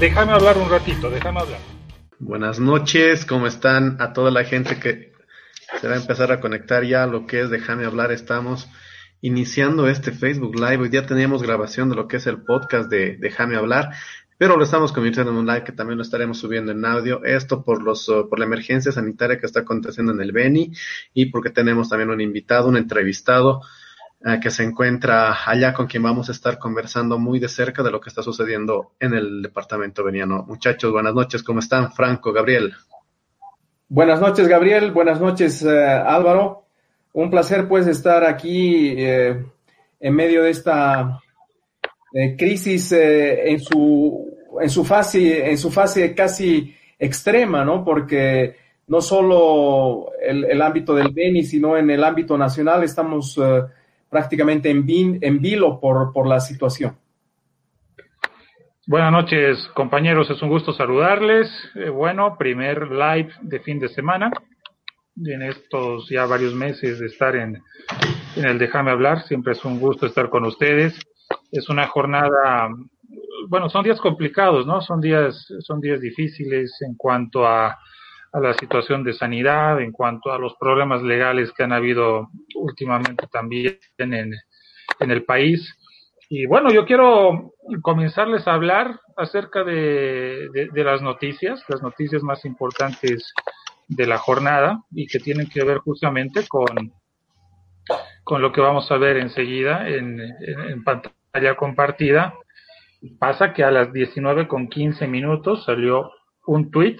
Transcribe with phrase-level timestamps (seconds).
[0.00, 1.60] déjame hablar un ratito, déjame hablar.
[2.18, 3.98] Buenas noches, ¿cómo están?
[4.00, 5.12] A toda la gente que
[5.78, 8.68] se va a empezar a conectar ya a lo que es Déjame hablar, estamos
[9.20, 10.78] iniciando este Facebook Live.
[10.78, 13.90] Hoy día teníamos grabación de lo que es el podcast de Déjame hablar,
[14.38, 17.22] pero lo estamos convirtiendo en un live que también lo estaremos subiendo en audio.
[17.22, 20.72] Esto por los uh, por la emergencia sanitaria que está aconteciendo en el Beni
[21.12, 23.66] y porque tenemos también un invitado, un entrevistado eh,
[24.42, 28.00] que se encuentra allá con quien vamos a estar conversando muy de cerca de lo
[28.00, 30.44] que está sucediendo en el departamento veniano.
[30.46, 31.90] Muchachos, buenas noches, ¿cómo están?
[31.92, 32.74] Franco, Gabriel.
[33.88, 34.90] Buenas noches, Gabriel.
[34.92, 36.66] Buenas noches, eh, Álvaro.
[37.14, 39.42] Un placer, pues, estar aquí eh,
[39.98, 41.18] en medio de esta
[42.36, 44.28] crisis en su
[44.60, 47.84] en su fase en su fase casi extrema, ¿no?
[47.84, 48.56] Porque
[48.88, 53.38] no solo el, ámbito del Beni, sino en el ámbito nacional estamos
[54.10, 54.84] prácticamente en,
[55.20, 56.96] en vilo por, por la situación.
[58.86, 60.28] Buenas noches, compañeros.
[60.30, 61.48] Es un gusto saludarles.
[61.76, 64.32] Eh, bueno, primer live de fin de semana.
[65.24, 67.62] En estos ya varios meses de estar en,
[68.36, 70.98] en el Déjame hablar, siempre es un gusto estar con ustedes.
[71.52, 72.68] Es una jornada,
[73.48, 74.80] bueno, son días complicados, ¿no?
[74.80, 77.78] Son días, son días difíciles en cuanto a
[78.32, 83.26] a la situación de sanidad, en cuanto a los problemas legales que han habido últimamente
[83.26, 84.32] también en,
[85.00, 85.76] el país.
[86.28, 93.32] Y bueno, yo quiero comenzarles a hablar acerca de, las noticias, las noticias más importantes
[93.88, 96.92] de la jornada y que tienen que ver justamente con,
[98.22, 102.34] con lo que vamos a ver enseguida en, en, pantalla compartida.
[103.18, 106.12] Pasa que a las 19 con 15 minutos salió
[106.46, 106.98] un tweet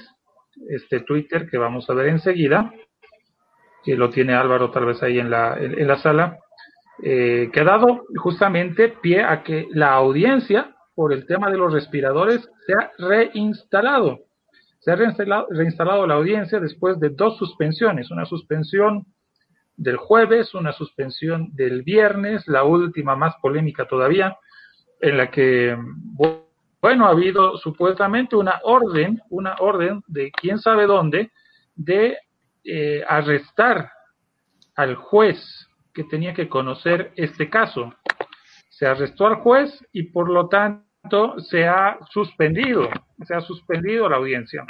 [0.69, 2.73] este Twitter que vamos a ver enseguida,
[3.85, 6.39] que lo tiene Álvaro tal vez ahí en la, en, la sala,
[7.03, 11.73] eh, que ha dado justamente pie a que la audiencia por el tema de los
[11.73, 14.21] respiradores se ha reinstalado.
[14.81, 19.07] Se ha reinstalado, reinstalado la audiencia después de dos suspensiones, una suspensión
[19.77, 24.37] del jueves, una suspensión del viernes, la última más polémica todavía,
[25.01, 25.77] en la que
[26.81, 31.31] bueno, ha habido supuestamente una orden, una orden de quién sabe dónde,
[31.75, 32.17] de
[32.65, 33.91] eh, arrestar
[34.75, 35.39] al juez
[35.93, 37.95] que tenía que conocer este caso.
[38.71, 42.89] Se arrestó al juez y por lo tanto se ha suspendido,
[43.25, 44.65] se ha suspendido la audiencia.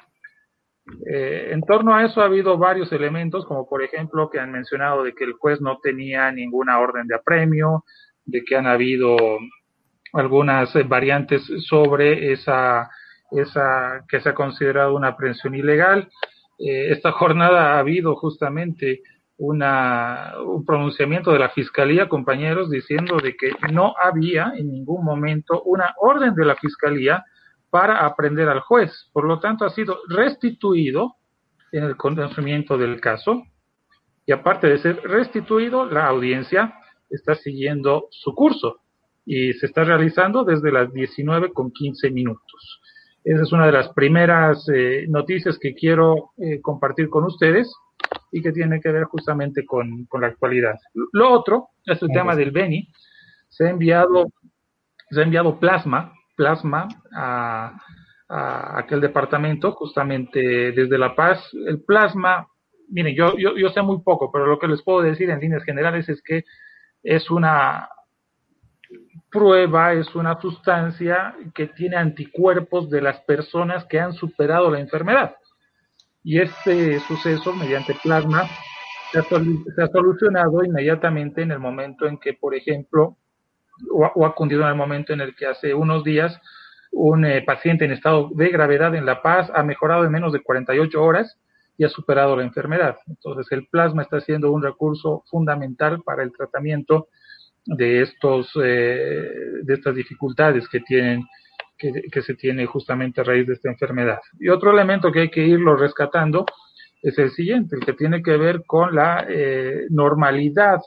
[1.06, 5.04] Eh, en torno a eso ha habido varios elementos, como por ejemplo que han mencionado
[5.04, 7.84] de que el juez no tenía ninguna orden de apremio,
[8.24, 9.16] de que han habido
[10.12, 12.90] algunas eh, variantes sobre esa,
[13.30, 16.08] esa que se ha considerado una aprehensión ilegal.
[16.58, 19.02] Eh, esta jornada ha habido justamente
[19.36, 25.62] una, un pronunciamiento de la Fiscalía, compañeros, diciendo de que no había en ningún momento
[25.62, 27.24] una orden de la Fiscalía
[27.70, 29.08] para aprender al juez.
[29.12, 31.16] Por lo tanto, ha sido restituido
[31.72, 33.44] en el conocimiento del caso.
[34.26, 36.74] Y aparte de ser restituido, la audiencia
[37.08, 38.80] está siguiendo su curso
[39.32, 42.80] y se está realizando desde las 19 con 15 minutos.
[43.22, 47.72] Esa es una de las primeras eh, noticias que quiero eh, compartir con ustedes
[48.32, 50.74] y que tiene que ver justamente con, con la actualidad.
[51.12, 52.88] Lo otro es el tema del Beni.
[53.48, 54.32] Se ha enviado,
[55.10, 57.80] se ha enviado plasma, plasma a,
[58.28, 61.38] a aquel departamento, justamente desde La Paz.
[61.68, 62.48] El plasma,
[62.88, 65.62] miren, yo, yo, yo sé muy poco, pero lo que les puedo decir en líneas
[65.62, 66.42] generales es que
[67.04, 67.88] es una
[69.30, 75.36] prueba es una sustancia que tiene anticuerpos de las personas que han superado la enfermedad.
[76.22, 78.44] Y este suceso, mediante plasma,
[79.12, 83.16] se ha, solucionado inmediatamente en el momento en que, por ejemplo,
[83.90, 86.38] o, ha acudido en el momento en el que hace unos días
[86.92, 90.42] un eh, paciente en estado de gravedad en La Paz ha mejorado en menos de
[90.42, 91.38] 48 horas
[91.78, 92.98] y ha superado la enfermedad.
[93.06, 97.08] Entonces, el plasma está siendo un recurso fundamental para el tratamiento
[97.66, 99.28] de estos eh,
[99.62, 101.24] de estas dificultades que tienen
[101.78, 104.18] que, se tiene justamente a raíz de esta enfermedad.
[104.38, 106.44] Y otro elemento que hay que irlo rescatando
[107.02, 110.80] es el siguiente el que tiene que ver con la eh, normalidad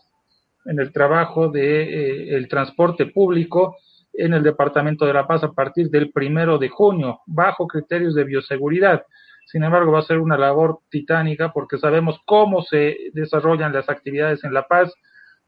[0.66, 3.76] en el trabajo de eh, el transporte público
[4.14, 8.24] en el departamento de La Paz a partir del primero de junio bajo criterios de
[8.24, 9.04] bioseguridad.
[9.48, 14.44] Sin embargo, va a ser una labor titánica porque sabemos cómo se desarrollan las actividades
[14.44, 14.94] en La Paz,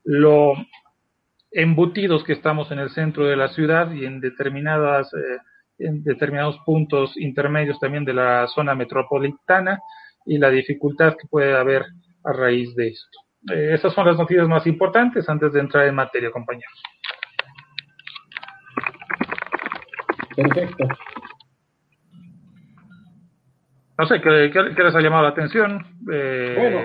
[0.03, 0.53] lo
[1.55, 5.37] embutidos que estamos en el centro de la ciudad y en determinadas eh,
[5.77, 9.79] en determinados puntos intermedios también de la zona metropolitana
[10.25, 11.85] y la dificultad que puede haber
[12.23, 13.19] a raíz de esto.
[13.53, 16.81] Eh, esas son las noticias más importantes antes de entrar en materia, compañeros.
[20.35, 20.87] Perfecto.
[23.97, 25.85] No sé, ¿qué, les ha llamado la atención?
[26.11, 26.79] Eh, bueno,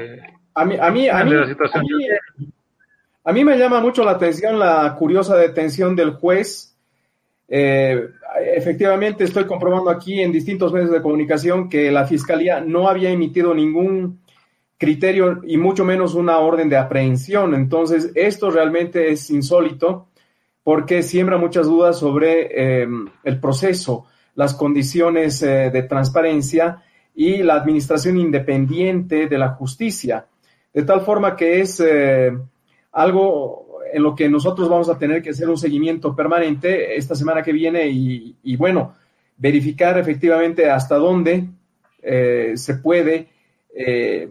[0.55, 2.50] a mí, a mí, a mí, a mí,
[3.25, 6.77] me llama mucho la atención la curiosa detención del juez.
[7.49, 8.09] Eh,
[8.57, 13.55] efectivamente, estoy comprobando aquí en distintos medios de comunicación que la Fiscalía no había emitido
[13.55, 14.21] ningún
[14.79, 17.55] criterio y mucho menos una orden de aprehensión.
[17.55, 20.09] Entonces, esto realmente es insólito
[20.63, 22.89] porque siembra muchas dudas sobre eh,
[23.25, 26.83] el proceso, las condiciones de transparencia
[27.15, 30.27] y la administración independiente de la justicia.
[30.73, 32.33] De tal forma que es eh,
[32.93, 37.43] algo en lo que nosotros vamos a tener que hacer un seguimiento permanente esta semana
[37.43, 38.95] que viene y, bueno,
[39.37, 41.49] verificar efectivamente hasta dónde
[42.03, 43.29] eh, se puede
[43.75, 44.29] eh,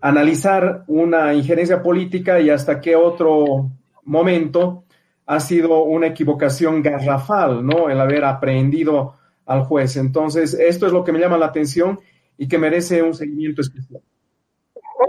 [0.00, 3.70] analizar una injerencia política y hasta qué otro
[4.04, 4.84] momento
[5.26, 7.90] ha sido una equivocación garrafal, ¿no?
[7.90, 9.96] El haber aprehendido al juez.
[9.96, 12.00] Entonces, esto es lo que me llama la atención
[12.36, 14.00] y que merece un seguimiento especial.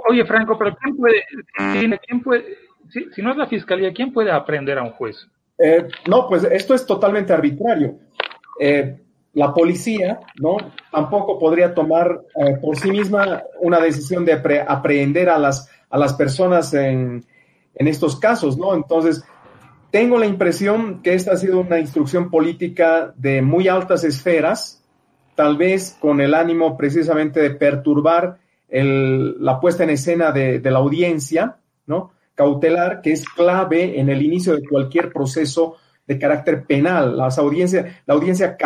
[0.08, 1.24] Oye, Franco, pero ¿quién puede,
[2.06, 2.46] quién puede
[2.90, 5.28] si, no es la fiscalía, ¿quién puede aprender a un juez?
[5.58, 8.00] Eh, no, pues esto es totalmente arbitrario.
[8.60, 8.98] Eh,
[9.34, 10.58] la policía, ¿no?
[10.92, 14.34] Tampoco podría tomar eh, por sí misma una decisión de
[14.68, 17.24] aprehender a las, a las personas en,
[17.76, 18.74] en estos casos, ¿no?
[18.74, 19.24] Entonces,
[19.92, 24.84] tengo la impresión que esta ha sido una instrucción política de muy altas esferas,
[25.36, 28.40] tal vez con el ánimo precisamente de perturbar
[28.72, 31.58] la puesta en escena de, la audiencia,
[31.88, 32.12] ¿no?
[32.36, 35.78] Cautelar, que es clave en el inicio de cualquier proceso
[36.08, 37.18] de carácter penal.
[37.18, 38.58] Las audiencias, la audiencia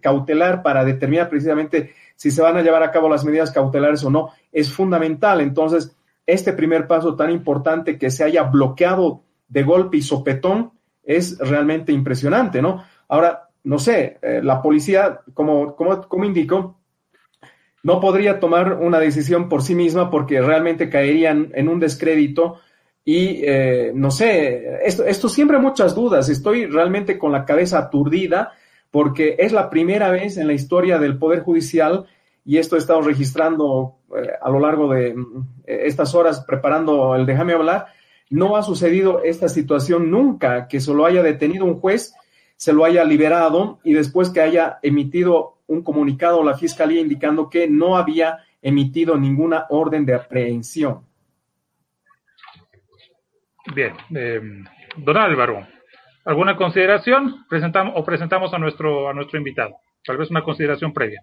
[0.00, 4.10] cautelar para determinar precisamente si se van a llevar a cabo las medidas cautelares o
[4.10, 5.40] no es fundamental.
[5.40, 10.72] Entonces, este primer paso tan importante que se haya bloqueado de golpe y sopetón
[11.02, 12.84] es realmente impresionante, ¿no?
[13.08, 16.81] Ahora, no sé, eh, la policía, como, como, como indico,
[17.82, 22.60] no podría tomar una decisión por sí misma porque realmente caerían en un descrédito
[23.04, 28.52] y eh, no sé, esto, esto siempre muchas dudas, estoy realmente con la cabeza aturdida
[28.90, 32.06] porque es la primera vez en la historia del Poder Judicial
[32.44, 35.14] y esto he estado registrando eh, a lo largo de
[35.66, 37.86] estas horas preparando el déjame hablar,
[38.30, 42.14] no ha sucedido esta situación nunca, que se lo haya detenido un juez,
[42.62, 47.50] se lo haya liberado y después que haya emitido un comunicado a la fiscalía indicando
[47.50, 51.04] que no había emitido ninguna orden de aprehensión.
[53.74, 54.40] Bien, eh,
[54.96, 55.66] don Álvaro,
[56.24, 57.44] ¿alguna consideración?
[57.48, 59.74] Presentamos o presentamos a nuestro a nuestro invitado.
[60.04, 61.20] Tal vez una consideración previa.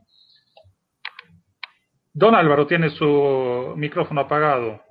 [2.11, 4.83] Don Álvaro tiene su micrófono apagado.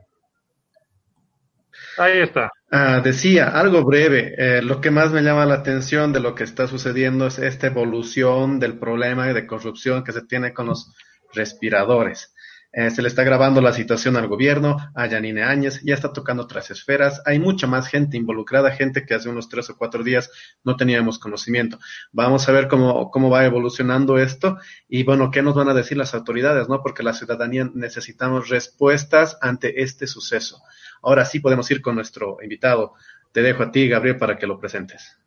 [1.99, 2.51] Ahí está.
[2.71, 6.45] Ah, decía, algo breve, eh, lo que más me llama la atención de lo que
[6.45, 10.95] está sucediendo es esta evolución del problema de corrupción que se tiene con los
[11.33, 12.35] respiradores.
[12.79, 16.45] Eh, se le está grabando la situación al gobierno, a Yanine Áñez, ya está tocando
[16.45, 17.21] otras esferas.
[17.27, 20.31] Hay mucha más gente involucrada, gente que hace unos tres o cuatro días
[20.63, 21.81] no teníamos conocimiento.
[22.13, 24.59] Vamos a ver cómo, cómo va evolucionando esto
[24.89, 26.81] y bueno, qué nos van a decir las autoridades, ¿no?
[26.81, 30.63] Porque la ciudadanía necesitamos respuestas ante este suceso.
[31.03, 32.95] Ahora sí podemos ir con nuestro invitado.
[33.33, 35.19] Te dejo a ti, Gabriel, para que lo presentes.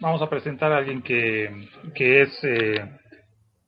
[0.00, 1.46] Vamos a presentar a alguien que,
[1.94, 2.84] es eh,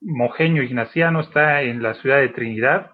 [0.00, 2.90] mojeño ignaciano, está en la ciudad de Trinidad,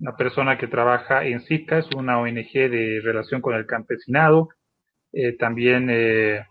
[0.00, 4.48] una persona que trabaja en SICA, es una ONG de relación con el campesinado,
[5.12, 6.44] eh, también eh,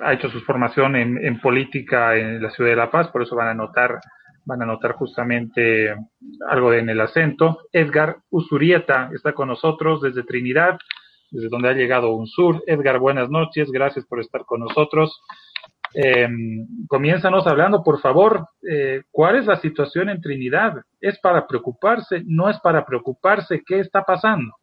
[0.00, 3.48] ha hecho su formación en, política en la ciudad de La Paz, por eso van
[3.48, 4.00] a notar
[4.46, 5.94] van a notar justamente
[6.50, 7.60] algo en el acento.
[7.72, 10.76] Edgar Usurieta está con nosotros desde Trinidad,
[11.30, 12.62] desde donde ha llegado un sur.
[12.66, 15.18] Edgar, buenas noches, gracias por estar con nosotros.
[15.96, 16.28] Eh,
[16.88, 20.82] comiénzanos hablando, por favor, eh, ¿cuál es la situación en Trinidad?
[21.00, 22.22] ¿Es para preocuparse?
[22.26, 23.62] ¿No es para preocuparse?
[23.64, 24.56] ¿Qué está pasando?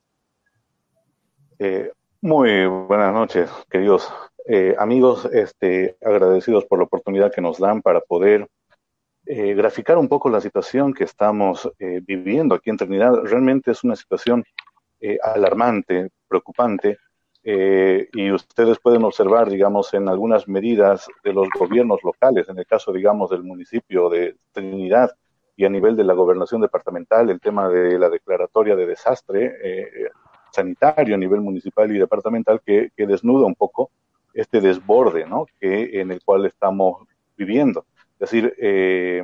[1.57, 1.89] Eh,
[2.21, 4.11] muy buenas noches, queridos
[4.45, 8.47] eh, amigos, este, agradecidos por la oportunidad que nos dan para poder
[9.25, 13.13] eh, graficar un poco la situación que estamos viviendo aquí en Trinidad.
[13.23, 14.43] Realmente es una situación
[15.23, 16.97] alarmante, preocupante,
[17.43, 22.93] y ustedes pueden observar, digamos, en algunas medidas de los gobiernos locales, en el caso,
[22.93, 25.11] digamos, del municipio de Trinidad
[25.55, 29.57] y a nivel de la gobernación departamental, el tema de la declaratoria de desastre
[30.51, 33.91] sanitario a nivel municipal y departamental que, que desnuda un poco
[34.33, 35.45] este desborde, ¿no?
[35.59, 37.85] Que en el cual estamos viviendo.
[38.13, 39.23] Es decir, eh,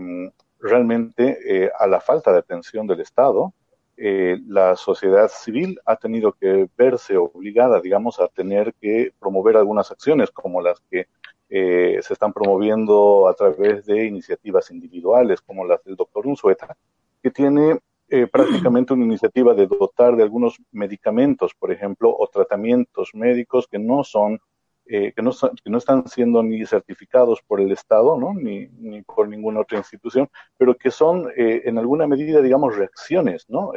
[0.59, 3.53] realmente eh, a la falta de atención del Estado,
[3.97, 9.91] eh, la sociedad civil ha tenido que verse obligada, digamos, a tener que promover algunas
[9.91, 11.07] acciones como las que
[11.49, 16.77] eh, se están promoviendo a través de iniciativas individuales como las del doctor Unzueta,
[17.23, 23.11] que tiene eh, prácticamente una iniciativa de dotar de algunos medicamentos, por ejemplo, o tratamientos
[23.15, 24.39] médicos que no son,
[24.89, 28.33] eh, que, no, que no están siendo ni certificados por el Estado, ¿no?
[28.33, 33.71] Ni, ni por ninguna otra institución, pero que son en alguna medida, digamos, reacciones, ¿no?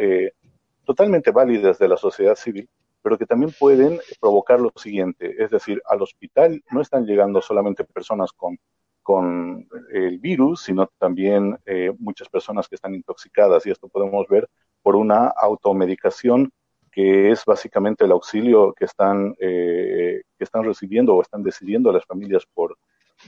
[0.85, 2.69] totalmente válidas de la sociedad civil
[3.03, 7.85] pero que también pueden provocar lo siguiente, es decir, al hospital no están llegando solamente
[7.85, 8.59] personas con,
[9.03, 14.49] con el virus, sino también eh, muchas personas que están intoxicadas y esto podemos ver
[14.83, 16.53] por una automedicación
[16.91, 22.05] que es básicamente el auxilio que están, eh, que están recibiendo o están decidiendo las
[22.05, 22.77] familias por,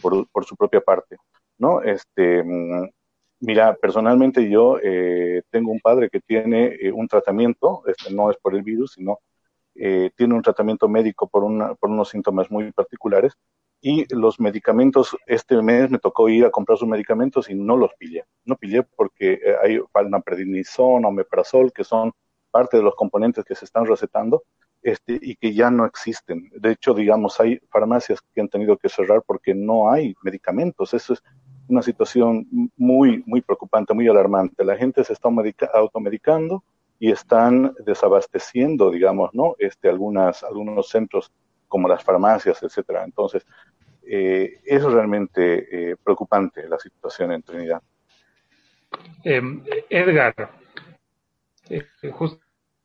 [0.01, 1.17] por, su propia parte.
[1.59, 1.83] ¿no?
[1.83, 2.91] Este, mm,
[3.41, 8.55] mira, personalmente yo eh, tengo un padre que tiene un tratamiento, este no es por
[8.55, 9.19] el virus, sino
[9.75, 13.33] eh, tiene un tratamiento médico por, una, por unos síntomas muy particulares
[13.85, 17.93] y los medicamentos, este mes me tocó ir a comprar sus medicamentos y no los
[17.95, 18.25] pillé.
[18.45, 19.89] No pillé porque eh, hay o
[20.85, 22.13] omeprazol, que son
[22.53, 24.45] parte de los componentes que se están recetando
[24.83, 26.51] este, y que ya no existen.
[26.55, 30.95] De hecho, digamos, hay farmacias que han tenido que cerrar porque no hay medicamentos.
[30.95, 31.23] Eso es
[31.69, 34.65] una situación muy, muy preocupante, muy alarmante.
[34.65, 35.29] La gente se está
[35.75, 36.63] automedicando
[36.99, 39.57] y están desabasteciendo, digamos, ¿no?
[39.59, 41.33] Este, algunas, algunos centros
[41.69, 43.05] como las farmacias, etcétera.
[43.05, 43.47] Entonces,
[44.05, 47.83] eh, es realmente eh, preocupante la situación en Trinidad.
[49.25, 50.35] Em, Edgar,
[51.71, 51.87] eh,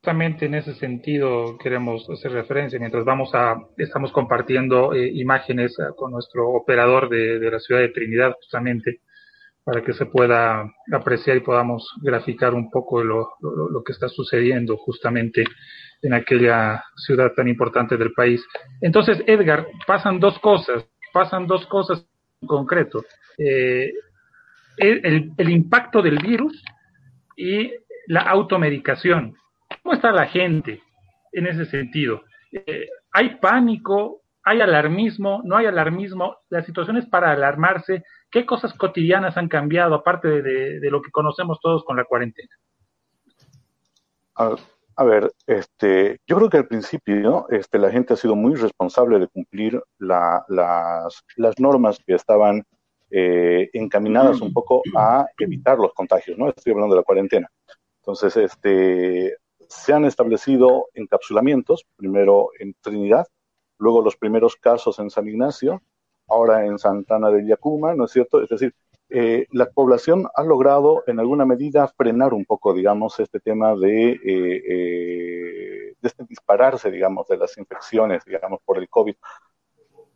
[0.08, 6.48] justamente en ese sentido queremos hacer referencia mientras vamos a, estamos compartiendo imágenes con nuestro
[6.48, 9.02] operador de, de la ciudad de Trinidad, justamente
[9.66, 14.78] para que se pueda apreciar y podamos graficar un poco lo, lo, que está sucediendo
[14.78, 15.44] justamente
[16.02, 18.42] en aquella ciudad tan importante del país.
[18.80, 22.08] Entonces, Edgar, pasan dos cosas, pasan dos cosas
[22.42, 23.04] en concreto.
[23.38, 23.92] Eh,
[24.78, 26.64] el, el, impacto del virus
[27.36, 27.74] y
[28.08, 29.36] la automedicación.
[29.88, 30.84] ¿Cómo está la gente
[31.32, 32.24] en ese sentido?
[32.52, 34.22] Eh, ¿Hay pánico?
[34.44, 35.42] ¿Hay alarmismo?
[35.46, 36.40] ¿No hay alarmismo?
[36.50, 41.60] La situación es para alarmarse ¿Qué cosas cotidianas han cambiado aparte de, lo que conocemos
[41.62, 42.50] todos con la cuarentena?
[44.36, 49.20] A, ver, este, yo creo que al principio este, la gente ha sido muy responsable
[49.20, 51.24] de cumplir las,
[51.60, 52.66] normas que estaban
[53.10, 56.50] eh, encaminadas un poco a evitar los contagios, ¿no?
[56.50, 57.50] Estoy hablando de la cuarentena.
[58.02, 59.38] Entonces, este,
[59.70, 63.28] se han establecido encapsulamientos, primero en Trinidad,
[63.78, 65.82] luego los primeros casos en San Ignacio,
[66.28, 68.42] ahora en Santana de Yacuma, ¿no es cierto?
[68.42, 68.74] Es decir,
[69.10, 74.12] eh, la población ha logrado en alguna medida frenar un poco, digamos, este tema de,
[74.12, 79.16] eh, eh, de este dispararse, digamos, de las infecciones, digamos, por el COVID.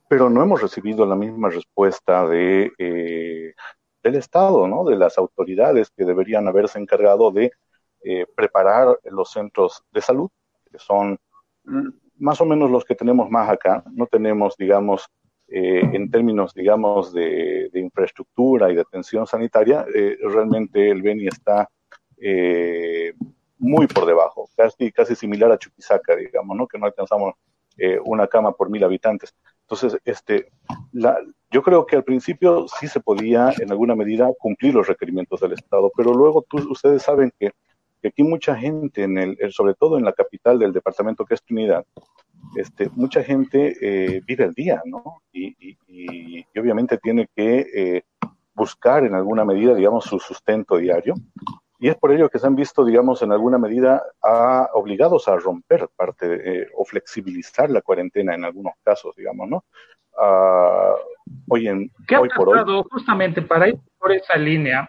[0.09, 2.73] Pero no hemos recibido la misma respuesta de,
[4.03, 4.83] del Estado, ¿no?
[4.83, 7.53] De las autoridades que deberían haberse encargado de
[8.35, 10.29] preparar los centros de salud,
[10.71, 11.19] que son
[12.17, 13.83] más o menos los que tenemos más acá.
[13.91, 15.09] No tenemos, digamos,
[15.53, 21.67] eh, en términos, digamos, de, infraestructura y de atención sanitaria, eh, realmente el Beni está
[22.17, 23.13] eh,
[23.57, 26.67] muy por debajo, casi, casi similar a Chuquisaca, digamos, ¿no?
[26.67, 27.33] que no alcanzamos
[28.05, 29.33] una cama por mil habitantes.
[29.61, 30.51] Entonces, este,
[31.49, 35.53] yo creo que al principio sí se podía en alguna medida cumplir los requerimientos del
[35.53, 37.51] Estado, pero luego tú, ustedes saben que,
[38.01, 41.43] que aquí mucha gente, en el, sobre todo en la capital del departamento que es
[41.43, 41.85] Trinidad,
[42.55, 45.21] este, mucha gente eh, vive el día, ¿no?
[45.31, 45.77] Y,
[46.59, 48.03] obviamente tiene que eh,
[48.53, 51.15] buscar en alguna medida, digamos, su sustento diario.
[51.79, 54.03] Y es por ello que se han visto, digamos, en alguna medida
[54.73, 56.25] obligados a romper parte
[56.61, 59.63] eh, o flexibilizar la cuarentena en algunos casos, digamos, ¿no?
[60.13, 60.95] Uh,
[61.47, 64.87] hoy en, ¿Qué hoy ha pasado justamente para ir por esa línea,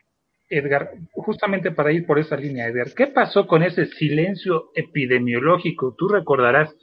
[0.52, 0.90] Edgar?
[1.12, 5.94] Justamente para ir por esa línea, Edgar, ¿qué pasó con ese silencio epidemiológico?
[5.96, 6.74] Tú recordarás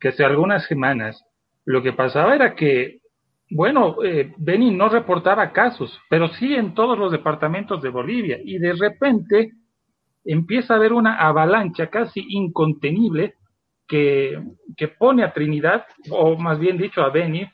[0.00, 1.22] que hace algunas semanas
[1.64, 3.00] lo que pasaba era que,
[3.50, 8.58] bueno, eh, Beni no reportaba casos, pero sí en todos los departamentos de Bolivia, y
[8.58, 9.52] de repente
[10.24, 13.34] empieza a haber una avalancha casi incontenible
[13.86, 14.42] que,
[14.76, 17.46] que pone a Trinidad, o más bien dicho a Beni,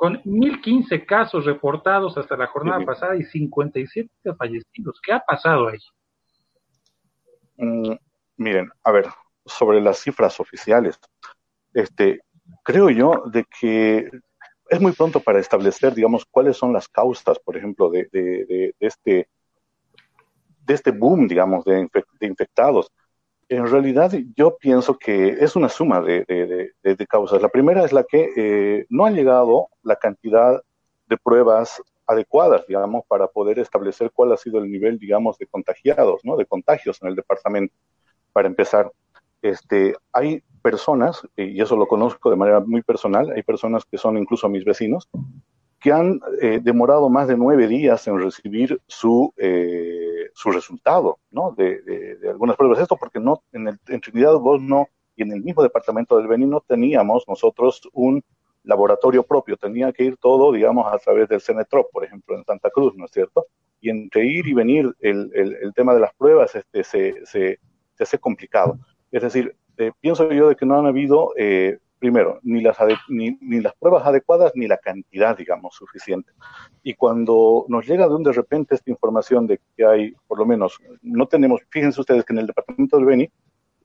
[0.00, 4.98] con 1015 casos reportados hasta la jornada pasada y 57 fallecidos.
[5.04, 5.78] ¿Qué ha pasado ahí?
[7.58, 7.96] Mm,
[8.38, 9.08] miren, a ver,
[9.44, 10.98] sobre las cifras oficiales,
[11.74, 12.22] este,
[12.64, 14.08] creo yo de que
[14.70, 19.28] es muy pronto para establecer, digamos, cuáles son las causas, por ejemplo, de, de, este,
[20.64, 21.86] de este boom, digamos, de,
[22.22, 22.90] infectados.
[23.50, 26.72] En realidad, yo pienso que es una suma de,
[27.08, 27.42] causas.
[27.42, 30.62] La primera es la que eh, no ha llegado la cantidad
[31.08, 36.24] de pruebas adecuadas, digamos, para poder establecer cuál ha sido el nivel, digamos, de contagiados,
[36.24, 36.36] ¿no?
[36.36, 37.74] De contagios en el departamento.
[38.32, 38.92] Para empezar,
[39.42, 44.16] este, hay personas, y eso lo conozco de manera muy personal, hay personas que son
[44.16, 45.08] incluso mis vecinos,
[45.80, 51.52] que han eh, demorado más de nueve días en recibir su, eh, su resultado, ¿no?
[51.56, 52.78] De, de, algunas pruebas.
[52.78, 54.60] Esto porque no, en, el, en Trinidad vos
[55.16, 58.22] y en el mismo departamento del Beni no teníamos nosotros un
[58.64, 62.68] laboratorio propio, tenía que ir todo, digamos, a través del Cenetrop, por ejemplo, en Santa
[62.70, 63.46] Cruz, ¿no es cierto?
[63.80, 67.58] Y entre ir y venir el, el, el tema de las pruebas este, se, se,
[67.94, 68.78] se hace complicado.
[69.10, 72.78] Es decir, eh, pienso yo de que no han habido, eh, primero, ni las,
[73.08, 76.32] ni, ni, las pruebas adecuadas ni la cantidad, digamos, suficiente.
[76.82, 80.46] Y cuando nos llega de un de repente esta información de que hay, por lo
[80.46, 83.30] menos, no tenemos, fíjense ustedes que en el departamento del Beni,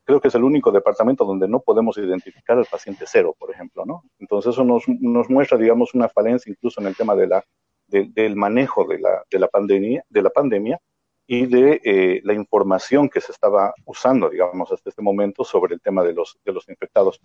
[0.05, 3.85] creo que es el único departamento donde no podemos identificar al paciente cero, por ejemplo,
[3.85, 4.03] ¿no?
[4.19, 7.43] Entonces eso nos, nos muestra, digamos, una falencia incluso en el tema de la,
[7.87, 10.79] de, del manejo de la, de la pandemia, de la pandemia
[11.27, 15.81] y de eh, la información que se estaba usando, digamos, hasta este momento sobre el
[15.81, 17.19] tema de los, de los infectados.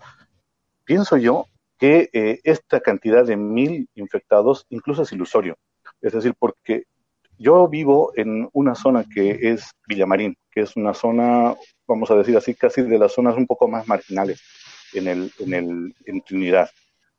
[0.85, 1.47] Pienso yo
[1.79, 5.57] que eh, esta cantidad de mil infectados incluso es ilusorio.
[6.01, 6.85] Es decir, porque
[7.39, 11.57] yo vivo en una zona que es Villamarín, que es una zona,
[11.87, 14.43] vamos a decir así, casi de las zonas un poco más marginales
[14.93, 16.71] en, el, en, el, en Trinidad,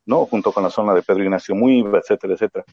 [0.06, 0.26] ¿no?
[0.26, 2.64] Junto con la zona de Pedro Ignacio Muiva, etcétera, etcétera.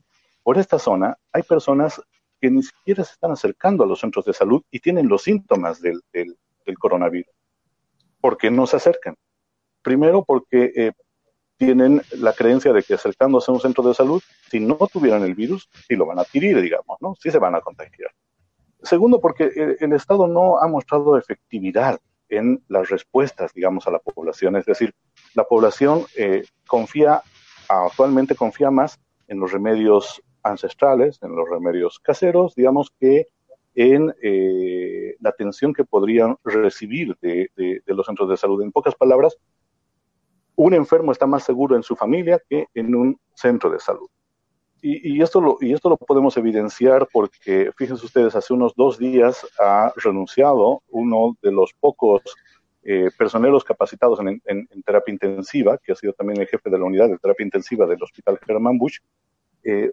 [0.43, 2.01] Por esta zona hay personas
[2.39, 5.81] que ni siquiera se están acercando a los centros de salud y tienen los síntomas
[5.81, 7.33] del, del, del coronavirus.
[8.21, 9.15] porque no se acercan?
[9.81, 10.91] Primero porque eh,
[11.57, 15.35] tienen la creencia de que acercándose a un centro de salud, si no tuvieran el
[15.35, 17.15] virus, sí lo van a adquirir, digamos, ¿no?
[17.15, 18.11] Sí se van a contagiar.
[18.81, 23.99] Segundo, porque el, el Estado no ha mostrado efectividad en las respuestas, digamos, a la
[23.99, 24.55] población.
[24.55, 24.93] Es decir,
[25.33, 27.21] la población eh, confía,
[27.67, 33.27] actualmente confía más en los remedios ancestrales, en los remedios caseros, digamos que
[33.75, 37.49] en eh, la atención que podrían recibir de,
[37.85, 38.61] los centros de salud.
[38.61, 39.37] En pocas palabras,
[40.59, 44.09] un enfermo está más seguro en su familia que en un centro de salud.
[44.81, 49.45] Y, esto lo, y esto lo podemos evidenciar porque, fíjense ustedes, hace unos dos días
[49.59, 52.21] ha renunciado uno de los pocos
[52.83, 56.77] eh, personeros capacitados en, en, en, terapia intensiva, que ha sido también el jefe de
[56.77, 58.99] la unidad de terapia intensiva del Hospital Germán Bush,
[59.63, 59.91] eh,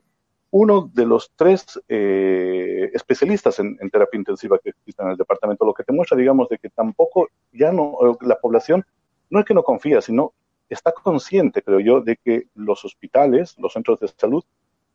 [0.50, 5.64] uno de los tres eh, especialistas en, en, terapia intensiva que existen en el departamento,
[5.64, 8.84] lo que te muestra, digamos, de que tampoco ya no, la población
[9.30, 10.32] no es que no confía, sino
[10.68, 14.44] está consciente, creo yo, de que los hospitales, los centros de salud,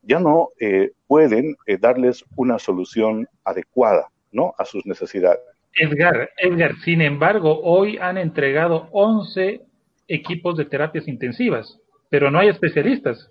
[0.02, 4.54] ya no eh, pueden eh, darles una solución adecuada, ¿no?
[4.58, 5.42] A sus necesidades.
[5.74, 9.62] Edgar, Edgar, sin embargo, hoy han entregado 11
[10.08, 11.80] equipos de terapias intensivas,
[12.10, 13.30] pero no hay especialistas.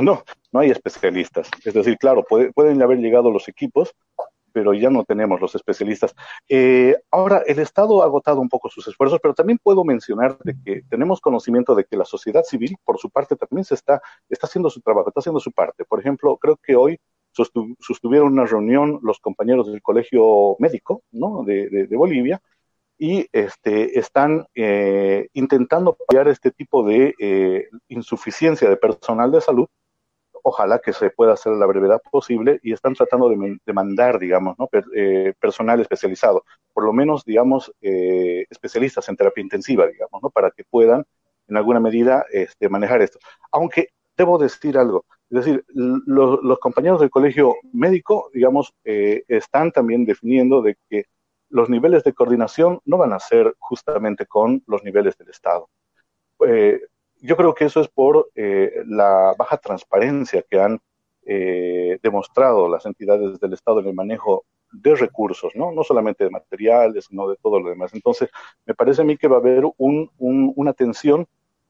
[0.00, 1.50] No, no hay especialistas.
[1.64, 3.94] Es decir, claro, puede, pueden haber llegado los equipos,
[4.52, 6.14] pero ya no tenemos los especialistas.
[6.48, 10.54] Eh, ahora, el Estado ha agotado un poco sus esfuerzos, pero también puedo mencionar de
[10.64, 14.46] que tenemos conocimiento de que la sociedad civil, por su parte, también se está, está
[14.46, 15.84] haciendo su trabajo, está haciendo su parte.
[15.84, 16.98] Por ejemplo, creo que hoy
[17.32, 21.42] sostu sostuvieron una reunión los compañeros del Colegio Médico ¿no?
[21.44, 22.40] de, Bolivia
[22.98, 29.66] y este, están eh, intentando apoyar este tipo de eh, insuficiencia de personal de salud
[30.42, 34.68] ojalá que se pueda hacer la brevedad posible y están tratando de, mandar, digamos, ¿no?
[34.94, 40.30] Eh, personal especializado, por lo menos, digamos, eh, especialistas en terapia intensiva, digamos, ¿no?
[40.30, 41.04] Para que puedan,
[41.48, 43.18] en alguna medida, este, manejar esto.
[43.52, 49.72] Aunque debo decir algo, es decir, lo, los compañeros del colegio médico, digamos, eh, están
[49.72, 51.06] también definiendo de que
[51.48, 55.68] los niveles de coordinación no van a ser justamente con los niveles del Estado.
[57.22, 60.80] Yo creo que eso es por eh, la baja transparencia que han
[61.24, 65.70] eh, demostrado las entidades del Estado en el manejo de recursos, ¿no?
[65.70, 67.94] No solamente de materiales, sino de todo lo demás.
[67.94, 68.28] Entonces,
[68.66, 71.26] me parece a mí que va a haber un, un, una atención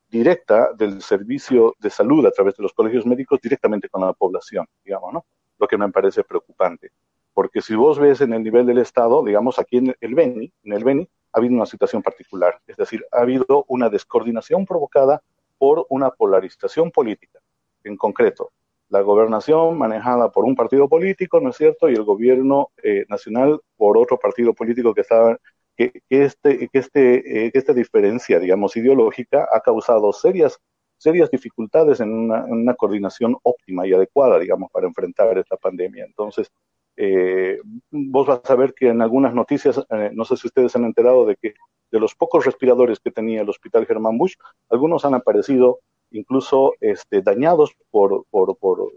[0.09, 4.67] directa del servicio de salud a través de los colegios médicos directamente con la población,
[4.85, 5.25] digamos, ¿no?
[5.59, 6.91] Lo que me parece preocupante.
[7.35, 10.73] Porque si vos ves en el nivel del Estado, digamos, aquí en el Beni, en
[10.73, 12.59] el Beni, ha habido una situación particular.
[12.67, 15.23] Es decir, ha habido una descoordinación provocada
[15.63, 17.39] por una polarización política.
[17.85, 18.51] En concreto,
[18.89, 21.89] la gobernación manejada por un partido político, ¿no es cierto?
[21.89, 25.39] Y el gobierno eh, nacional por otro partido político que estaba
[25.77, 30.59] que, que este que este eh, que esta diferencia, digamos, ideológica ha causado serias
[30.99, 36.05] serias dificultades en una, en una coordinación óptima y adecuada, digamos, para enfrentar esta pandemia.
[36.05, 36.51] Entonces,
[36.97, 37.61] eh,
[37.93, 41.25] vos vas a ver que en algunas noticias, eh, no sé si ustedes han enterado
[41.25, 41.55] de que
[41.93, 44.35] de los pocos respiradores que tenía el Hospital Germán Bush,
[44.71, 48.93] algunos han aparecido incluso este, dañados por, por, por,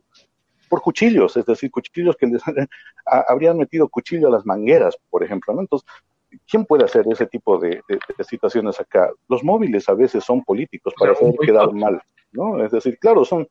[0.69, 2.41] por cuchillos, es decir, cuchillos que les
[3.05, 5.61] habrían metido cuchillo a las mangueras, por ejemplo, ¿no?
[5.61, 5.87] Entonces,
[6.49, 7.81] ¿quién puede hacer ese tipo de,
[8.27, 9.11] situaciones acá?
[9.27, 12.63] Los móviles a veces son políticos para hacer quedar mal, ¿no?
[12.63, 13.47] Es decir, claro, son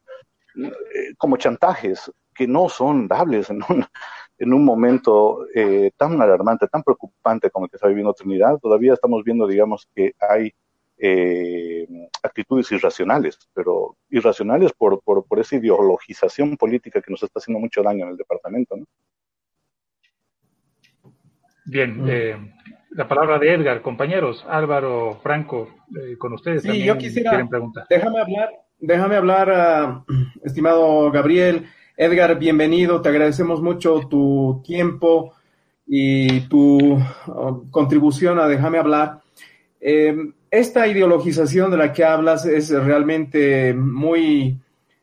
[1.18, 3.84] como chantajes que no son dables en un,
[4.38, 8.58] en un momento eh, tan alarmante, tan preocupante como el que está viviendo Trinidad.
[8.58, 10.52] Todavía estamos viendo, digamos, que hay
[10.98, 11.86] eh,
[12.22, 17.82] actitudes irracionales, pero irracionales por, por, por, esa ideologización política que nos está haciendo mucho
[17.82, 18.76] daño en el departamento.
[18.76, 18.84] ¿no?
[21.66, 22.08] Bien, mm.
[22.08, 22.54] eh,
[22.90, 25.68] la palabra de Edgar, compañeros, Álvaro, Franco,
[26.00, 26.62] eh, con ustedes.
[26.62, 27.48] Sí, yo quisiera,
[27.88, 28.50] déjame hablar,
[28.86, 30.04] déjame hablar, ah,
[30.44, 31.66] estimado Gabriel.
[31.96, 35.32] Edgar, bienvenido, te agradecemos mucho tu tiempo
[35.86, 39.20] y tu ah, contribución a Déjame hablar.
[39.80, 40.16] Eh,
[40.50, 44.58] esta ideologización de la que hablas es realmente muy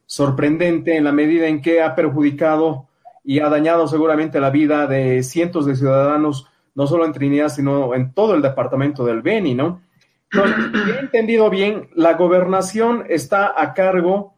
[0.05, 2.87] sorprendente en la medida en que ha perjudicado
[3.23, 7.93] y ha dañado seguramente la vida de cientos de ciudadanos, no solo en Trinidad, sino
[7.93, 9.81] en todo el departamento del Beni, ¿no?
[10.31, 14.35] Entonces, he entendido bien, la gobernación está a cargo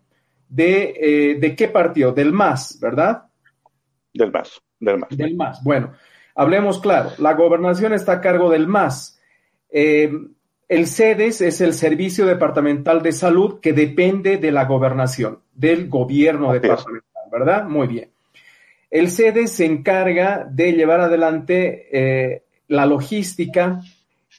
[0.50, 2.12] de, eh, ¿de qué partido?
[2.12, 3.24] Del MAS, ¿verdad?
[4.14, 5.10] Del MAS, del MAS.
[5.18, 5.64] Del MAS.
[5.64, 5.94] Bueno,
[6.36, 9.20] hablemos claro, la gobernación está a cargo del MAS.
[9.70, 10.12] Eh,
[10.68, 16.54] el CEDES es el Servicio Departamental de Salud que depende de la gobernación, del gobierno
[16.54, 17.66] departamental, ¿verdad?
[17.66, 18.12] Muy bien.
[18.90, 23.82] El CEDES se encarga de llevar adelante eh, la logística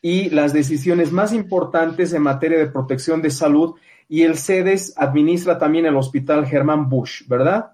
[0.07, 5.59] y las decisiones más importantes en materia de protección de salud y el CEDES administra
[5.59, 7.73] también el Hospital Germán Bush, ¿verdad?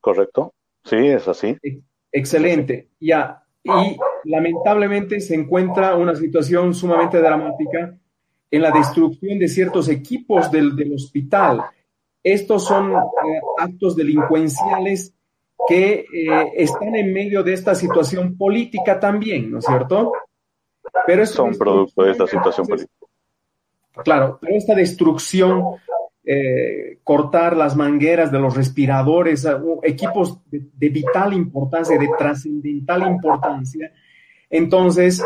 [0.00, 0.52] Correcto.
[0.82, 1.56] Sí, es así.
[2.10, 2.88] Excelente.
[2.98, 7.96] Ya, y lamentablemente se encuentra una situación sumamente dramática
[8.50, 11.62] en la destrucción de ciertos equipos del, hospital.
[12.20, 12.96] Estos son eh,
[13.58, 15.14] actos delincuenciales
[15.68, 20.14] que eh, están en medio de esta situación política también, ¿no es cierto?
[21.06, 23.06] Pero son producto de esta situación política.
[24.02, 25.76] Claro, pero esta destrucción
[26.26, 29.46] eh, cortar las mangueras de los respiradores,
[29.82, 33.92] equipos de, vital importancia, de trascendental importancia.
[34.48, 35.22] Entonces,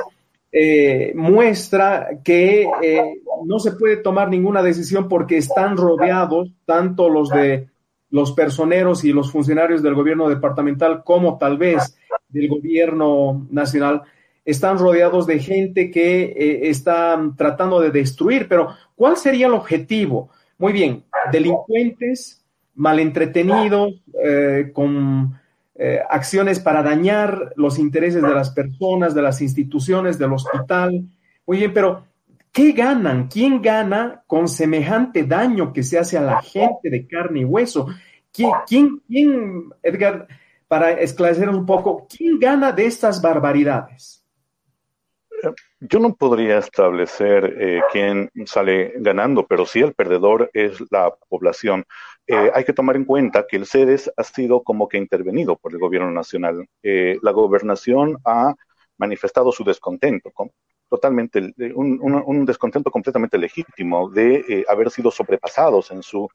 [0.50, 7.30] eh, muestra que eh, no se puede tomar ninguna decisión porque están rodeados tanto los
[7.30, 7.68] de
[8.10, 11.96] los personeros y los funcionarios del gobierno departamental como tal vez
[12.28, 14.02] del gobierno nacional
[14.50, 18.48] están rodeados de gente que está tratando de destruir.
[18.48, 20.30] Pero, ¿cuál sería el objetivo?
[20.56, 22.42] Muy bien, delincuentes
[22.74, 25.38] malentretenidos, eh, con
[25.74, 31.04] eh, acciones para dañar los intereses de las personas, de las instituciones, del hospital.
[31.44, 32.04] Muy bien, pero
[32.50, 33.28] ¿qué ganan?
[33.28, 37.88] ¿Quién gana con semejante daño que se hace a la gente de carne y hueso?
[38.32, 40.26] ¿Quién, quién, quién Edgar,
[40.68, 44.24] para esclarecer un poco, quién gana de estas barbaridades?
[45.80, 51.84] Yo no podría establecer eh, quién sale ganando, pero sí el perdedor es la población.
[52.26, 55.72] Eh, hay que tomar en cuenta que el CEDES ha sido como que intervenido por
[55.72, 56.66] el gobierno nacional.
[56.82, 58.54] Eh, la gobernación ha
[58.98, 60.50] manifestado su descontento con,
[60.88, 66.28] totalmente, un, descontento completamente legítimo de haber sido sobrepasados en su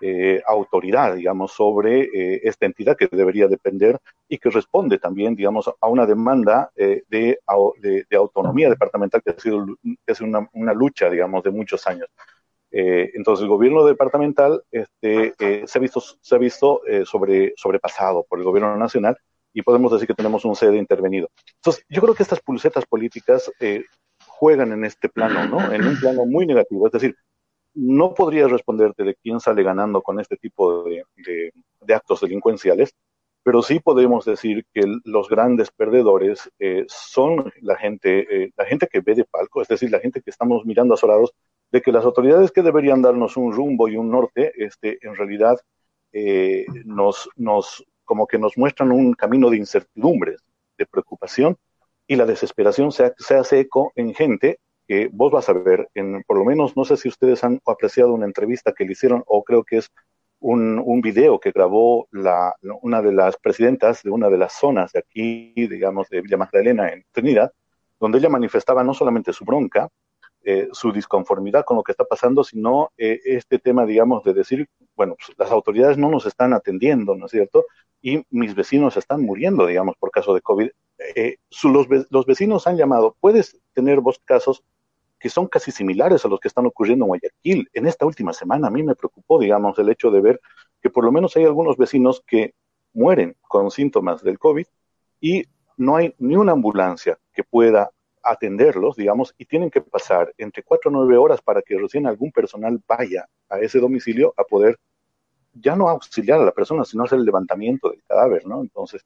[0.00, 3.98] eh, autoridad, digamos, sobre eh, esta entidad que debería depender
[4.28, 9.66] y que responde también, digamos, a una demanda de, de, autonomía departamental que ha sido
[10.06, 12.08] es una, una, lucha, digamos, de muchos años.
[12.70, 15.34] entonces, el gobierno departamental este,
[15.66, 19.16] se ha visto, se ha visto sobre, sobrepasado por el gobierno nacional
[19.52, 21.30] y podemos decir que tenemos un sede intervenido.
[21.56, 23.82] Entonces, yo creo que estas pulsetas políticas eh,
[24.26, 25.72] juegan en este plano, ¿no?
[25.72, 26.86] En un plano muy negativo.
[26.86, 27.16] Es decir,
[27.74, 31.52] no podría responderte de quién sale ganando con este tipo de,
[31.94, 32.94] actos delincuenciales,
[33.42, 38.88] pero sí podemos decir que los grandes perdedores eh, son la gente, eh, la gente
[38.90, 41.32] que ve de palco, es decir, la gente que estamos mirando azorados
[41.70, 45.58] de que las autoridades que deberían darnos un rumbo y un norte, este, en realidad
[46.84, 50.40] nos, nos como que nos muestran un camino de incertidumbres,
[50.78, 51.58] de preocupación,
[52.06, 56.38] y la desesperación se, hace eco en gente que vos vas a ver, en, por
[56.38, 59.62] lo menos no sé si ustedes han apreciado una entrevista que le hicieron, o creo
[59.62, 59.92] que es
[60.40, 64.92] un, un video que grabó la, una de las presidentas de una de las zonas
[64.92, 67.52] de aquí, digamos, de Villa Magdalena en Trinidad,
[68.00, 69.88] donde ella manifestaba no solamente su bronca,
[70.42, 74.66] eh, su disconformidad con lo que está pasando, sino eh, este tema, digamos, de decir,
[74.96, 77.66] bueno, pues, las autoridades no nos están atendiendo, ¿no es cierto?
[78.00, 80.70] Y mis vecinos están muriendo, digamos, por caso de COVID.
[81.14, 84.62] Eh, los, los, vecinos han llamado, puedes tener vos casos
[85.18, 87.68] que son casi similares a los que están ocurriendo en Guayaquil.
[87.72, 90.40] En esta última semana a mí me preocupó, digamos, el hecho de ver
[90.80, 92.54] que por lo menos hay algunos vecinos que
[92.92, 94.66] mueren con síntomas del COVID
[95.20, 95.44] y
[95.76, 97.90] no hay ni una ambulancia que pueda
[98.22, 102.32] atenderlos, digamos, y tienen que pasar entre cuatro o nueve horas para que recién algún
[102.32, 104.78] personal vaya a ese domicilio a poder
[105.54, 108.60] ya no auxiliar a la persona, sino hacer el levantamiento del cadáver, ¿no?
[108.60, 109.04] Entonces,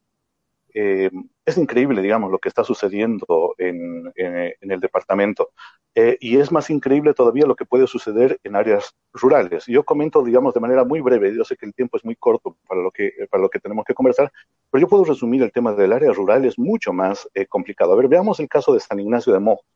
[0.75, 1.11] eh,
[1.45, 5.51] es increíble, digamos, lo que está sucediendo en, el departamento.
[5.95, 9.67] Eh, y es más increíble todavía lo que puede suceder en áreas rurales.
[9.67, 12.57] Yo comento, digamos, de manera muy breve, yo sé que el tiempo es muy corto
[12.67, 14.33] para lo que, para lo que tenemos que conversar,
[14.71, 17.93] pero yo puedo resumir el tema del área rural, es mucho más eh, complicado.
[17.93, 19.67] A ver, veamos el caso de San Ignacio de Mojos.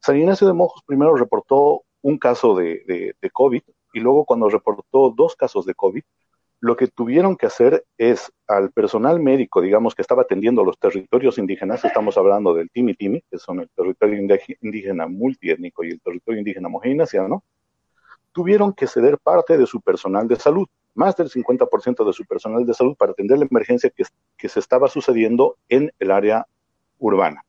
[0.00, 5.12] San Ignacio de Mojos primero reportó un caso de, de COVID y luego cuando reportó
[5.16, 6.02] dos casos de COVID,
[6.60, 11.38] lo que tuvieron que hacer es al personal médico, digamos, que estaba atendiendo los territorios
[11.38, 14.18] indígenas, estamos hablando del Timi Timi, que son el territorio
[14.60, 16.68] indígena multiétnico y el territorio indígena
[17.28, 17.44] ¿no?
[18.32, 22.66] tuvieron que ceder parte de su personal de salud, más del 50% de su personal
[22.66, 26.46] de salud para atender la emergencia que, se estaba sucediendo en el área
[26.98, 27.44] urbana.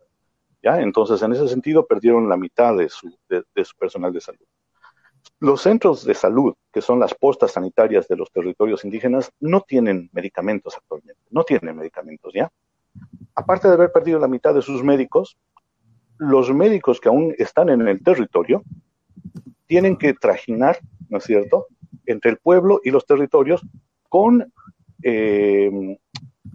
[0.62, 0.82] ¿ya?
[0.82, 4.46] Entonces, en ese sentido, perdieron la mitad de su personal de salud.
[5.40, 10.10] Los centros de salud, que son las postas sanitarias de los territorios indígenas, no tienen
[10.12, 12.52] medicamentos actualmente, no tienen medicamentos, ¿ya?
[13.36, 15.38] Aparte de haber perdido la mitad de sus médicos,
[16.18, 18.64] los médicos que aún están en el territorio
[19.68, 21.68] tienen que trajinar, ¿no es cierto?,
[22.06, 23.62] entre el pueblo y los territorios
[24.10, 24.52] con
[25.04, 25.98] eh,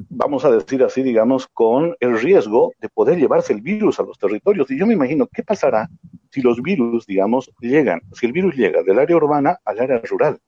[0.09, 4.19] vamos a decir así, digamos, con el riesgo de poder llevarse el virus a los
[4.19, 4.71] territorios.
[4.71, 5.89] Y yo me imagino, ¿qué pasará
[6.31, 10.39] si los virus, digamos, llegan, si el virus llega del área urbana al área rural?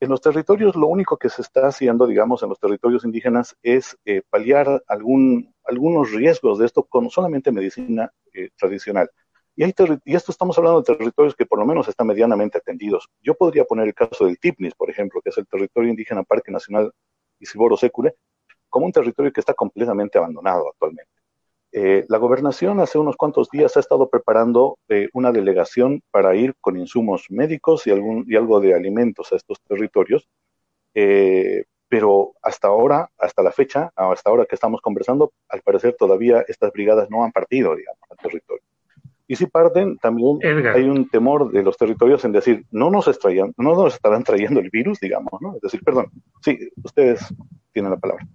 [0.00, 3.96] En los territorios, lo único que se está haciendo, digamos, en los territorios indígenas es
[4.04, 9.08] eh, paliar algún, algunos riesgos de esto con solamente medicina eh, tradicional.
[9.54, 9.74] Y, hay
[10.04, 13.08] y esto estamos hablando de territorios que por lo menos están medianamente atendidos.
[13.22, 16.50] Yo podría poner el caso del Tipnis, por ejemplo, que es el territorio indígena Parque
[16.50, 16.92] Nacional
[17.38, 18.16] Isiboro Secule,
[18.72, 21.12] como un territorio que está completamente abandonado actualmente.
[21.74, 26.54] Eh, la gobernación hace unos cuantos días ha estado preparando eh, una delegación para ir
[26.60, 30.28] con insumos médicos y, algún, y algo de alimentos a estos territorios,
[30.94, 36.44] eh, pero hasta ahora, hasta la fecha, hasta ahora que estamos conversando, al parecer todavía
[36.48, 38.64] estas brigadas no han partido, al territorio.
[39.26, 40.38] Y si parten, también
[40.74, 43.06] hay un temor de los territorios en decir, no nos,
[43.56, 45.54] no nos estarán trayendo el virus, digamos, ¿no?
[45.54, 46.06] Es decir, perdón,
[46.40, 47.34] sí, ustedes
[47.72, 48.26] tiene la palabra.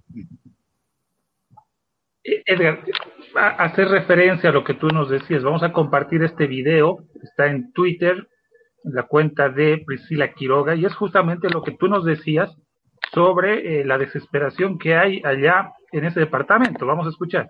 [2.24, 2.84] Eh, Edgar,
[3.36, 7.72] hacer referencia a lo que tú nos decías, vamos a compartir este video, está en
[7.74, 8.28] Twitter,
[8.84, 12.56] en la cuenta de Priscila Quiroga, y es justamente lo que tú nos decías
[13.14, 16.86] sobre eh, la desesperación que hay allá en ese departamento.
[16.86, 17.48] Vamos a escuchar.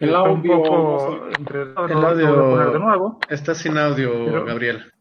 [0.00, 3.20] El audio, el audio de nuevo.
[3.28, 4.92] está sin audio, Gabriel.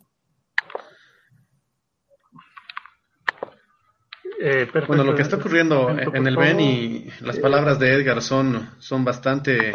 [4.40, 8.72] Eh, bueno, lo que está ocurriendo en el Ben y las palabras de Edgar son,
[8.78, 9.72] son bastante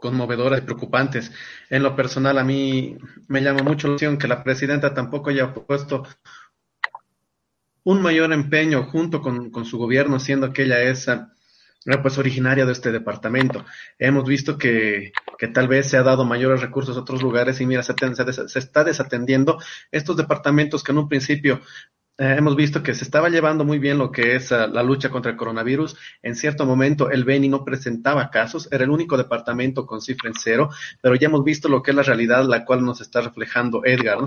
[0.00, 1.32] conmovedoras y preocupantes.
[1.68, 2.96] En lo personal, a mí
[3.28, 6.06] me llama mucho la atención que la presidenta tampoco haya puesto
[7.82, 11.08] un mayor empeño junto con, con su gobierno, siendo que ella es
[12.02, 13.64] pues originaria de este departamento.
[13.98, 17.66] Hemos visto que, que, tal vez se ha dado mayores recursos a otros lugares y
[17.66, 19.58] mira, se, se, está desatendiendo
[19.90, 21.60] estos departamentos que en un principio
[22.16, 25.10] eh, hemos visto que se estaba llevando muy bien lo que es uh, la lucha
[25.10, 25.96] contra el coronavirus.
[26.22, 30.36] En cierto momento el Beni no presentaba casos, era el único departamento con cifra en
[30.38, 30.70] cero,
[31.02, 34.18] pero ya hemos visto lo que es la realidad, la cual nos está reflejando Edgar,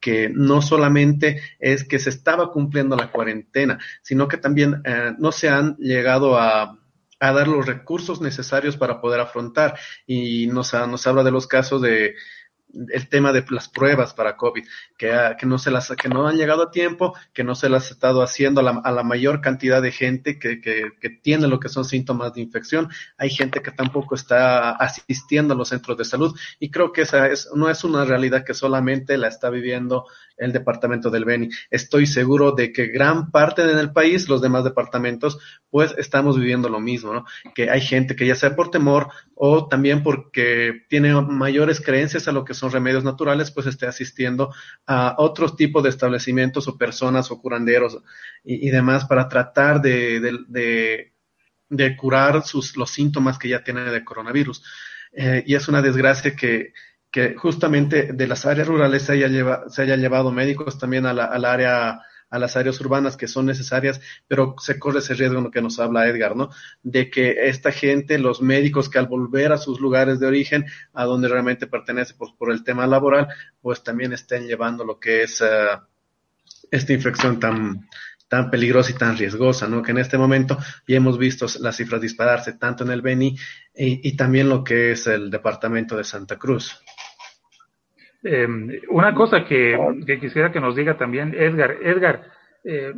[0.00, 5.30] que no solamente es que se estaba cumpliendo la cuarentena, sino que también uh, no
[5.30, 6.78] se han llegado a
[7.28, 9.78] a dar los recursos necesarios para poder afrontar.
[10.06, 12.14] Y nos, nos habla de los casos de
[12.92, 14.64] el tema de las pruebas para COVID,
[14.96, 17.90] que, que, no se las, que no han llegado a tiempo, que no se las
[17.90, 21.48] ha estado haciendo a la, a la mayor cantidad de gente que, que, que, tiene
[21.48, 22.88] lo que son síntomas de infección.
[23.18, 27.28] Hay gente que tampoco está asistiendo a los centros de salud y creo que esa
[27.28, 30.06] es, no es una realidad que solamente la está viviendo
[30.36, 31.48] el departamento del Beni.
[31.70, 35.38] Estoy seguro de que gran parte del país, los demás departamentos,
[35.70, 37.24] pues estamos viviendo lo mismo, ¿no?
[37.54, 42.32] Que hay gente que ya sea por temor o también porque tiene mayores creencias a
[42.32, 44.52] lo que son remedios naturales, pues esté asistiendo
[44.86, 47.98] a otros tipos de establecimientos o personas o curanderos
[48.42, 51.12] y, demás para tratar de,
[51.98, 54.62] curar sus, los síntomas que ya tiene de coronavirus.
[55.12, 56.72] Eh, y es una desgracia que,
[57.36, 62.00] justamente de las áreas rurales se haya, llevado médicos también a la, al área
[62.34, 65.62] a las áreas urbanas que son necesarias, pero se corre ese riesgo en lo que
[65.62, 66.50] nos habla Edgar, ¿no?
[66.82, 71.04] De que esta gente, los médicos que al volver a sus lugares de origen, a
[71.04, 73.28] donde realmente pertenece por, por el tema laboral,
[73.60, 75.78] pues también estén llevando lo que es eh,
[76.72, 77.86] esta infección tan,
[78.26, 79.80] tan peligrosa y tan riesgosa, ¿no?
[79.80, 83.36] Que en este momento ya hemos visto las cifras dispararse tanto en el Beni
[83.76, 86.80] y, también lo que es el departamento de Santa Cruz.
[88.24, 88.48] Eh,
[88.88, 89.78] una cosa que,
[90.20, 92.26] quisiera que nos diga también Edgar, Edgar,
[92.64, 92.92] eh,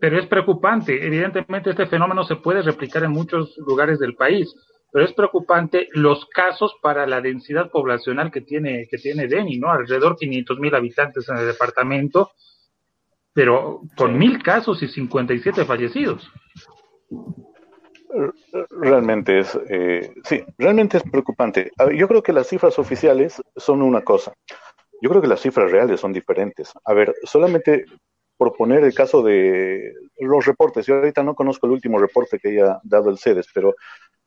[0.00, 1.06] pero es preocupante.
[1.06, 4.54] Evidentemente este fenómeno se puede replicar en muchos lugares del país,
[4.90, 9.70] pero es preocupante los casos para la densidad poblacional que tiene que tiene Beni, ¿no?
[9.70, 12.30] Alrededor de 500 mil habitantes en el departamento
[13.34, 16.30] pero con mil casos y 57 fallecidos.
[18.70, 21.70] Realmente es, eh, sí, realmente es preocupante.
[21.94, 24.32] Yo creo que las cifras oficiales son una cosa.
[25.00, 26.72] Yo creo que las cifras reales son diferentes.
[26.84, 27.84] A ver, solamente
[28.36, 32.48] por poner el caso de los reportes, yo ahorita no conozco el último reporte que
[32.48, 33.74] haya dado el CEDES, pero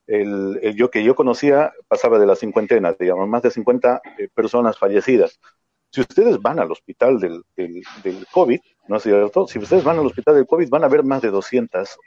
[0.08, 4.78] el, yo que yo conocía pasaba de la cincuentena, digamos, más de 50 eh, personas
[4.78, 5.39] fallecidas.
[5.91, 9.47] Si ustedes van al hospital del, del, del, COVID, ¿no es cierto?
[9.47, 11.97] Si ustedes van al hospital del COVID, van a ver más de 200,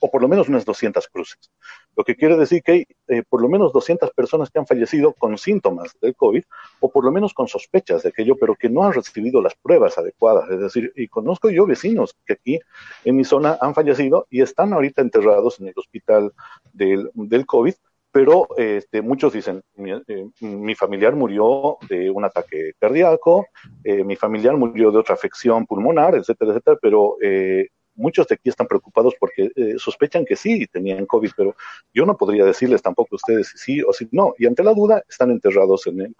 [0.00, 1.50] o por lo menos unas 200 cruces.
[1.96, 5.12] Lo que quiere decir que hay eh, por lo menos 200 personas que han fallecido
[5.12, 6.42] con síntomas del COVID,
[6.80, 9.98] o por lo menos con sospechas de aquello, pero que no han recibido las pruebas
[9.98, 10.50] adecuadas.
[10.50, 12.58] Es decir, y conozco yo vecinos que aquí
[13.04, 16.32] en mi zona han fallecido y están ahorita enterrados en el hospital
[16.72, 17.74] del, del COVID
[18.12, 23.46] pero este, muchos dicen, mi, eh, familiar murió de un ataque cardíaco,
[23.84, 27.68] eh, mi familiar murió de otra afección pulmonar, etcétera, etcétera, pero eh,
[28.00, 31.54] muchos de aquí están preocupados porque sospechan que sí tenían COVID, pero
[31.94, 34.74] yo no podría decirles tampoco a ustedes si sí o si no, y ante la
[34.74, 36.16] duda están enterrados en el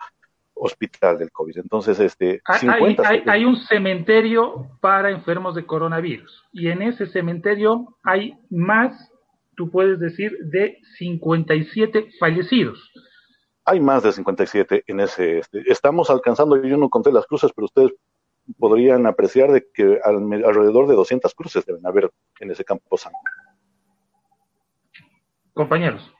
[0.55, 1.59] hospital del COVID.
[1.59, 8.35] Entonces, este, hay, hay un cementerio para enfermos de coronavirus y en ese cementerio hay
[8.51, 9.11] más
[9.61, 12.90] tú puedes decir, de 57 fallecidos.
[13.66, 15.40] Hay más de 57 en ese.
[15.40, 17.93] Este, estamos alcanzando, yo no conté las cruces, pero ustedes
[18.59, 22.11] podrían apreciar de que alrededor de 200 cruces deben haber
[22.41, 23.19] en ese campo santo.
[25.53, 26.13] Compañeros.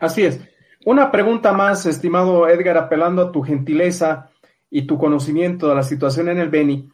[0.00, 0.40] Así es.
[0.84, 4.30] Una pregunta más, estimado Edgar, apelando a tu gentileza
[4.70, 6.90] y tu conocimiento de la situación en el Beni.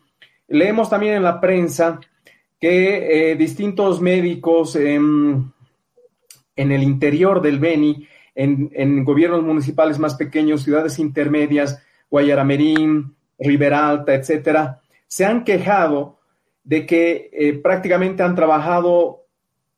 [0.49, 2.01] Leemos también en la prensa
[2.59, 5.53] que eh, distintos médicos, en
[6.57, 14.81] en el interior del Beni, en, gobiernos municipales más pequeños, ciudades intermedias, Guayaramerín, Riberalta, etcétera,
[15.07, 16.19] se han quejado
[16.65, 19.25] de que eh, prácticamente han trabajado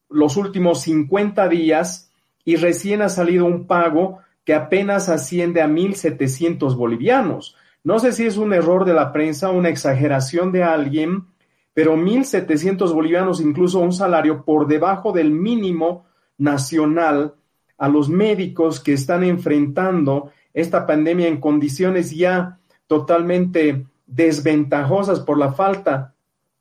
[0.08, 2.10] los últimos 50 días
[2.44, 7.56] y recién ha salido un pago que apenas asciende a 1.700 bolivianos.
[7.84, 11.26] No sé si es un error de la prensa, una exageración de alguien,
[11.74, 16.06] pero 1.700 bolivianos, incluso un salario por debajo del mínimo
[16.38, 17.34] nacional
[17.76, 25.52] a los médicos que están enfrentando esta pandemia en condiciones ya totalmente desventajosas por la
[25.52, 26.14] falta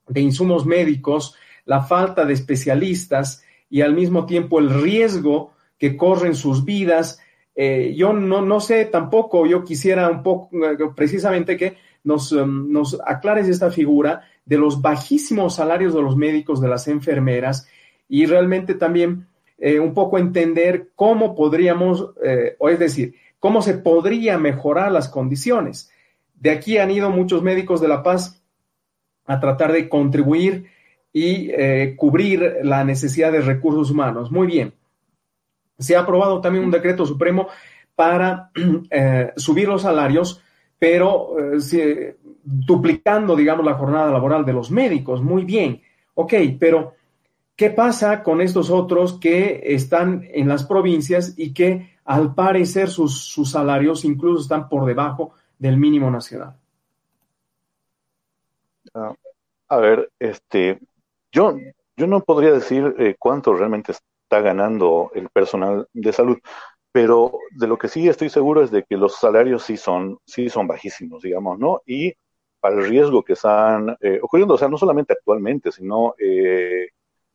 [0.08, 1.36] de insumos médicos,
[1.66, 7.20] la falta de especialistas y al mismo tiempo el riesgo que corren sus vidas.
[7.56, 12.72] Eh, yo no, no sé tampoco, yo quisiera un poco eh, precisamente que nos, um,
[12.72, 17.68] nos aclares esta figura de los bajísimos salarios de los médicos, de las enfermeras
[18.08, 22.12] y realmente también eh, un poco entender cómo podríamos,
[22.60, 25.92] o es decir, cómo se podría mejorar las condiciones.
[26.40, 28.42] De aquí han ido muchos médicos de La Paz
[29.26, 30.68] a tratar de contribuir
[31.12, 34.32] y eh, cubrir la necesidad de recursos humanos.
[34.32, 34.74] Muy bien.
[35.78, 37.48] Se ha aprobado también un decreto supremo
[37.96, 38.52] para
[39.36, 40.42] subir los salarios,
[40.80, 41.36] pero
[42.44, 45.22] duplicando, digamos, la jornada laboral de los médicos.
[45.22, 45.82] Muy bien.
[46.14, 46.94] Ok, pero
[47.58, 53.34] ¿Qué pasa con estos otros que están en las provincias y que al parecer sus,
[53.50, 56.56] salarios incluso están por debajo del mínimo nacional?
[58.94, 59.14] Ah,
[59.70, 60.80] a ver, este,
[61.32, 61.58] yo,
[61.96, 66.38] yo no podría decir eh, cuánto realmente está ganando el personal de salud,
[66.92, 70.50] pero de lo que sí estoy seguro es de que los salarios sí son, sí
[70.50, 71.82] son bajísimos, digamos, ¿no?
[71.86, 72.14] Y
[72.60, 76.90] para el riesgo que están eh, ocurriendo, o sea, no solamente actualmente, sino eh,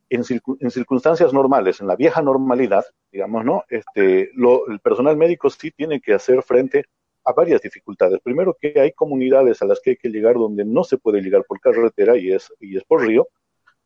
[0.09, 3.65] en, circunstancias normales, en la vieja normalidad, digamos, ¿no?
[3.69, 6.87] Este, el personal médico sí tiene que hacer frente
[7.25, 8.21] a varias dificultades.
[8.21, 11.45] Primero que hay comunidades a las que hay que llegar donde no se puede llegar
[11.47, 13.29] por carretera y es, y es por río.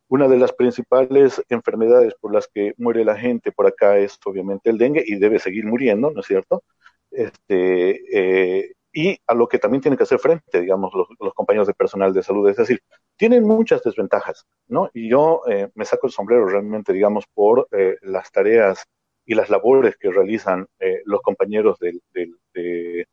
[0.09, 4.70] Una de las principales enfermedades por las que muere la gente por acá es obviamente
[4.70, 6.62] el dengue y debe seguir muriendo, ¿no es cierto?
[7.11, 11.74] Este, eh, y a lo que también tienen que hacer frente, digamos, los, compañeros de
[11.74, 12.49] personal de salud.
[12.49, 12.80] Es decir,
[13.16, 14.91] tienen muchas desventajas, ¿no?
[14.95, 18.87] Y yo eh, me saco el sombrero realmente, digamos, por eh, las tareas
[19.26, 23.07] y las labores que realizan eh, los compañeros del, de,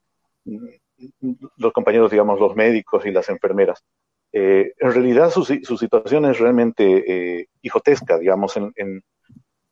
[1.58, 3.84] los compañeros, digamos, los médicos y las enfermeras.
[4.32, 9.04] en realidad su, su, situación es realmente hijotesca, digamos, en, en,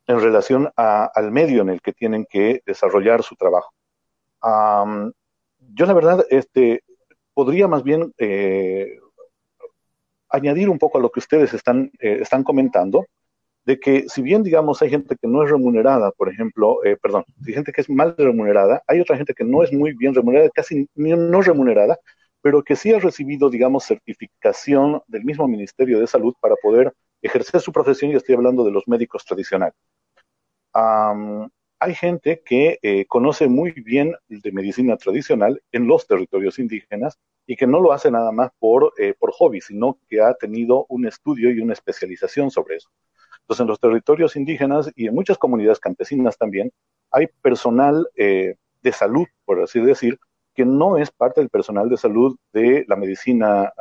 [0.07, 3.71] en relación al medio en el que tienen que desarrollar su trabajo
[5.73, 6.83] yo la verdad, este,
[7.33, 8.99] podría más bien eh,
[10.29, 13.05] añadir un poco a lo que ustedes están, eh, están comentando,
[13.65, 17.23] de que si bien, digamos, hay gente que no es remunerada, por ejemplo, eh, perdón,
[17.45, 20.49] hay gente que es mal remunerada, hay otra gente que no es muy bien remunerada,
[20.53, 21.97] casi no remunerada,
[22.41, 27.61] pero que sí ha recibido, digamos, certificación del mismo Ministerio de Salud para poder ejercer
[27.61, 29.75] su profesión, y estoy hablando de los médicos tradicionales
[31.81, 37.55] hay gente que eh, conoce muy bien de medicina tradicional en los territorios indígenas y
[37.55, 41.07] que no lo hace nada más por, eh, por hobby, sino que ha tenido un
[41.07, 42.89] estudio y una especialización sobre eso.
[43.41, 46.71] Entonces, en los territorios indígenas y en muchas comunidades campesinas también,
[47.11, 50.17] hay personal eh, de salud, por así decir,
[50.53, 53.71] que no es parte del personal de salud de la medicina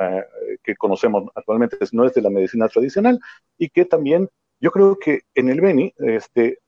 [0.62, 3.18] que conocemos actualmente, no es de la medicina tradicional,
[3.58, 4.28] y que también
[4.60, 6.58] yo creo que en el Beni, este,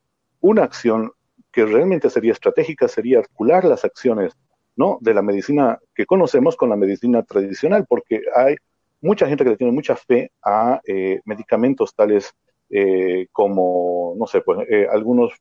[0.40, 1.12] una acción
[1.52, 4.32] que realmente sería estratégica sería articular las acciones
[4.74, 4.98] ¿no?
[5.00, 8.56] de la medicina que conocemos con la medicina tradicional, porque hay
[9.02, 12.32] mucha gente que le tiene mucha fe a eh, medicamentos tales
[12.72, 15.32] eh, como, no sé, pues eh, algunos,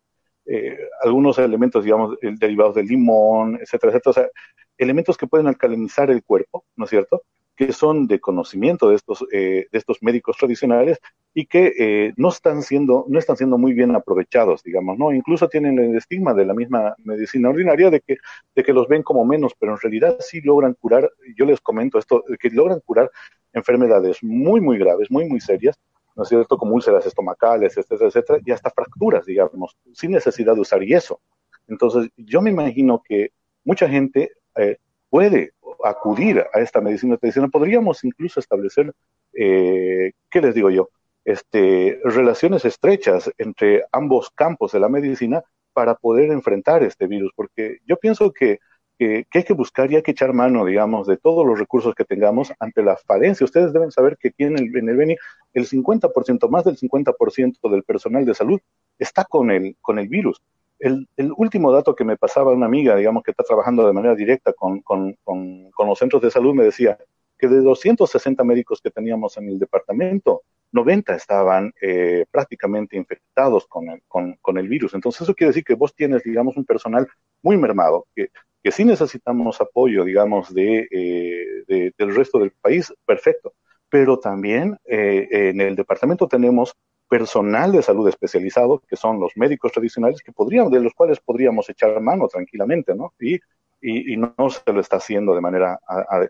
[1.02, 4.30] algunos elementos, digamos, derivados del limón, etcétera, etcétera, o sea,
[4.78, 7.24] elementos que pueden alcalinizar el cuerpo, ¿no es cierto?
[7.62, 11.00] que son de conocimiento de estos, eh, de estos médicos tradicionales
[11.34, 15.14] y que eh, no, están siendo, no están siendo muy bien aprovechados, digamos, ¿no?
[15.14, 18.18] Incluso tienen el estigma de la misma medicina ordinaria de que,
[18.56, 22.00] de que los ven como menos, pero en realidad sí logran curar, yo les comento
[22.00, 23.12] esto, que logran curar
[23.54, 25.78] enfermedades muy, muy graves, muy, muy serias,
[26.16, 26.58] ¿no es cierto?
[26.58, 31.22] Como úlceras estomacales, etcétera, etcétera, y hasta fracturas, digamos, sin necesidad de usar yeso.
[31.68, 33.32] Entonces, yo me imagino que
[33.64, 34.78] mucha gente eh,
[35.10, 35.54] puede
[35.84, 38.94] acudir a esta medicina tradicional, podríamos incluso establecer,
[39.34, 40.90] eh, ¿qué les digo yo?
[41.24, 45.44] Este, relaciones estrechas entre ambos campos de la medicina
[45.74, 48.60] para poder enfrentar este virus, porque yo pienso que,
[49.02, 52.06] que, hay que buscar y hay que echar mano, digamos, de todos los recursos que
[52.06, 53.44] tengamos ante la falencia.
[53.44, 55.16] Ustedes deben saber que aquí en el, en el Beni
[55.54, 58.60] el 50%, más del 50% del personal de salud
[59.00, 60.44] está con el, con el virus.
[60.78, 64.54] El, último dato que me pasaba una amiga, digamos, que está trabajando de manera directa
[64.54, 66.98] con, los centros de salud, me decía
[67.40, 73.90] que de 260 médicos que teníamos en el departamento, 90 estaban eh, prácticamente infectados con
[73.90, 74.94] el, con, el virus.
[74.94, 77.08] Entonces eso quiere decir que vos tienes, digamos, un personal
[77.42, 78.30] muy mermado, que,
[78.64, 83.54] que sí necesitamos apoyo, digamos, de, eh, del resto del país, perfecto.
[83.90, 86.76] Pero también eh, en el departamento tenemos
[87.10, 91.70] personal de salud especializado, que son los médicos tradicionales, que podrían, de los cuales podríamos
[91.70, 93.14] echar mano tranquilamente, ¿no?
[93.20, 93.38] Y,
[93.82, 95.78] y, no se lo está haciendo de manera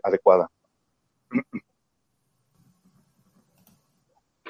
[0.02, 0.48] adecuada.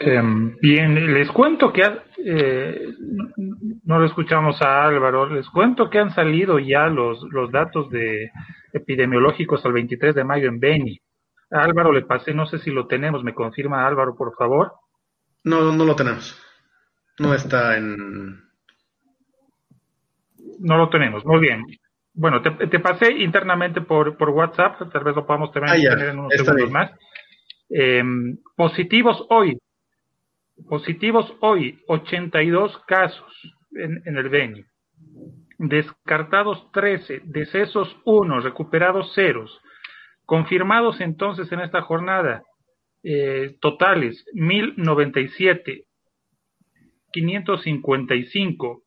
[0.04, 1.82] Em, bien, les cuento que
[2.24, 2.88] eh,
[3.84, 8.30] no lo escuchamos a Álvaro, les cuento que han salido ya los, los datos de
[8.72, 11.00] epidemiológicos al 23 de mayo en Beni.
[11.50, 14.72] A Álvaro le pasé, no sé si lo tenemos, me confirma Álvaro, por favor.
[15.44, 16.40] No, no lo tenemos.
[17.18, 18.42] No está en.
[20.58, 21.64] No lo tenemos, muy bien.
[22.14, 26.18] Bueno, te, pasé internamente por, por WhatsApp, tal vez lo podamos también ah, tener en
[26.18, 26.90] unos segundos más.
[27.70, 29.58] Em, positivos hoy,
[30.68, 33.32] positivos hoy, 82 casos
[33.72, 34.64] en, en el Beni.
[35.58, 39.60] Descartados 13, decesos 1, recuperados ceros.
[40.24, 42.42] Confirmados entonces en esta jornada,
[43.02, 45.84] eh, totales 1097,
[47.12, 48.82] 555,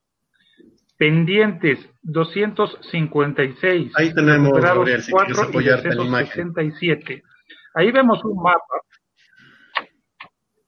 [0.97, 7.23] pendientes 256, ahí tenemos Gabriel, si 4 67.
[7.73, 8.81] Ahí vemos un mapa.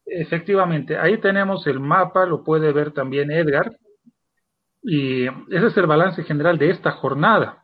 [0.07, 3.71] Efectivamente, ahí tenemos el mapa, lo puede ver también Edgar.
[4.81, 7.63] Y ese es el balance general de esta jornada.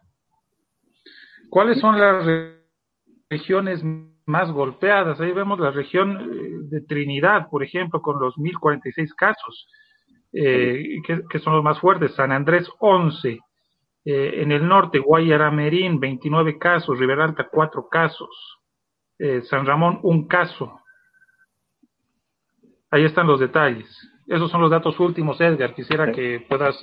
[1.50, 2.26] ¿Cuáles son las
[3.30, 3.82] regiones
[4.26, 5.20] más golpeadas.
[5.20, 9.68] Ahí vemos la región eh, de Trinidad, por ejemplo, con los 1046 casos,
[10.32, 12.16] eh, que, son los más fuertes.
[12.16, 13.40] San Andrés, 11.
[14.06, 16.98] Eh, en el norte, Guayaramerín, 29 casos.
[16.98, 18.60] Riberalta, 4 casos.
[19.44, 20.82] San Ramón, un caso.
[22.94, 23.90] Ahí están los detalles.
[24.28, 25.74] Esos son los datos últimos, Edgar.
[25.74, 26.80] Quisiera que puedas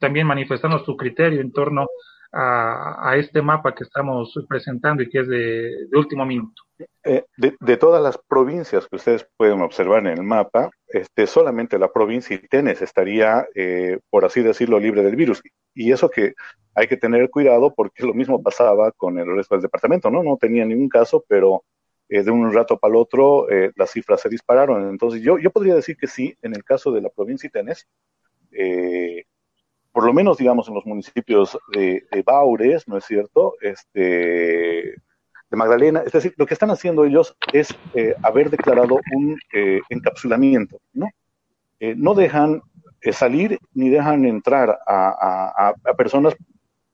[0.00, 1.86] también manifestarnos tu criterio en torno
[2.32, 6.60] a, este mapa que estamos presentando y que es de, último minuto.
[7.04, 11.92] Eh, de, todas las provincias que ustedes pueden observar en el mapa, este, solamente la
[11.92, 15.40] provincia Itenes estaría, eh, por así decirlo, libre del virus.
[15.72, 16.34] Y eso que
[16.74, 20.24] hay que tener cuidado porque lo mismo pasaba con el resto del departamento, ¿no?
[20.24, 21.62] No tenía ningún caso, pero
[22.08, 23.46] eh, de un rato para el otro
[23.76, 24.88] las cifras se dispararon.
[24.88, 27.86] Entonces yo, yo podría decir que sí, en el caso de la provincia Itenes,
[28.52, 29.24] eh,
[29.92, 33.54] por lo menos, digamos, en los municipios de, Baures, ¿no es cierto?
[33.60, 34.94] Este,
[35.50, 39.80] de Magdalena, es decir, lo que están haciendo ellos es eh, haber declarado un eh,
[39.88, 41.08] encapsulamiento, ¿no?
[41.80, 42.62] Eh, no dejan
[43.12, 46.36] salir ni dejan entrar a, personas,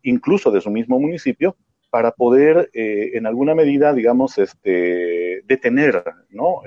[0.03, 1.57] incluso de su mismo municipio,
[1.95, 6.61] para poder, en alguna medida, digamos, este, detener, ¿no?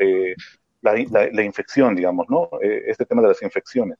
[0.82, 2.50] la, infección, digamos, ¿no?
[2.62, 3.98] este tema de las infecciones.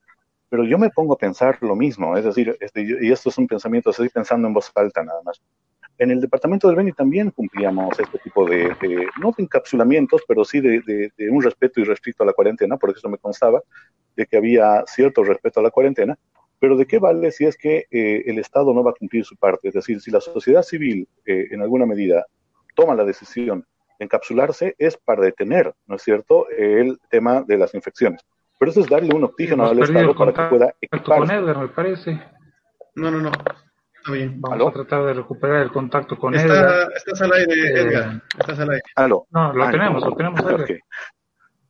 [0.48, 3.46] Pero yo me pongo a pensar lo mismo, es decir, este, y esto es un
[3.46, 5.42] pensamiento, estoy pensando en voz alta nada más.
[5.98, 8.74] En el departamento del Beni también cumplíamos este tipo de,
[9.22, 13.18] no de encapsulamientos, pero sí de, un respeto irrestricto a la cuarentena, porque eso me
[13.18, 13.62] constaba,
[14.16, 16.18] de que había cierto respeto a la cuarentena,
[16.60, 19.36] pero ¿de qué vale si es que eh, el Estado no va a cumplir su
[19.36, 19.68] parte?
[19.68, 22.26] Es decir, si la sociedad civil eh, en alguna medida
[22.76, 23.66] toma la decisión
[24.00, 28.22] de encapsularse, es para detener, ¿no es cierto?, el tema de las infecciones.
[28.60, 31.06] Pero eso es darle un oxígeno al Estado para que pueda equiparse.
[31.06, 32.20] con Edgar, me parece.
[32.96, 33.32] No, no, no.
[33.32, 34.42] Está bien.
[34.42, 36.92] Vamos a tratar de recuperar el contacto con Está, Edgar.
[36.96, 38.24] Estás al aire, eh, Edgar.
[38.40, 38.84] Estás al aire.
[38.96, 39.28] ¿Aló?
[39.30, 40.42] No, lo tenemos, lo tenemos.
[40.42, 40.80] Okay.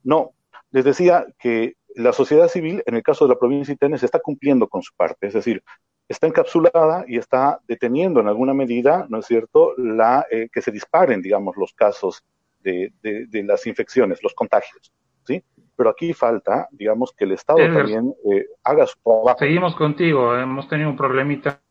[0.03, 0.31] No,
[0.71, 4.19] les decía que la sociedad civil, en el caso de la provincia de Itenes, está
[4.19, 5.27] cumpliendo con su parte.
[5.27, 5.63] Es decir,
[6.07, 10.71] está encapsulada y está deteniendo en alguna medida, ¿no es cierto?, la, eh, que se
[10.71, 12.23] disparen, digamos, los casos
[12.59, 14.91] de, de, de las infecciones, los contagios.
[15.25, 15.43] ¿sí?
[15.77, 19.37] pero aquí falta, digamos, que el Estado también eh, haga su trabajo.
[19.37, 21.61] Seguimos contigo, hemos tenido un problemita.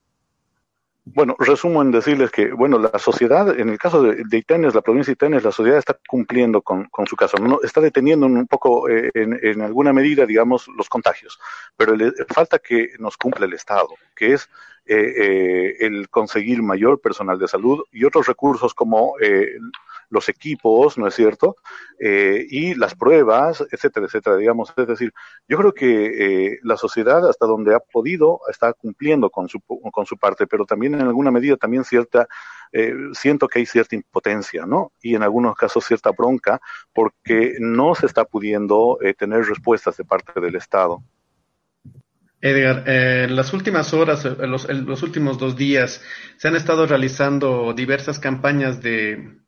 [1.08, 4.44] Bueno, resumo en decirles que, bueno, la sociedad, en el caso de, de
[4.74, 8.26] la provincia de Itenes, la sociedad está cumpliendo con, con su caso, no, está deteniendo
[8.26, 11.38] un poco, eh, en, en, alguna medida, digamos, los contagios,
[11.76, 11.94] pero
[12.34, 13.86] falta que nos cumpla el Estado,
[14.16, 14.50] que es
[14.84, 19.14] eh, el conseguir mayor personal de salud y otros recursos como
[20.10, 21.56] los equipos, ¿no es cierto?
[21.98, 24.72] Eh, y las pruebas, etcétera, etcétera, digamos.
[24.76, 25.12] Es decir,
[25.48, 30.06] yo creo que eh, la sociedad, hasta donde ha podido, está cumpliendo con su, con
[30.06, 32.26] su parte, pero también en alguna medida también cierta,
[32.72, 34.92] eh, siento que hay cierta impotencia, ¿no?
[35.02, 36.60] Y en algunos casos cierta bronca,
[36.92, 41.02] porque no se está pudiendo tener respuestas de parte del Estado.
[42.40, 46.02] Edgar, en las últimas horas, los, últimos dos días,
[46.36, 49.38] se han estado realizando diversas campañas de,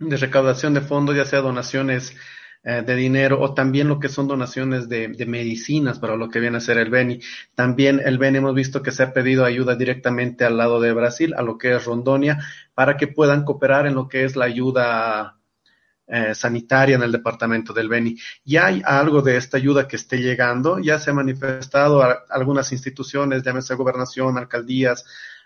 [0.00, 2.16] de recaudación de fondos, ya sea donaciones
[2.62, 6.56] eh, de dinero o también lo que son donaciones de, medicinas para lo que viene
[6.56, 7.20] a ser el Beni.
[7.54, 11.34] También el Beni hemos visto que se ha pedido ayuda directamente al lado de Brasil,
[11.36, 12.38] a lo que es Rondonia,
[12.74, 15.38] para que puedan cooperar en lo que es la ayuda
[16.06, 18.16] eh, sanitaria en el departamento del Beni.
[18.44, 22.72] Ya hay algo de esta ayuda que esté llegando, ya se ha manifestado a algunas
[22.72, 25.04] instituciones, llámese gobernación, alcaldías,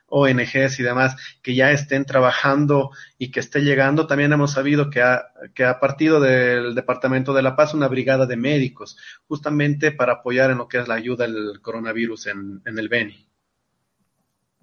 [0.09, 4.07] ONGs y demás que ya estén trabajando y que esté llegando.
[4.07, 8.27] También hemos sabido que ha, que ha partido del Departamento de la Paz una brigada
[8.27, 8.97] de médicos,
[9.27, 13.29] justamente para apoyar en lo que es la ayuda al coronavirus en, en el Beni.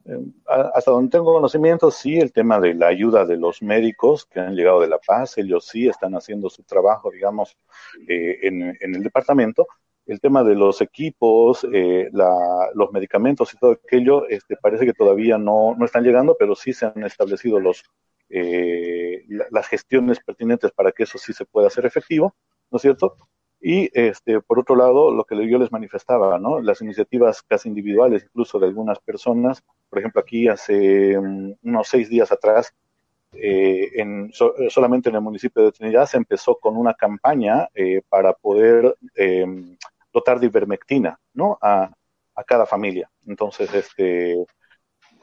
[0.06, 0.18] Eh,
[0.74, 4.56] hasta donde tengo conocimiento, sí, el tema de la ayuda de los médicos que han
[4.56, 7.56] llegado de La Paz, ellos sí están haciendo su trabajo, digamos,
[8.08, 9.68] eh, en, en, el departamento,
[10.12, 15.38] el tema de los equipos, eh, los medicamentos y todo aquello, este, parece que todavía
[15.38, 17.84] no, no están llegando, pero sí se han establecido los,
[18.30, 22.36] eh, las gestiones pertinentes para que eso sí se pueda hacer efectivo,
[22.70, 23.16] ¿no es cierto?
[23.62, 26.60] Y este, por otro lado, lo que yo les manifestaba, ¿no?
[26.60, 32.10] Las iniciativas casi individuales, incluso de algunas personas, por ejemplo, aquí hace um, unos seis
[32.10, 32.74] días atrás,
[33.34, 34.32] eh, en,
[34.70, 39.46] solamente en el municipio de Trinidad se empezó con una campaña eh, para poder eh,
[40.14, 41.58] dotar de ivermectina, ¿no?
[41.62, 41.92] A,
[42.36, 43.10] a cada familia.
[43.26, 44.46] Entonces, este,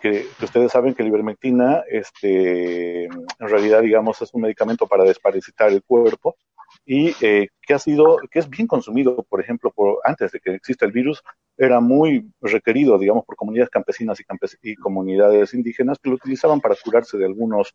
[0.00, 5.70] que, ustedes saben que la ivermectina, este, en realidad, digamos, es un medicamento para desparasitar
[5.70, 6.36] el cuerpo
[6.84, 10.54] y eh, que ha sido, que es bien consumido, por ejemplo, por, antes de que
[10.54, 11.22] exista el virus,
[11.56, 16.60] era muy requerido, digamos, por comunidades campesinas y, campes y comunidades indígenas que lo utilizaban
[16.60, 17.74] para curarse de algunos,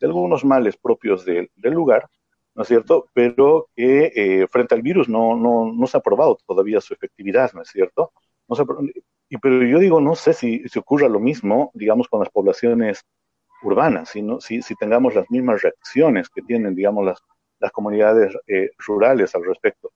[0.00, 2.08] de algunos males propios del lugar
[2.60, 3.08] ¿no es cierto?
[3.14, 7.50] Pero que eh, frente al virus no, no, no se ha probado todavía su efectividad,
[7.54, 8.12] ¿no es cierto?
[8.46, 8.64] No se,
[9.30, 13.06] y, pero yo digo, no sé si, si ocurra lo mismo, digamos, con las poblaciones
[13.62, 17.22] urbanas, si, si, si tengamos las mismas reacciones que tienen, digamos, las,
[17.60, 19.90] las comunidades eh, rurales al respecto.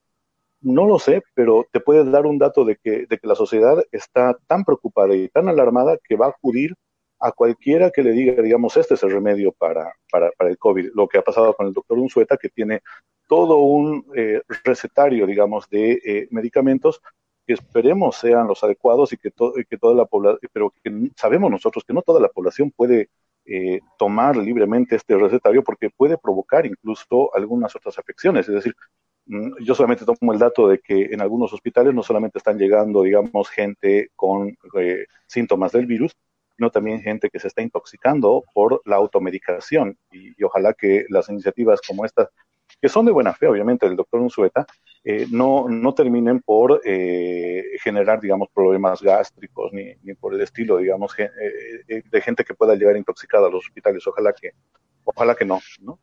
[0.63, 3.85] No lo sé, pero te puede dar un dato de que, de que la sociedad
[3.93, 6.75] está tan preocupada y tan alarmada que va a acudir
[7.25, 10.91] a cualquiera que le diga, digamos, este es el remedio para, para, para el COVID.
[10.95, 12.83] Lo que ha pasado con el doctor Unzueta, que tiene
[13.27, 17.01] todo un eh, recetario, digamos, de eh, medicamentos
[17.47, 19.31] que esperemos sean los adecuados y que,
[19.71, 23.09] que toda la población, pero que sabemos nosotros que no toda la población puede
[23.47, 28.47] eh, tomar libremente este recetario porque puede provocar incluso algunas otras afecciones.
[28.51, 28.75] Es decir,
[29.25, 33.03] mm, yo solamente tomo el dato de que en algunos hospitales no solamente están llegando,
[33.03, 34.55] digamos, gente con
[35.27, 36.15] síntomas del virus,
[36.57, 39.97] sino también gente que se está intoxicando por la automedicación.
[40.13, 42.29] Y, y ojalá que las iniciativas como estas
[42.81, 44.67] que son de buena fe, obviamente, del doctor Unzueta,
[45.05, 50.79] eh, no, no terminen por eh, generar, digamos, problemas gástricos ni, ni por el estilo,
[50.79, 54.07] digamos, eh, de gente que pueda llegar intoxicada a los hospitales.
[54.07, 54.53] Ojalá que,
[55.05, 55.99] ojalá que no, ¿no?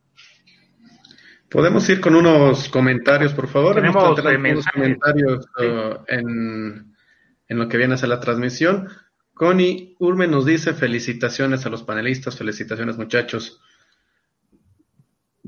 [1.49, 3.75] Podemos ir con unos comentarios, por favor.
[3.75, 6.95] Tenemos unos comentarios uh, en,
[7.47, 8.87] en lo que viene a ser la transmisión.
[9.41, 13.59] Connie Urme nos dice felicitaciones a los panelistas, felicitaciones muchachos.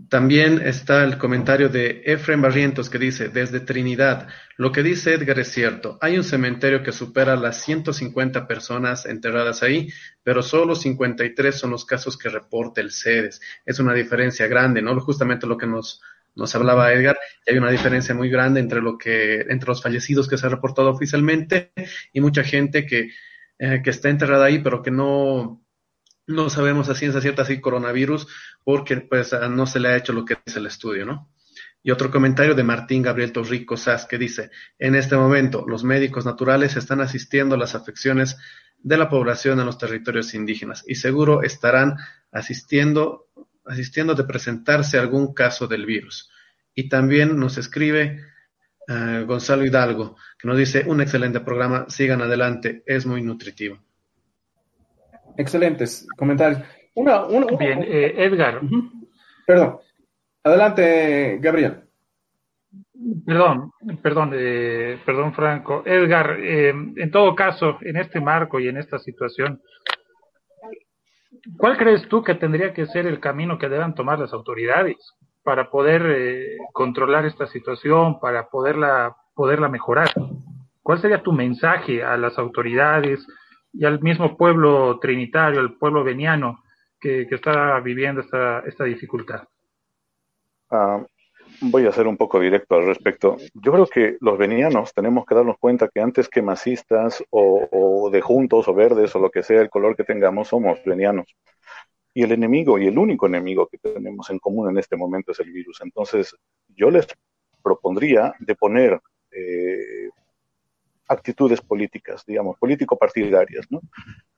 [0.10, 5.38] También está el comentario de Efraín Barrientos que dice, desde Trinidad, lo que dice Edgar
[5.38, 9.90] es cierto, hay un cementerio que supera las 150 personas enterradas ahí,
[10.24, 13.42] pero solo 53 son los casos que reporta el CEDES.
[13.64, 15.00] Es una diferencia grande, ¿no?
[15.02, 16.02] Justamente lo que nos,
[16.34, 20.40] nos hablaba Edgar, hay una diferencia muy grande entre lo que, entre los fallecidos que
[20.40, 21.74] se ha reportado oficialmente
[22.12, 23.12] y mucha gente que,
[23.66, 25.64] eh, que está enterrada ahí, pero que no,
[26.28, 28.28] no sabemos a ciencia cierta si coronavirus,
[28.66, 31.32] porque pues no se le ha hecho lo que es el estudio, ¿no?
[31.82, 36.26] Y otro comentario de Martín Gabriel Torrico Sass que dice, en este momento los médicos
[36.26, 38.36] naturales están asistiendo a las afecciones
[38.80, 41.96] de la población en los territorios indígenas y seguro estarán
[42.34, 43.30] asistiendo,
[43.64, 46.30] asistiendo de presentarse algún caso del virus.
[46.76, 48.20] Y también nos escribe
[48.88, 53.78] eh, Gonzalo Hidalgo, que nos dice, un excelente programa, sigan adelante, es muy nutritivo.
[55.38, 56.62] Excelentes comentarios.
[56.96, 57.26] Una,
[57.58, 58.62] Bien, eh, Edgar.
[59.46, 59.80] Perdón.
[60.44, 61.84] Adelante, Gabriel.
[63.26, 63.72] Perdón,
[64.02, 65.84] perdón, eh, perdón, Franco.
[65.86, 69.62] Edgar, eh, en todo caso, en este marco y en esta situación,
[71.58, 74.98] ¿cuál crees tú que tendría que ser el camino que deban tomar las autoridades
[75.44, 80.10] para poder controlar esta situación, para poderla, poderla mejorar?
[80.82, 83.26] ¿Cuál sería tu mensaje a las autoridades,
[83.74, 86.64] y al mismo pueblo trinitario, el pueblo veniano
[87.00, 89.44] que, está viviendo esta, esta dificultad?
[90.70, 91.04] Ah,
[91.60, 93.38] voy a ser un poco directo al respecto.
[93.56, 98.22] Yo creo que los venianos tenemos que darnos cuenta que antes que masistas o, de
[98.22, 101.36] juntos o verdes o lo que sea el color que tengamos, somos venianos.
[102.14, 105.40] Y el enemigo y el único enemigo que tenemos en común en este momento es
[105.40, 105.80] el virus.
[105.82, 106.36] Entonces,
[106.76, 107.08] yo les
[107.64, 109.02] propondría de poner
[109.32, 110.10] eh,
[111.08, 113.82] actitudes políticas, digamos, político-partidarias, ¿no?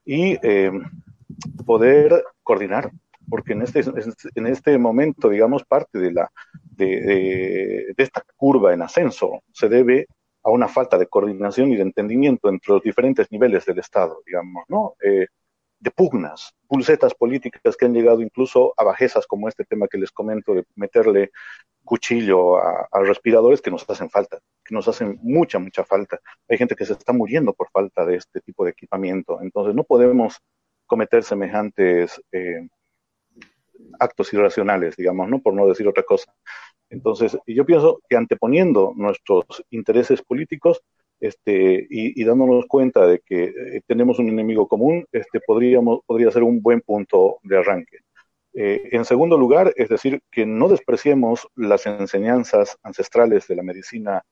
[0.06, 0.72] Y eh,
[1.66, 2.92] poder coordinar,
[3.30, 3.84] porque en este,
[4.36, 6.32] en este momento, digamos, parte de, la,
[6.72, 10.08] de, esta curva en ascenso se debe
[10.44, 14.64] a una falta de coordinación y de entendimiento entre los diferentes niveles del Estado, digamos,
[14.68, 14.94] ¿no?
[15.04, 15.28] Eh,
[15.86, 20.12] de pugnas, pulsetas políticas que han llegado incluso a bajezas como este tema que les
[20.12, 21.30] comento de meterle
[21.84, 26.20] cuchillo a, respiradores que nos hacen falta, que nos hacen mucha, mucha falta.
[26.50, 29.40] Hay gente que se está muriendo por falta de este tipo de equipamiento.
[29.44, 30.40] Entonces no podemos
[30.88, 32.68] cometer semejantes eh,
[34.00, 35.40] actos irracionales, digamos, ¿no?
[35.40, 36.34] Por no decir otra cosa.
[36.90, 40.82] Entonces, yo pienso que anteponiendo nuestros intereses políticos,
[41.20, 46.44] este, y, dándonos cuenta de que eh, tenemos un enemigo común, este, podríamos, podría ser
[46.44, 48.00] un buen punto de arranque.
[48.54, 54.24] Eh, en segundo lugar, es decir, que no despreciemos las enseñanzas ancestrales de la medicina,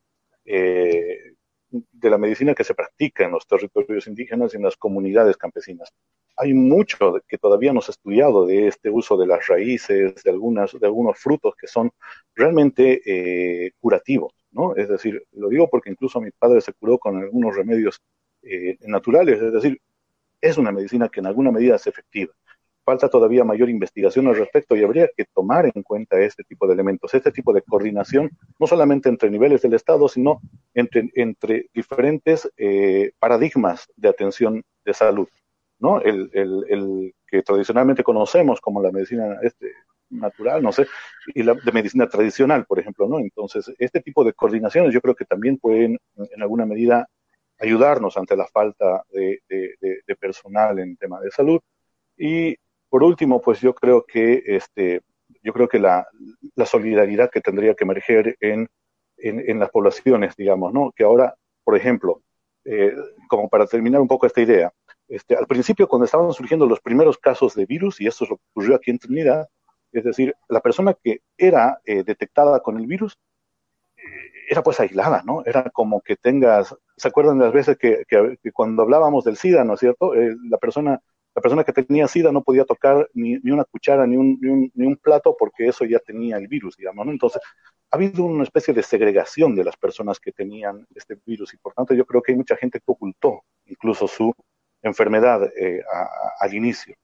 [0.46, 1.34] eh,
[1.70, 5.90] de la medicina que se practica en los territorios indígenas y en las comunidades campesinas.
[6.38, 10.32] Hay mucho que todavía no se ha estudiado de este uso de las raíces, de,
[10.32, 11.92] algunas, de algunos frutos que son
[12.36, 14.34] realmente curativos.
[14.54, 14.76] ¿No?
[14.76, 18.01] Es decir, lo digo porque incluso mi padre se curó con algunos remedios
[18.43, 19.82] eh, naturales, es decir,
[20.41, 22.34] es una medicina que en alguna medida es efectiva.
[22.86, 26.74] Falta todavía mayor investigación al respecto y habría que tomar en cuenta este tipo de
[26.74, 28.30] elementos, este tipo de coordinación,
[28.60, 30.41] no solamente entre niveles del Estado, sino
[30.74, 35.30] entre, entre diferentes eh, paradigmas de atención de salud.
[35.80, 36.01] ¿no?
[36.01, 39.72] El, el, el, que tradicionalmente conocemos como la medicina este,
[40.20, 40.88] natural, no sé,
[41.34, 43.20] y la de medicina tradicional, por ejemplo, ¿no?
[43.20, 47.07] Entonces, este tipo de coordinaciones yo creo que también pueden, en alguna medida,
[47.59, 49.41] ayudarnos ante la falta de,
[50.20, 51.59] personal en tema de salud.
[52.18, 52.55] Y
[52.89, 55.01] por último, pues yo creo que este,
[55.41, 56.07] yo creo que la,
[56.66, 58.70] solidaridad que tendría que emerger en,
[59.18, 60.91] en, las poblaciones, digamos, ¿no?
[60.95, 62.22] Que ahora, por ejemplo,
[62.66, 62.93] eh,
[63.28, 64.72] como para terminar un poco esta idea,
[65.07, 68.38] Este, al principio, cuando estaban surgiendo los primeros casos de virus, y esto es lo
[68.38, 69.47] que ocurrió aquí en Trinidad,
[69.94, 73.18] es decir, la persona que era eh, detectada con el virus
[73.96, 74.02] eh,
[74.50, 75.44] era pues aislada, ¿no?
[75.46, 78.04] Era como que tengas, ¿se acuerdan de las veces que,
[78.52, 80.16] cuando hablábamos del SIDA, ¿no es cierto?
[80.16, 81.00] Eh, la persona
[81.36, 84.38] la persona que tenía SIDA no podía tocar ni, una cuchara ni un,
[84.76, 87.12] ni un, plato porque eso ya tenía el virus, digamos, ¿no?
[87.12, 87.41] Entonces,
[87.89, 91.74] ha habido una especie de segregación de las personas que tenían este virus y por
[91.74, 94.32] tanto yo creo que hay mucha gente que ocultó incluso su
[94.84, 95.50] enfermedad
[96.39, 96.96] al inicio.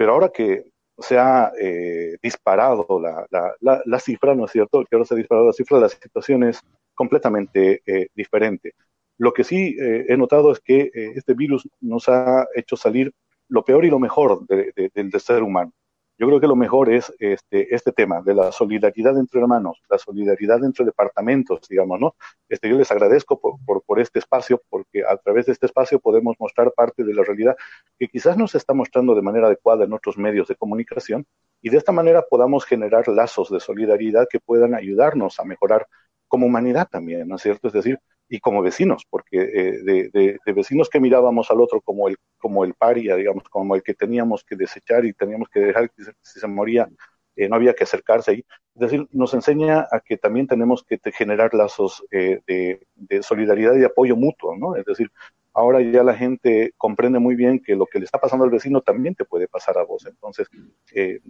[0.00, 0.69] Pero ahora que
[1.00, 4.84] se ha eh, disparado la, cifra, ¿no es cierto?
[4.84, 6.60] Que ahora se ha disparado la cifra, la situación es
[6.94, 8.74] completamente eh, diferente.
[9.18, 13.12] Lo que sí eh, he notado es que este virus nos ha hecho salir
[13.48, 15.72] lo peor y lo mejor del ser humano.
[16.20, 19.96] Yo creo que lo mejor es este, este tema de la solidaridad entre hermanos, la
[19.96, 22.14] solidaridad entre departamentos, digamos, ¿no?
[22.46, 25.98] Este, yo les agradezco por, por, por, este espacio, porque a través de este espacio
[25.98, 27.56] podemos mostrar parte de la realidad
[27.98, 31.24] que quizás no se está mostrando de manera adecuada en otros medios de comunicación,
[31.62, 35.86] y de esta manera podamos generar lazos de solidaridad que puedan ayudarnos a mejorar
[36.28, 37.68] como humanidad también, ¿no es cierto?
[37.68, 37.98] Es decir,
[38.32, 42.74] y como vecinos, porque eh, de, vecinos que mirábamos al otro como el, como el
[42.74, 46.46] paria, digamos, como el que teníamos que desechar y teníamos que dejar que si se
[46.46, 46.88] moría
[47.34, 48.44] eh, no había que acercarse ahí.
[48.76, 53.80] Es decir, nos enseña a que también tenemos que generar lazos eh, de, solidaridad y
[53.80, 54.76] de apoyo mutuo, ¿no?
[54.76, 55.10] Es decir,
[55.52, 58.80] ahora ya la gente comprende muy bien que lo que le está pasando al vecino
[58.80, 60.06] también te puede pasar a vos.
[60.06, 60.46] Entonces,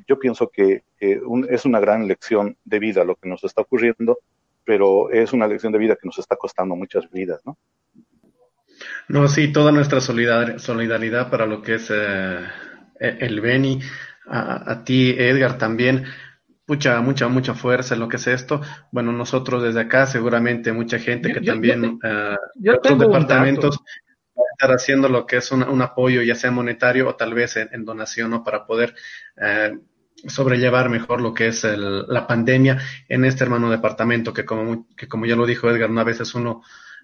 [0.06, 4.18] yo pienso que es una gran lección de vida lo que nos está ocurriendo
[4.64, 7.58] pero es una lección de vida que nos está costando muchas vidas, ¿no?
[9.08, 12.38] No, sí, toda nuestra solidaridad para lo que es eh,
[12.98, 13.80] e-, el Beni,
[14.26, 16.04] a, ti, Edgar, también.
[16.66, 18.60] Mucha, mucha, mucha fuerza en lo que es esto.
[18.92, 23.80] Bueno, nosotros desde acá, seguramente mucha gente que también, uh, otros departamentos,
[24.38, 27.56] va a estar haciendo lo que es un, apoyo, ya sea monetario o tal vez
[27.56, 28.44] en, donación, ¿no?
[28.44, 28.94] Para poder
[29.36, 29.76] eh,
[30.26, 35.26] sobrellevar mejor lo que es la pandemia en este hermano departamento que como, que como
[35.26, 36.62] ya lo dijo Edgar, una vez es uno,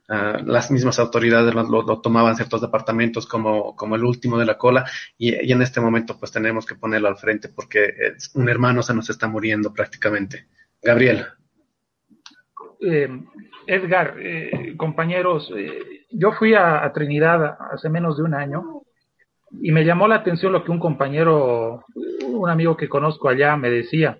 [0.09, 4.85] ah, las mismas autoridades lo, tomaban ciertos departamentos como, como el último de la cola
[5.17, 9.11] y, en este momento pues tenemos que ponerlo al frente porque un hermano se nos
[9.11, 10.47] está muriendo prácticamente.
[10.83, 11.27] Gabriel.
[12.81, 13.09] Eh,
[13.67, 18.83] Edgar, eh, compañeros, eh, yo fui a Trinidad hace menos de un año
[19.51, 21.84] y me llamó la atención lo que un compañero,
[22.26, 24.18] un amigo que conozco allá me decía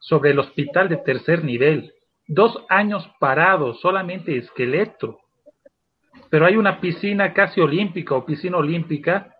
[0.00, 1.92] sobre el hospital de tercer nivel.
[2.26, 5.18] Dos años parados, solamente esqueleto.
[6.30, 9.34] Pero hay una piscina casi olímpica o piscina olímpica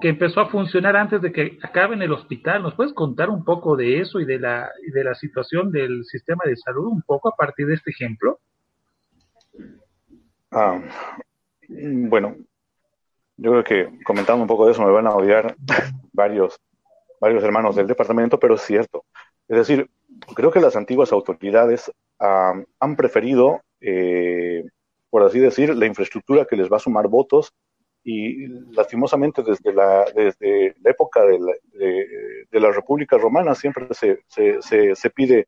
[0.00, 2.62] que empezó a funcionar antes de que acabe en el hospital.
[2.62, 6.04] ¿Nos puedes contar un poco de eso y de la, y de la situación del
[6.04, 8.38] sistema de salud un poco a partir de este ejemplo?
[10.50, 10.80] Ah,
[11.68, 12.36] bueno,
[13.38, 15.56] yo creo que comentando un poco de eso me van a odiar
[16.12, 16.60] varios,
[17.20, 19.04] varios hermanos del departamento, pero es cierto.
[19.48, 19.88] Es decir,
[20.34, 24.64] creo que las antiguas autoridades han preferido, eh,
[25.08, 27.54] por así decir, la infraestructura que les va a sumar votos
[28.02, 34.20] y lastimosamente desde la, desde la época de la, de, la República Romana siempre se,
[34.28, 35.46] se, se, pide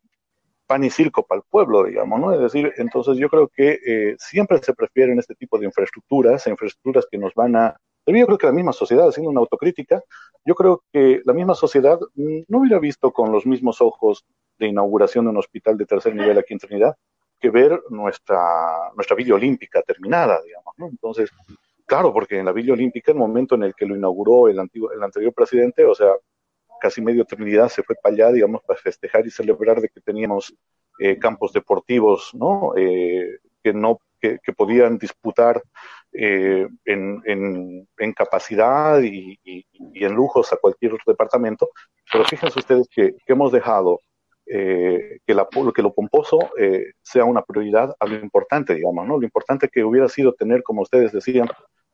[0.71, 2.33] pan y circo para el pueblo, digamos, ¿no?
[2.33, 7.09] Es decir, entonces yo creo que eh, siempre se prefieren este tipo de infraestructuras, infraestructuras
[7.11, 7.77] que nos van a...
[8.07, 10.01] Yo creo que la misma sociedad, haciendo una autocrítica,
[10.45, 14.25] yo creo que la misma sociedad no hubiera visto con los mismos ojos
[14.61, 16.95] de inauguración de un hospital de tercer nivel aquí en Trinidad
[17.41, 20.87] que ver nuestra, nuestra Villa Olímpica terminada, digamos, ¿no?
[20.87, 21.31] Entonces,
[21.85, 24.93] claro, porque en la Villa Olímpica, el momento en el que lo inauguró el, antiguo,
[24.93, 26.12] el anterior presidente, o sea,
[26.81, 30.55] casi medio Trinidad se fue para allá, digamos, para festejar y celebrar de que teníamos
[30.99, 32.72] eh, campos deportivos, ¿no?
[32.76, 35.62] Eh, que no que, podían disputar
[36.12, 39.39] eh, en, en, capacidad y,
[39.95, 41.70] en lujos a cualquier departamento,
[42.12, 44.01] pero fíjense ustedes que, hemos dejado
[44.45, 46.51] que, la, que lo pomposo
[47.03, 49.16] sea una prioridad a lo importante, digamos, ¿no?
[49.16, 51.49] Lo importante que hubiera sido tener, como ustedes decían,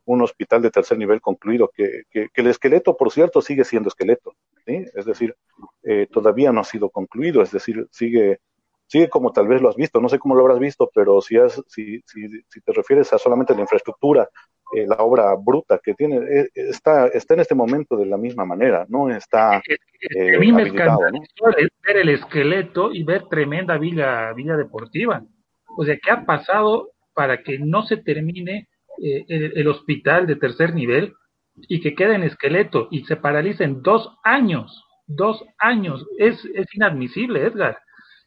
[0.07, 4.32] un hospital de tercer nivel concluido, que, que, el esqueleto, por cierto, sigue siendo esqueleto,
[4.67, 4.85] ¿sí?
[4.95, 5.35] es decir,
[5.83, 8.41] eh, todavía no ha sido concluido, es decir, sigue,
[8.87, 11.37] sigue como tal vez lo has visto, no sé cómo lo habrás visto, pero si,
[11.37, 14.29] has, si, si, si te refieres a solamente la infraestructura,
[14.75, 18.45] eh, la obra bruta que tiene, eh, está, está en este momento de la misma
[18.45, 19.57] manera, no está...
[19.57, 19.62] a
[20.41, 21.11] mí me encanta
[21.87, 25.23] ver el esqueleto y ver tremenda villa, villa deportiva.
[25.79, 31.14] O sea, ¿qué ha pasado para que no se termine el, hospital de tercer nivel
[31.57, 37.47] y que quede en esqueleto y se paralicen dos años, dos años, es, es inadmisible,
[37.47, 37.79] Edgar.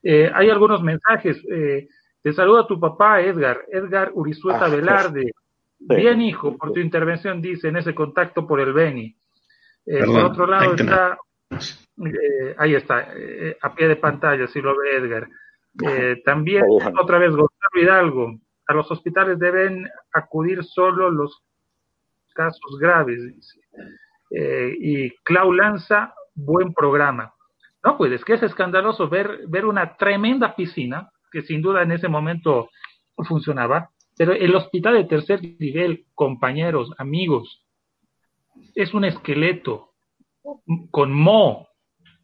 [0.02, 1.38] Eh, hay algunos mensajes.
[1.52, 1.88] Eh,
[2.22, 5.32] te saluda tu papá, Edgar, Edgar Urizueta ah, Velarde.
[5.80, 9.16] Bien, hijo, por tu intervención, dice en ese contacto por el Beni.
[9.86, 11.18] Eh, por otro lado está,
[11.50, 15.28] eh, ahí está, eh, a pie de pantalla, si lo ve Edgar.
[16.26, 21.42] también, otra vez, Gonzalo Hidalgo, a los hospitales deben acudir solo los
[22.40, 23.60] casos graves, dice.
[24.80, 27.34] y Clau Lanza, buen programa.
[27.84, 31.92] No, pues es que es escandaloso ver, ver una tremenda piscina, que sin duda en
[31.92, 32.70] ese momento
[33.28, 37.66] funcionaba, pero el hospital de tercer nivel, compañeros, amigos,
[38.74, 39.92] es un esqueleto
[40.92, 41.68] con mo,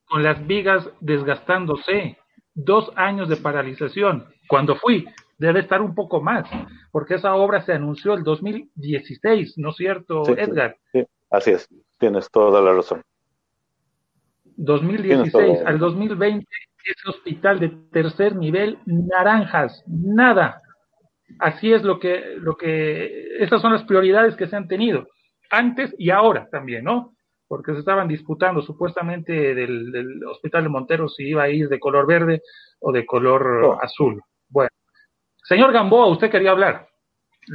[0.05, 2.17] con las vigas desgastándose,
[2.53, 4.25] dos años de paralización.
[4.47, 5.05] Cuando fui,
[5.37, 6.49] debe estar un poco más,
[6.91, 10.77] porque esa obra se anunció el 2016, ¿no es cierto, Edgar?
[10.91, 11.67] Sí, así es,
[11.97, 13.01] tienes toda la razón.
[14.57, 16.45] 2016 al 2020,
[16.85, 20.61] ese hospital de tercer nivel, naranjas, nada.
[21.39, 25.07] Así es lo que, lo que, esas son las prioridades que se han tenido,
[25.49, 27.13] antes y ahora también, ¿no?
[27.47, 32.07] Porque se estaban disputando supuestamente del, Hospital de Montero si iba a ir de color
[32.07, 32.41] verde
[32.79, 34.21] o de color azul.
[34.49, 34.69] Bueno,
[35.47, 36.89] señor Gamboa, usted quería hablar.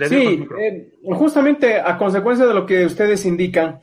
[0.08, 3.80] sí, eh, justamente a consecuencia de lo que ustedes indican,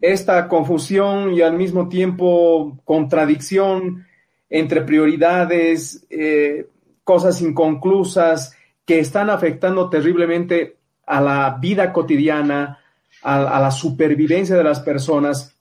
[0.00, 4.04] esta confusión y al mismo tiempo contradicción
[4.50, 6.66] entre prioridades, eh,
[7.04, 10.76] cosas inconclusas, que están afectando terriblemente
[11.06, 12.78] a la vida cotidiana,
[13.22, 15.56] a, la supervivencia de las personas.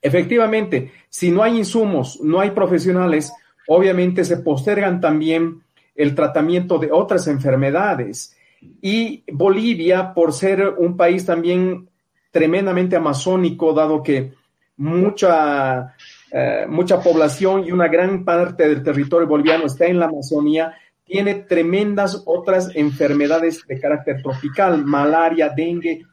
[0.00, 3.32] Efectivamente, si no hay insumos, no hay profesionales,
[3.66, 5.62] obviamente se postergan también
[5.98, 8.36] el tratamiento de otras enfermedades.
[8.80, 11.90] Y Bolivia, por ser un país también
[12.30, 14.32] tremendamente amazónico, dado que
[14.76, 15.96] mucha,
[16.30, 20.72] eh, mucha población y una gran parte del territorio boliviano está en la Amazonía,
[21.04, 26.06] tiene tremendas otras enfermedades de carácter tropical, malaria, dengue.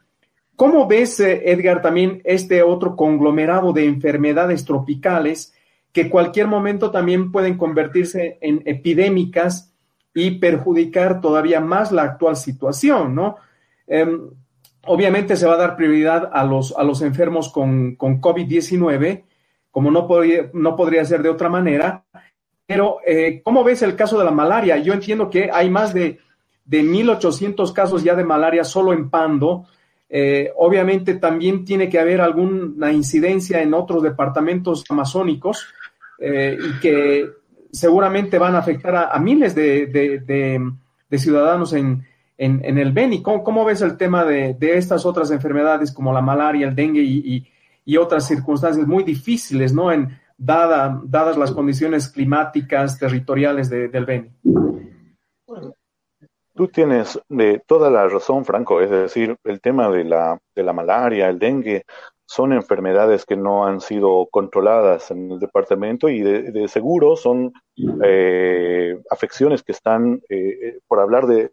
[0.56, 5.54] ¿Cómo ves, eh, Edgar, también este otro conglomerado de enfermedades tropicales
[5.92, 9.72] que cualquier momento también pueden convertirse en epidémicas
[10.16, 13.36] y perjudicar todavía más la actual situación, ¿no?
[13.86, 14.30] Em,
[14.86, 19.24] obviamente se va a dar prioridad a los, a los enfermos con, con COVID-19,
[19.70, 22.02] como no podría, no podría ser de otra manera,
[22.66, 24.78] pero, eh, ¿cómo ves el caso de la malaria?
[24.78, 26.18] Yo entiendo que hay más de,
[26.64, 29.66] de 1.800 casos ya de malaria solo en Pando.
[30.08, 35.66] Eh, obviamente también tiene que haber alguna incidencia en otros departamentos amazónicos
[36.18, 37.28] eh, y que
[37.72, 40.72] seguramente van a afectar a, miles de,
[41.12, 42.06] ciudadanos en,
[42.38, 43.22] el Beni.
[43.22, 47.46] ¿Cómo, ves el tema de, estas otras enfermedades como la malaria, el dengue y,
[47.84, 49.92] y otras circunstancias muy difíciles, ¿no?
[49.92, 54.30] En, dada, dadas las condiciones climáticas, territoriales del Beni.
[56.54, 60.72] Tú tienes de toda la razón, Franco, es decir, el tema de la, de la
[60.72, 61.84] malaria, el dengue,
[62.26, 67.52] son enfermedades que no han sido controladas en el departamento y de, seguro son
[68.04, 71.48] eh, afecciones que están, eh, por hablar de,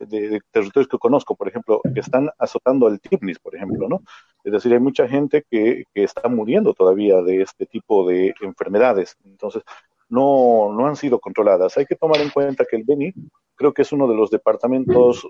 [0.51, 4.01] territorios que conozco, por ejemplo, que están azotando el TIPNIS, por ejemplo, ¿no?
[4.43, 9.15] Es decir, hay mucha gente que, que está muriendo todavía de este tipo de enfermedades.
[9.25, 9.61] Entonces,
[10.09, 11.77] no, no han sido controladas.
[11.77, 13.13] Hay que tomar en cuenta que el Beni
[13.55, 15.27] creo que es uno de los departamentos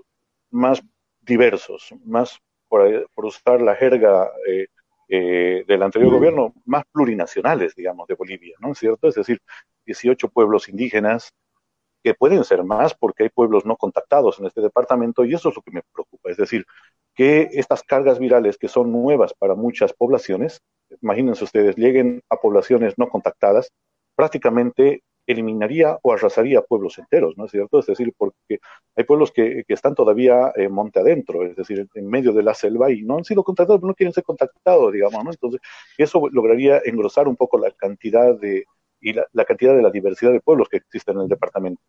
[0.50, 0.82] más
[1.20, 2.38] diversos, más,
[2.68, 4.68] por, por usar la jerga eh,
[5.16, 9.06] eh, del anterior gobierno más plurinacionales, digamos, de Bolivia, ¿no es cierto?
[9.06, 9.40] Es decir,
[9.86, 11.32] 18 pueblos indígenas,
[12.02, 15.56] que pueden ser más porque hay pueblos no contactados en este departamento y eso es
[15.56, 16.66] lo que me preocupa, es decir,
[17.14, 20.60] que estas cargas virales que son nuevas para muchas poblaciones,
[21.00, 23.70] imagínense ustedes, lleguen a poblaciones no contactadas,
[24.16, 27.78] prácticamente eliminaría o arrasaría pueblos enteros, ¿no es cierto?
[27.78, 28.60] Es decir, porque
[28.96, 32.90] hay pueblos que, están todavía en monte adentro, es decir, en medio de la selva
[32.92, 35.30] y no han sido contactados, no quieren ser contactados, digamos, ¿no?
[35.30, 35.60] Entonces,
[35.98, 38.64] eso lograría engrosar un poco la cantidad de,
[39.00, 41.82] y la, la cantidad de la diversidad de pueblos que existen en el departamento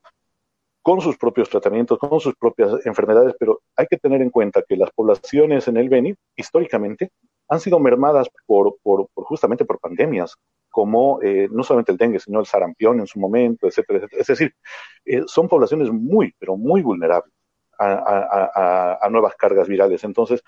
[0.86, 4.78] con sus propios tratamientos, con sus propias enfermedades, pero hay que tener en cuenta que
[4.78, 7.10] las poblaciones en el Beni, históricamente,
[7.50, 10.36] han sido mermadas por, por, justamente por pandemias,
[10.76, 14.22] como eh, no solamente el dengue, sino el sarampión en su momento, etcétera, etcétera.
[14.22, 14.54] Es decir,
[15.06, 17.34] eh, son poblaciones muy, pero muy vulnerables
[17.80, 20.04] a, nuevas cargas virales.
[20.04, 20.44] Entonces,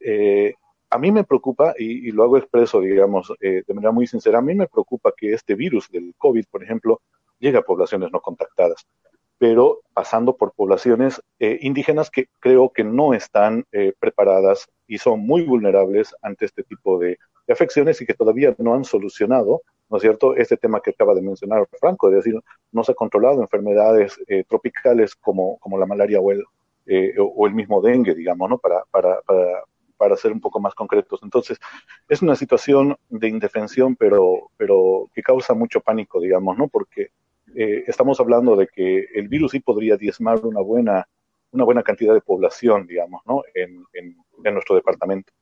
[0.00, 0.52] eh,
[0.90, 4.52] a mí me preocupa, y, lo hago expreso, digamos, de manera muy sincera, a mí
[4.56, 7.00] me preocupa que este virus del COVID, por ejemplo,
[7.38, 8.84] llegue a poblaciones no contactadas
[9.38, 15.20] pero pasando por poblaciones eh, indígenas que creo que no están eh, preparadas y son
[15.20, 17.18] muy vulnerables ante este tipo de,
[17.52, 21.22] afecciones y que todavía no han solucionado, ¿no es cierto?, este tema que acaba de
[21.22, 22.40] mencionar Franco, es decir,
[22.72, 26.44] no se ha controlado enfermedades eh, tropicales como, como la malaria o el,
[26.86, 28.58] eh, o, el mismo dengue, digamos, ¿no?
[28.58, 29.62] Para, para, para,
[29.98, 31.20] para ser un poco más concretos.
[31.22, 31.58] Entonces,
[32.08, 36.68] es una situación de indefensión, pero, pero que causa mucho pánico, digamos, ¿no?
[36.68, 37.10] Porque
[37.54, 41.06] eh, estamos hablando de que el virus sí podría diezmar una buena,
[41.50, 43.42] una buena cantidad de población, digamos, ¿no?
[43.54, 45.32] En, en, en nuestro departamento.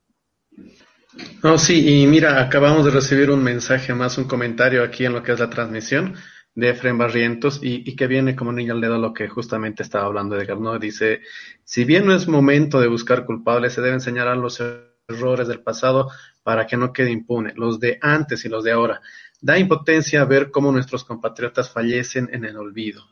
[1.41, 5.23] No, sí, y mira, acabamos de recibir un mensaje más, un comentario aquí en lo
[5.23, 6.15] que es la transmisión
[6.53, 10.35] de Efren Barrientos y, que viene como niño al dedo lo que justamente estaba hablando
[10.35, 10.77] de ¿no?
[10.79, 11.21] Dice,
[11.63, 14.59] si bien no es momento de buscar culpables, se deben señalar los
[15.07, 16.09] errores del pasado
[16.43, 19.01] para que no quede impune, los de antes y los de ahora.
[19.39, 23.03] Da impotencia ver cómo nuestros compatriotas fallecen en el olvido.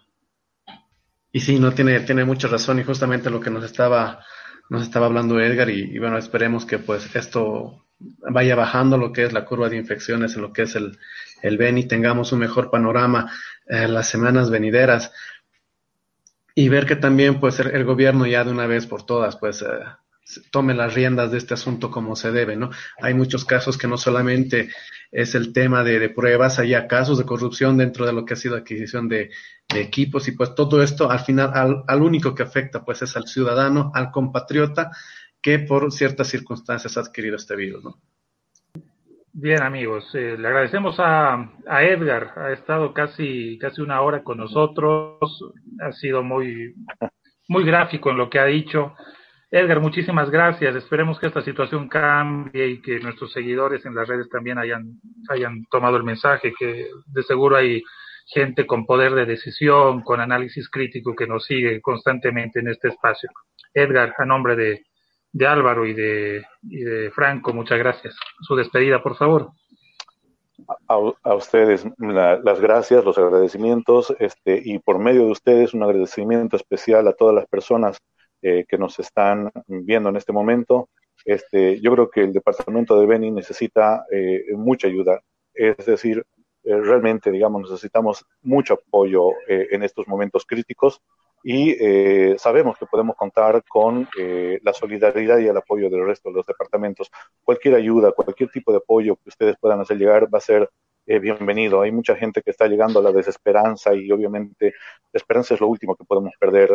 [1.32, 4.26] Y sí, no tiene, tiene mucha razón y justamente lo que nos estaba,
[4.70, 9.24] nos estaba hablando Edgar y, y bueno, esperemos que pues esto vaya bajando lo que
[9.24, 10.98] es la curva de infecciones en lo que es el,
[11.42, 13.32] el Beni, tengamos un mejor panorama
[13.68, 15.12] en eh, las semanas venideras
[16.54, 19.68] y ver que también pues el, gobierno ya de una vez por todas pues eh,
[20.52, 22.72] tome las riendas de este asunto como se debe, ¿no?
[23.02, 24.70] Hay muchos casos que no solamente
[25.12, 28.56] es el tema de, pruebas, hay casos de corrupción dentro de lo que ha sido
[28.56, 29.30] adquisición de,
[29.74, 33.28] equipos y pues todo esto al final al, al, único que afecta pues es al
[33.28, 34.92] ciudadano, al compatriota
[35.46, 38.00] que por ciertas circunstancias ha adquirido este virus, ¿no?
[39.32, 44.40] Bien, amigos, eh, le agradecemos a, a, Edgar, ha estado casi, casi una hora con
[44.40, 45.20] nosotros,
[45.82, 46.74] ha sido muy,
[47.48, 48.96] muy gráfico en lo que ha dicho.
[49.52, 50.76] Edgar, muchísimas gracias.
[50.76, 55.64] Esperemos que esta situación cambie y que nuestros seguidores en las redes también hayan, hayan
[55.70, 57.84] tomado el mensaje, que de seguro hay
[58.26, 63.30] gente con poder de decisión, con análisis crítico que nos sigue constantemente en este espacio.
[63.76, 64.86] Edgar, a nombre de,
[65.36, 68.16] de Álvaro y de, y de Franco, muchas gracias.
[68.40, 69.50] Su despedida, por favor.
[70.88, 77.06] A, ustedes las gracias, los agradecimientos, este, y por medio de ustedes un agradecimiento especial
[77.10, 77.98] a todas las personas
[78.42, 80.88] eh, que nos están viendo en este momento.
[81.26, 85.20] Este, yo creo que el departamento de Beni necesita eh, mucha ayuda,
[85.54, 86.24] es decir,
[86.64, 91.02] eh, realmente, digamos, necesitamos mucho apoyo en estos momentos críticos
[91.48, 96.30] y eh, sabemos que podemos contar con eh, la solidaridad y el apoyo del resto
[96.30, 97.12] de los departamentos.
[97.44, 100.68] Cualquier ayuda, cualquier tipo de apoyo que ustedes puedan hacer llegar va a ser
[101.06, 101.84] eh, bienvenido.
[101.84, 104.74] Hay mucha gente que está llegando a la desesperanza y obviamente
[105.14, 106.72] la esperanza es lo último que podemos perder.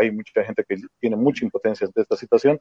[0.00, 2.58] hay mucha gente que tiene mucha impotencia ante esta situación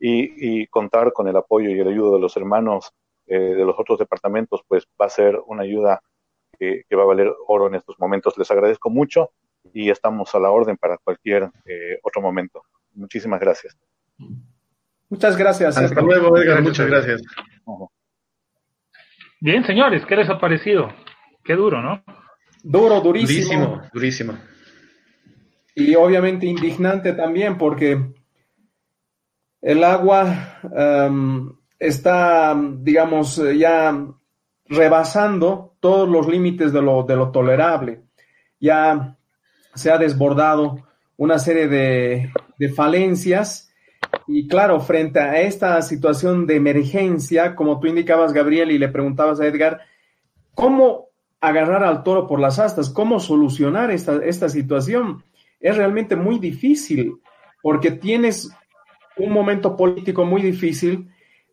[0.00, 2.92] y, y, contar con el apoyo y el ayuda de los hermanos
[3.26, 6.02] de los otros departamentos pues va a ser una ayuda
[6.58, 8.36] que va a valer oro en estos momentos.
[8.38, 9.30] Les agradezco mucho
[9.72, 12.62] y estamos a la orden para cualquier eh, otro momento.
[12.94, 13.76] Muchísimas gracias.
[15.08, 15.76] Muchas gracias.
[15.76, 16.62] Hasta luego, Edgar.
[16.62, 17.22] Muchas gracias.
[19.40, 20.88] Bien, señores, ¿qué les ha parecido?
[21.44, 22.02] Qué duro, ¿no?
[22.62, 23.36] Duro, durísimo.
[23.36, 24.38] Durísimo, durísimo.
[25.74, 28.14] Y obviamente indignante también porque
[29.60, 33.94] el agua em, está, digamos, ya
[34.64, 38.02] rebasando todos los límites de lo, de lo tolerable.
[38.58, 39.16] Ya
[39.76, 40.84] se ha desbordado
[41.16, 42.30] una serie de,
[42.74, 43.70] falencias
[44.26, 49.40] y claro, frente a esta situación de emergencia, como tú indicabas, Gabriel, y le preguntabas
[49.40, 49.80] a Edgar,
[50.54, 51.10] ¿cómo
[51.40, 52.90] agarrar al toro por las astas?
[52.90, 55.22] ¿Cómo solucionar esta, esta situación?
[55.60, 57.20] Es realmente muy difícil
[57.62, 58.50] porque tienes
[59.16, 61.10] un momento político muy difícil,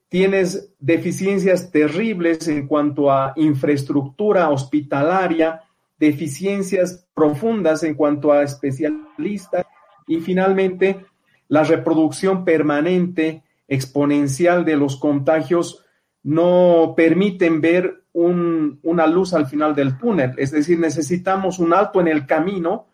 [0.09, 5.61] tienes deficiencias terribles en cuanto a infraestructura hospitalaria,
[5.98, 9.66] deficiencias profundas en cuanto a especialistas
[10.08, 11.06] y finalmente
[11.48, 15.84] la reproducción permanente exponencial de los contagios
[16.24, 20.34] no permiten ver una luz al final del túnel.
[20.38, 22.88] Es decir, necesitamos un alto en el camino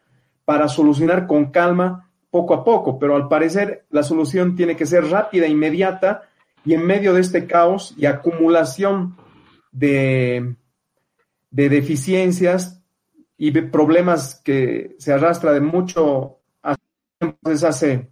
[0.45, 5.05] para solucionar con calma poco a poco, pero al parecer la solución tiene que ser
[5.05, 6.23] rápida, inmediata
[6.65, 9.15] y en medio de este caos y acumulación
[9.71, 10.55] de,
[11.51, 12.78] de deficiencias
[13.39, 16.35] y problemas que se arrastra de mucho
[17.19, 18.09] entonces hace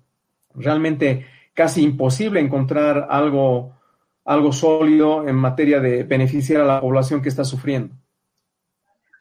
[0.55, 3.77] realmente casi imposible encontrar algo,
[4.25, 7.95] algo sólido en materia de beneficiar a la población que está sufriendo.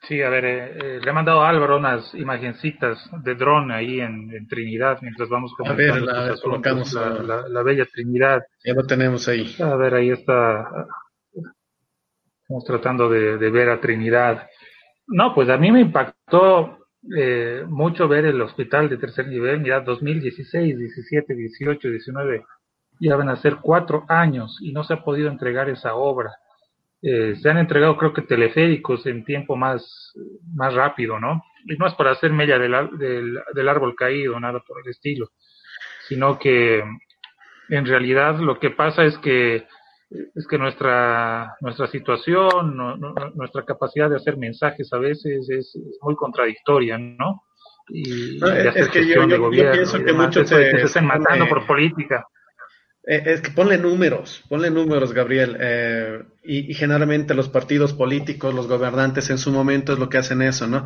[0.07, 3.99] Sí, a ver, eh, eh, le he mandado a Álvaro unas imagencitas de dron ahí
[3.99, 8.43] en, Trinidad mientras vamos a ver, la, colocamos la, la, bella Trinidad.
[8.63, 9.53] Ya lo tenemos ahí.
[9.59, 10.87] A ver, ahí está.
[12.41, 14.47] Estamos tratando de, de ver a Trinidad.
[15.07, 16.79] No, pues a mí me impactó
[17.15, 22.45] eh, mucho ver el hospital de tercer nivel, ya 2016, 17, 18, 19,
[22.99, 26.31] ya van a ser cuatro años y no se ha podido entregar esa obra.
[27.01, 30.13] Eh, se han entregado creo que teleféricos en tiempo más,
[30.53, 31.43] más rápido, ¿no?
[31.65, 35.29] Y no es para hacer mella del, del, del árbol caído, nada por el estilo,
[36.07, 36.83] sino que
[37.69, 39.67] en realidad lo que pasa es que
[40.09, 42.77] es que nuestra nuestra situación,
[43.35, 47.43] nuestra capacidad de hacer mensajes a veces es, muy contradictoria, ¿no?
[47.89, 48.37] Y,
[48.75, 52.25] es que yo, pienso que muchos se, están matando por política.
[53.05, 55.55] Eh, es que ponle números, ponle números, Gabriel.
[55.59, 60.17] Eh, y, y, generalmente los partidos políticos, los gobernantes en su momento es lo que
[60.17, 60.85] hacen eso, ¿no?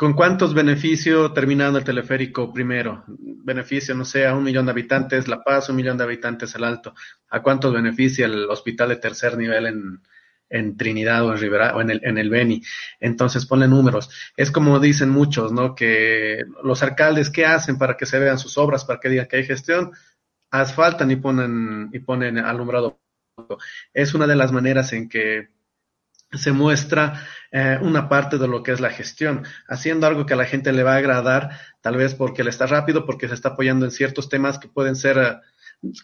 [0.00, 3.04] ¿Con cuántos beneficios terminando el teleférico primero?
[3.06, 6.64] Beneficio, no sé, a un millón de habitantes La Paz, un millón de habitantes El
[6.64, 6.94] Alto.
[7.28, 10.00] ¿A cuántos beneficia el hospital de tercer nivel en,
[10.48, 12.62] en Trinidad o en Rivera o en el, en el Beni?
[12.98, 14.08] Entonces ponle números.
[14.38, 15.74] Es como dicen muchos, ¿no?
[15.74, 19.36] Que los alcaldes, ¿qué hacen para que se vean sus obras, para que digan que
[19.36, 19.92] hay gestión?
[20.50, 23.02] Asfaltan y ponen, y ponen alumbrado.
[23.92, 25.50] Es una de las maneras en que
[26.32, 30.36] se muestra eh, una parte de lo que es la gestión, haciendo algo que a
[30.36, 33.50] la gente le va a agradar, tal vez porque le está rápido, porque se está
[33.50, 35.36] apoyando en ciertos temas que pueden ser, eh,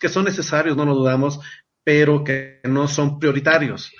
[0.00, 1.40] que son necesarios, no lo dudamos,
[1.84, 3.92] pero que no son prioritarios.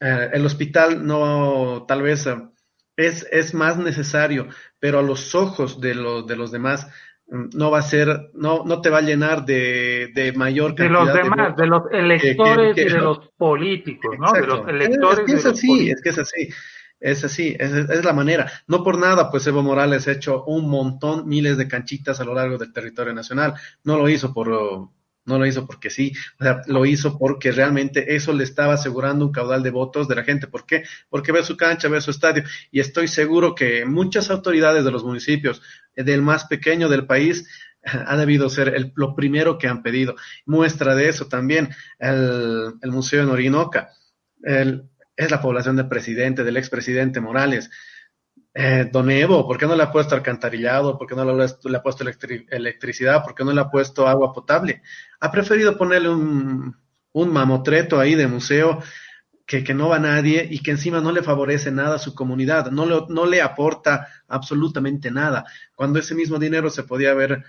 [0.00, 2.26] Eh, el hospital no, tal vez
[2.96, 4.48] es, es más necesario,
[4.78, 5.94] pero a los ojos de,
[6.26, 6.86] de los demás
[7.32, 11.06] no va a ser, no, no te va a llenar de, de mayor cantidad de
[11.06, 14.32] los demás, de, los electores y de los políticos, ¿no?
[14.32, 15.20] De los electores.
[15.20, 16.48] Es que es así, es que es así.
[17.00, 18.48] Es así, es, es, la manera.
[18.68, 22.34] No por nada, pues Evo Morales ha hecho un montón, miles de canchitas a lo
[22.34, 23.54] largo del territorio nacional.
[23.82, 24.90] No lo hizo por,
[25.24, 29.26] no lo hizo porque sí, o sea, lo hizo porque realmente eso le estaba asegurando
[29.26, 30.46] un caudal de votos de la gente.
[30.46, 30.84] ¿Por qué?
[31.08, 32.44] Porque ve su cancha, ve su estadio.
[32.70, 35.62] Y estoy seguro que muchas autoridades de los municipios,
[35.94, 37.48] eh, del más pequeño del país,
[37.84, 40.16] ha debido ser el, lo primero que han pedido.
[40.46, 43.90] Muestra de eso también el, el Museo en Orinoca.
[44.42, 47.70] El, es la población del presidente, del expresidente Morales
[48.54, 50.98] eh, don Evo, ¿por qué no le ha puesto alcantarillado?
[50.98, 53.24] ¿Por qué no le, ha puesto electricidad?
[53.24, 54.82] ¿Por qué no le ha puesto agua potable?
[55.20, 56.76] Ha preferido ponerle un,
[57.14, 58.82] mamotreto ahí de museo
[59.46, 62.70] que, que, no va nadie y que encima no le favorece nada a su comunidad,
[62.70, 65.44] no le, no le aporta absolutamente nada,
[65.74, 67.44] cuando ese mismo dinero se podía haber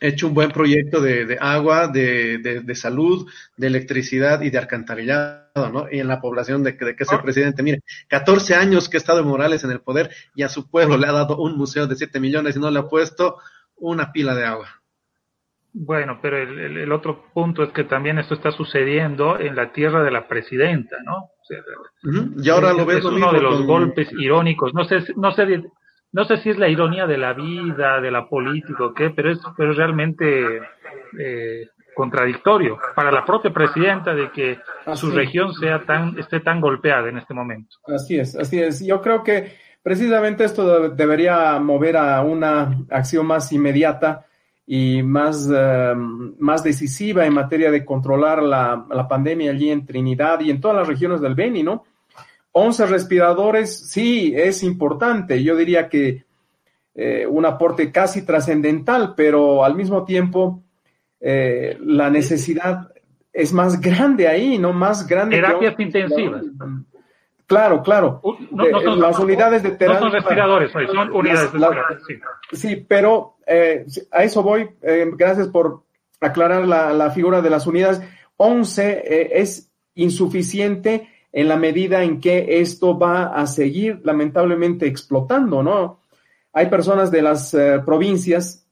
[0.00, 4.58] hecho un buen proyecto de, de agua, de, de, de, salud, de electricidad y de
[4.58, 5.86] alcantarillado, ¿no?
[5.90, 7.22] Y en la población de, de que es el ah.
[7.22, 10.96] presidente, mire, 14 años que ha estado Morales en el poder y a su pueblo
[10.96, 13.38] le ha dado un museo de 7 millones y no le ha puesto
[13.76, 14.68] una pila de agua.
[15.72, 20.02] Bueno, pero el, el, otro punto es que también esto está sucediendo en la tierra
[20.02, 21.16] de la presidenta, ¿no?
[21.16, 21.58] O sea,
[22.42, 24.74] Y ahora lo ves es uno de los golpes irónicos.
[24.74, 25.46] No sé, no sé
[26.12, 29.30] no sé si es la ironía de la vida, de la política o qué, pero
[29.30, 30.60] es, pero realmente
[31.18, 34.58] eh, contradictorio para la propia presidenta de que
[34.94, 37.76] su región sea tan, esté tan golpeada en este momento.
[37.86, 38.84] Así es, así es.
[38.86, 39.52] Yo creo que
[39.82, 44.24] precisamente esto debería mover a una acción más inmediata
[44.64, 45.94] y más, eh,
[46.38, 50.76] más decisiva en materia de controlar la, la pandemia allí en Trinidad y en todas
[50.76, 51.84] las regiones del Beni, ¿no?
[52.58, 55.42] 11 respiradores, sí, es importante.
[55.42, 56.24] Yo diría que
[56.94, 60.62] eh, un aporte casi trascendental, pero al mismo tiempo
[61.20, 62.92] eh, la necesidad
[63.32, 64.72] es más grande ahí, ¿no?
[64.72, 65.36] Más grande.
[65.36, 66.42] Terapias intensivas.
[67.46, 68.20] Claro, claro.
[68.96, 70.00] las unidades de terapia.
[70.00, 71.84] No son respiradores, son unidades de terapia.
[72.52, 72.84] Sí.
[72.88, 74.68] pero eh, a eso voy.
[74.82, 75.84] gracias por
[76.20, 78.02] aclarar la, la, figura de las unidades.
[78.36, 81.08] 11 es insuficiente
[81.38, 86.00] en la medida en que esto va a seguir lamentablemente explotando, ¿no?
[86.52, 88.66] Hay personas de las eh, provincias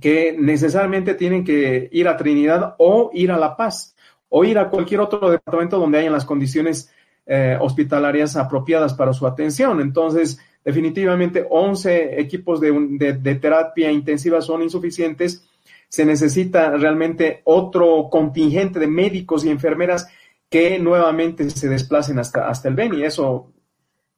[0.00, 3.94] que necesariamente tienen que ir a Trinidad o ir a La Paz
[4.28, 6.90] o ir a cualquier otro departamento donde hayan las condiciones
[7.26, 9.80] eh, hospitalarias apropiadas para su atención.
[9.80, 12.72] Entonces, definitivamente 11 equipos de,
[13.20, 15.46] de terapia intensiva son insuficientes.
[15.88, 20.08] Se necesita realmente otro contingente de médicos y enfermeras
[20.54, 23.02] que nuevamente se desplacen hasta, hasta el Beni.
[23.02, 23.52] Eso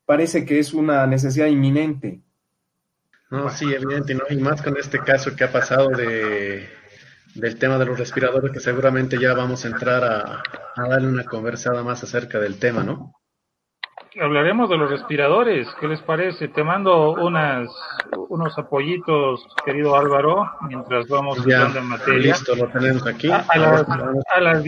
[0.05, 2.21] parece que es una necesidad inminente.
[3.31, 4.25] No, sí, evidente, ¿no?
[4.29, 6.69] y más con este caso que ha pasado de,
[7.37, 10.43] del tema de los respiradores, que seguramente ya vamos a entrar a,
[10.77, 13.15] a darle una conversada más acerca del tema, ¿no?
[14.21, 15.69] Hablaremos de los respiradores.
[15.81, 16.49] ¿Qué les parece?
[16.49, 17.69] Te mando unas,
[18.29, 22.33] unos apoyitos, querido Álvaro, mientras vamos entrando en materia.
[22.33, 23.31] Listo, lo tenemos aquí.
[23.31, 24.65] A, las, a las,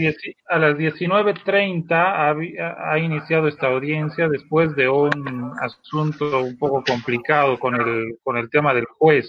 [0.47, 7.57] a las 19.30 ha, ha, iniciado esta audiencia después de un asunto un poco complicado
[7.59, 9.27] con el, con el tema del juez.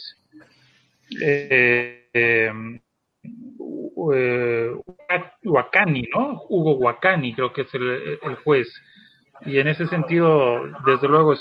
[1.20, 2.52] Eh, eh,
[4.12, 4.74] eh
[5.42, 6.42] Huacani, ¿no?
[6.48, 8.68] Hugo Huacani, creo que es el, el juez
[9.46, 11.40] y en ese sentido, desde luego, es,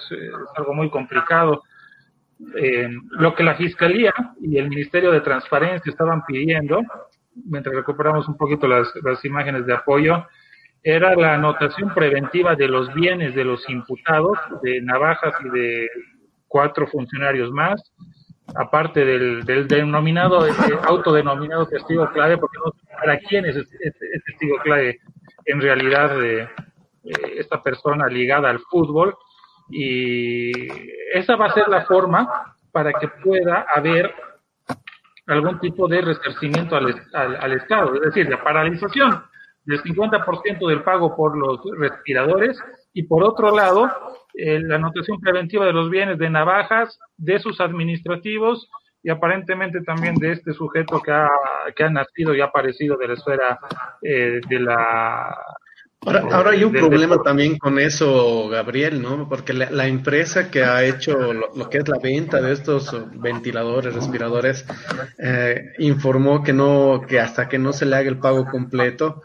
[0.56, 1.64] algo muy complicado.
[2.56, 6.82] eh, lo que la Fiscalía y el Ministerio de Transparencia estaban pidiendo,
[7.46, 10.26] mientras recuperamos un poquito las, las imágenes de apoyo,
[10.82, 15.90] era la anotación preventiva de los bienes de los imputados, de Navajas y de
[16.48, 17.82] cuatro funcionarios más,
[18.56, 24.22] aparte del, del denominado, este autodenominado testigo clave, porque no sé para quién es este,
[24.26, 25.00] testigo clave
[25.46, 26.48] en realidad de
[27.38, 29.16] esta persona ligada al fútbol,
[29.70, 30.52] y
[31.14, 34.14] esa va a ser la forma para que pueda haber
[35.28, 39.24] algún tipo de resarcimiento al, al, Estado, es decir, la paralización
[39.64, 42.60] del 50% del pago por los respiradores
[42.94, 43.88] y por otro lado,
[44.34, 48.70] eh, la anotación preventiva de los bienes de navajas, de sus administrativos
[49.04, 51.30] y aparentemente también de este sujeto que ha,
[51.76, 53.60] que ha nacido y ha aparecido de la esfera
[54.02, 55.38] eh, de la
[56.06, 59.28] Ahora, hay un problema también con eso, Gabriel, ¿no?
[59.28, 64.66] Porque la, empresa que ha hecho lo, que es la venta de estos ventiladores, respiradores,
[65.18, 69.22] eh, informó que no, que hasta que no se le haga el pago completo,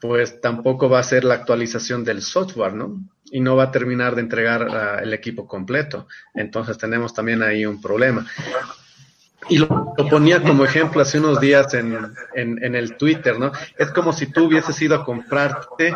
[0.00, 3.00] pues tampoco va a ser la actualización del software, ¿no?
[3.32, 6.06] Y no va a terminar de entregar uh, el equipo completo.
[6.34, 8.24] Entonces tenemos también ahí un problema.
[9.48, 11.96] Y lo, ponía como ejemplo hace unos días en,
[12.34, 13.52] en, en, el Twitter, ¿no?
[13.78, 15.94] Es como si tú hubieses ido a comprarte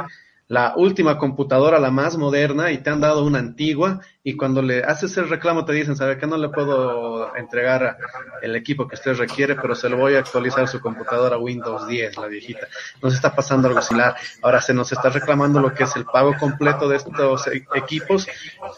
[0.51, 4.85] la última computadora, la más moderna, y te han dado una antigua, y cuando le
[4.85, 7.97] haces el reclamo te dicen, ¿sabe que no le puedo entregar
[8.43, 12.19] el equipo que usted requiere, pero se lo voy a actualizar su computadora Windows 10,
[12.19, 12.69] la viejita?
[13.03, 14.15] Nos está pasando algo similar.
[14.43, 18.29] Ahora se nos está reclamando lo que es el pago completo de estos e-, equipos,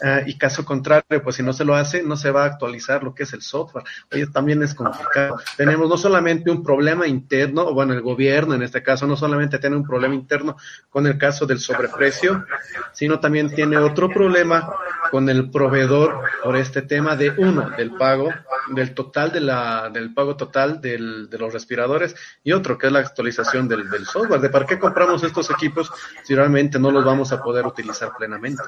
[0.01, 3.03] eh, y caso contrario, pues si no se lo hace, no se va a actualizar
[3.03, 3.83] lo que es el software.
[4.13, 5.35] Oye, también es complicado.
[5.57, 9.59] Tenemos no solamente un problema interno, o bueno, el gobierno en este caso, no solamente
[9.59, 10.55] tiene un problema interno
[10.89, 12.45] con el caso del sobreprecio,
[12.93, 14.73] sino también tiene otro problema
[15.11, 18.29] con el proveedor por este tema de uno, del pago,
[18.69, 22.93] del total de la, del pago total del, de los respiradores y otro que es
[22.93, 25.91] la actualización del, del software, de para qué compramos estos equipos
[26.23, 28.63] si realmente no los vamos a poder utilizar plenamente.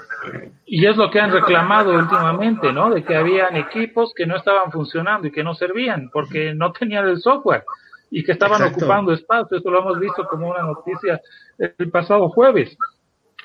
[0.65, 2.93] Y es lo que han reclamado últimamente, ¿no?
[2.93, 7.07] De que habían equipos que no estaban funcionando y que no servían porque no tenían
[7.07, 7.63] el software
[8.11, 9.57] y que estaban ocupando espacio.
[9.57, 11.19] Esto lo hemos visto como una noticia
[11.57, 12.77] el pasado jueves.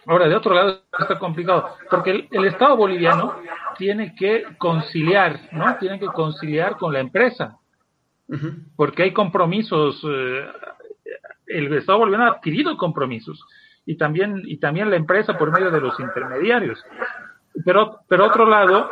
[0.07, 3.37] Ahora, de otro lado está complicado, porque el, Estado boliviano
[3.77, 5.77] tiene que conciliar, ¿no?
[5.77, 7.59] Tiene que conciliar con la empresa,
[8.77, 10.49] porque hay compromisos, eh,
[11.47, 13.45] el Estado boliviano ha adquirido compromisos,
[13.85, 16.83] y también, y también la empresa por medio de los intermediarios.
[17.65, 18.89] Pero, pero otro lado,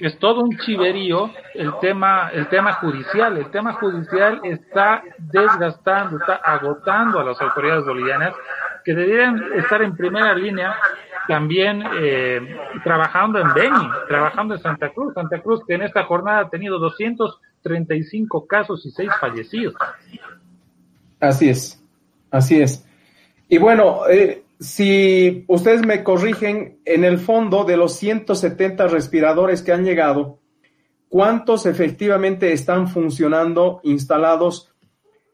[0.00, 3.36] es todo un chiverío el tema, el tema judicial.
[3.36, 8.34] El tema judicial está desgastando, está agotando a las autoridades bolivianas
[8.88, 10.74] que deberían estar en primera línea
[11.28, 12.40] también eh,
[12.82, 15.12] trabajando en Beni, trabajando en Santa Cruz.
[15.12, 19.74] Santa Cruz que en esta jornada ha tenido 235 casos y 6 fallecidos.
[21.20, 21.84] Así es,
[22.30, 22.82] así es.
[23.50, 29.72] Y bueno, eh, si ustedes me corrigen, en el fondo de los 170 respiradores que
[29.72, 30.38] han llegado,
[31.10, 34.72] ¿cuántos efectivamente están funcionando, instalados,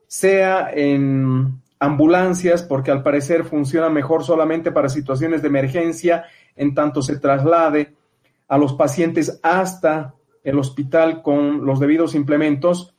[0.09, 6.25] sea en ambulancias, porque al parecer funciona mejor solamente para situaciones de emergencia,
[6.57, 7.95] en tanto se traslade
[8.49, 12.95] a los pacientes hasta el hospital con los debidos implementos?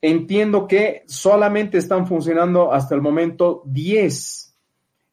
[0.00, 4.48] Entiendo que solamente están funcionando hasta el momento 10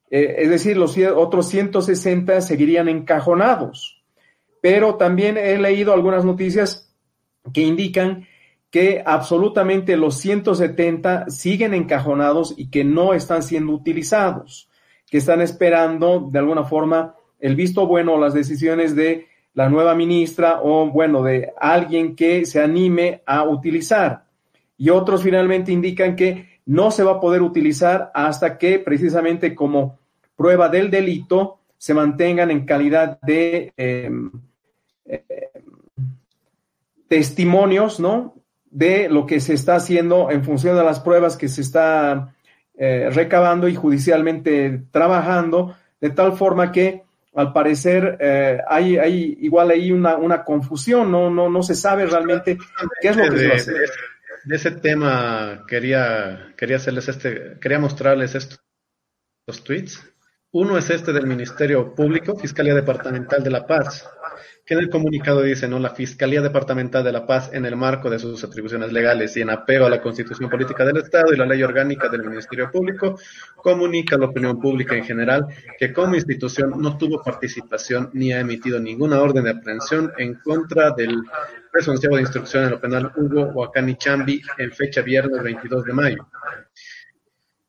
[0.10, 4.04] eh, es decir, los otros 160 seguirían encajonados.
[4.62, 6.96] Pero también he leído algunas noticias
[7.54, 8.28] que indican
[8.76, 14.70] que absolutamente los 170 siguen encajonados y que no están siendo utilizados,
[15.10, 19.96] que están esperando de alguna forma el visto bueno o las decisiones de la nueva
[19.96, 24.26] ministra o bueno, de alguien que se anime a utilizar.
[24.78, 30.00] Y otros finalmente indican que no se va a poder utilizar hasta que precisamente como
[30.36, 34.30] prueba del delito se mantengan en calidad de em,
[35.06, 35.24] eh,
[37.08, 38.36] testimonios, ¿no?
[38.76, 42.36] De lo que se está haciendo en función de las pruebas que se está
[42.76, 47.04] eh, recabando y judicialmente trabajando, de tal forma que
[47.34, 51.30] al parecer eh, hay, hay igual ahí una, una confusión, ¿no?
[51.30, 52.58] No, no se sabe realmente
[53.02, 53.90] qué es lo que se va a hacer
[54.46, 60.02] de ese tema quería, quería hacerles este, quería mostrarles estos tweets.
[60.52, 64.08] Uno es este del Ministerio Público, Fiscalía Departamental de La Paz,
[64.66, 65.78] que en el comunicado dice, ¿no?
[65.78, 69.52] La Fiscalía Departamental de la Paz, en el marco de sus atribuciones legales y en
[69.52, 73.20] apego a la Constitución Política del Estado y la Ley Orgánica del Ministerio Público,
[73.58, 75.46] comunica a la opinión pública en general
[75.78, 80.92] que como institución no tuvo participación ni ha emitido ninguna orden de aprehensión en contra
[80.92, 81.16] del
[81.72, 86.28] responsable de instrucción en lo penal Hugo Huacani Chambi en fecha viernes 22 de mayo.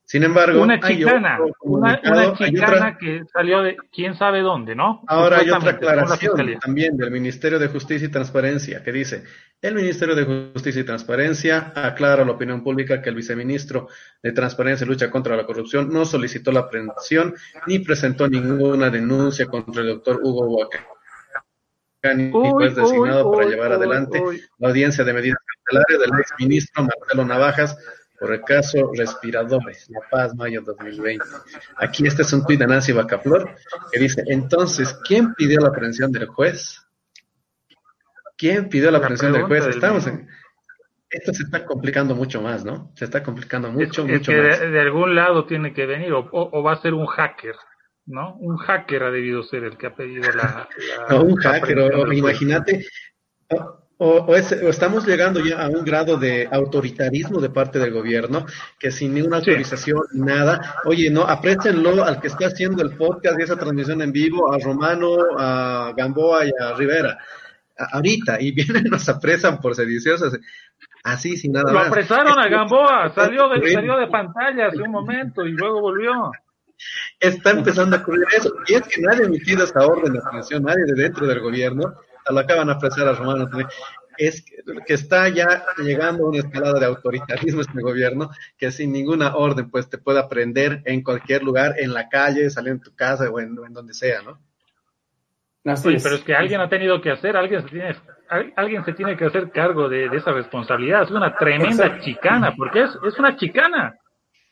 [0.08, 2.00] Sin embargo, una chicana, una,
[2.34, 5.02] chicana que salió de quién sabe dónde, ¿no?
[5.08, 9.24] Ahora hay otra aclaración también del Ministerio de Justicia y Transparencia que dice,
[9.60, 13.88] el Ministerio de Justicia y Transparencia aclara a la opinión pública que el viceministro
[14.22, 17.34] de Transparencia y Lucha contra la Corrupción no solicitó la aprehensión
[17.66, 20.68] ni presentó ninguna denuncia contra el doctor Hugo
[22.00, 24.22] Huacani, fue designado para llevar adelante
[24.58, 27.76] la audiencia de medidas cautelares del exministro Marcelo Navajas
[28.18, 31.24] por el caso Respiradores, La Paz, mayo 2020.
[31.76, 33.54] Aquí este es un tuit de Nancy Bacaflor
[33.92, 36.82] que dice, entonces, ¿quién pidió la aprehensión del juez?
[38.36, 39.66] ¿Quién pidió la, aprehensión del juez?
[39.66, 40.28] Estamos en...
[41.08, 42.92] Esto se está complicando mucho más, ¿no?
[42.96, 44.60] Se está complicando mucho, mucho más.
[44.60, 47.54] De, algún lado tiene que venir, o, va a ser un hacker,
[48.06, 48.34] ¿no?
[48.36, 50.68] Un hacker ha debido ser el que ha pedido la...
[51.08, 51.78] no, un hacker,
[53.98, 54.66] o, imagínate...
[54.66, 58.46] O, estamos llegando ya a un grado de autoritarismo de parte del gobierno
[58.78, 63.42] que sin ninguna autorización, nada, oye, no, aprécenlo al que está haciendo el podcast y
[63.42, 67.18] esa transmisión en vivo, a Romano, a Gamboa y a Rivera,
[67.92, 70.38] ahorita, y vienen nos apresan por sediciosos,
[71.04, 75.46] así sin nada Lo apresaron a Gamboa, salió de, salió de pantalla hace un momento
[75.46, 76.30] y luego volvió.
[77.18, 80.62] Está empezando a ocurrir eso, y es que nadie ha emitido esa orden de aprehensión,
[80.62, 81.94] nadie de dentro del gobierno,
[82.30, 83.48] lo acaban de apresar a Romano
[84.18, 89.36] es que, está ya llegando a una escalada de autoritarismo este gobierno que sin ninguna
[89.36, 93.28] orden pues te puede aprender en cualquier lugar, en la calle, salir en tu casa
[93.30, 94.38] o en, donde sea, ¿no?
[95.76, 97.96] sí, pero es que alguien ha tenido que hacer, alguien se tiene,
[98.54, 101.02] alguien se tiene que hacer cargo de, esa responsabilidad.
[101.02, 103.98] Es una tremenda chicana, porque es, es una chicana.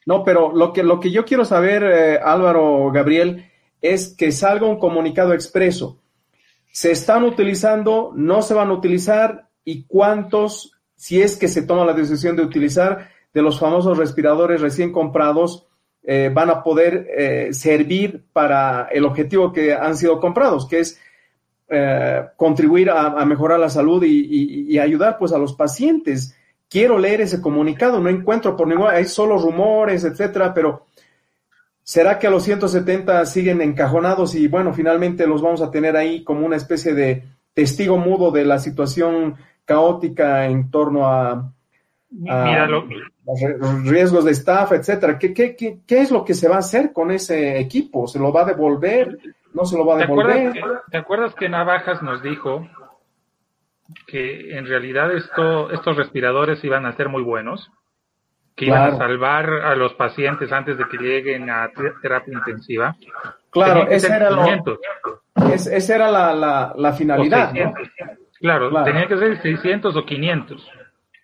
[0.07, 3.49] No, pero lo que, lo que yo quiero saber, eh, Álvaro Gabriel,
[3.81, 6.04] es que salga un comunicado expreso
[6.75, 11.85] se están utilizando, no se van a utilizar y cuántos, si es que se toma
[11.85, 15.69] la decisión de utilizar, de los famosos respiradores recién comprados,
[16.03, 21.01] eh, van a poder eh, servir para el objetivo que han sido comprados, que es
[21.69, 26.37] eh, contribuir a, mejorar la salud y, ayudar pues a los pacientes.
[26.69, 30.87] Quiero leer ese comunicado, no encuentro por ningún, hay solo rumores, etcétera, pero
[31.85, 36.25] ¿Será que a los 170 siguen encajonados y bueno, finalmente los vamos a tener ahí
[36.25, 39.37] como una especie de testigo mudo de la situación
[39.67, 41.53] caótica en torno a,
[42.11, 45.19] los riesgos de staff, etcétera?
[45.19, 48.07] ¿Qué, qué, qué, qué es lo que se va a hacer con ese equipo?
[48.07, 49.19] ¿Se lo va a devolver?
[49.53, 50.55] ¿No se lo va a devolver?
[50.91, 52.67] ¿Te acuerdas que, Navajas nos dijo
[54.07, 57.71] que en realidad esto, estos respiradores iban a ser muy buenos?
[58.57, 61.71] Que iban a salvar a los pacientes antes de que lleguen a
[62.01, 62.95] terapia intensiva.
[63.51, 64.29] Claro, esa era,
[65.55, 67.53] esa era la, la, finalidad.
[68.41, 70.71] Claro, tenía que ser 600 o 500.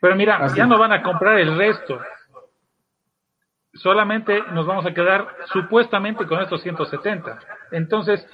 [0.00, 2.00] Pero mira, ya no van a comprar el resto.
[3.74, 7.38] Solamente nos vamos a quedar supuestamente con estos 170.
[7.70, 8.26] Entonces,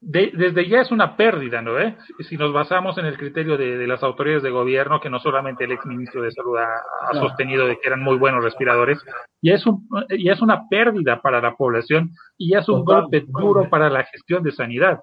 [0.00, 1.78] desde ya es una pérdida, ¿no?
[1.78, 1.96] Eh?
[2.20, 5.72] Si nos basamos en el criterio de, las autoridades de gobierno, que no solamente el
[5.72, 9.04] ex ministro de Salud ha, sostenido de que eran muy buenos respiradores,
[9.42, 9.88] ya es, un,
[10.18, 14.04] ya es una pérdida para la población y ya es un golpe duro para la
[14.04, 15.00] gestión de sanidad.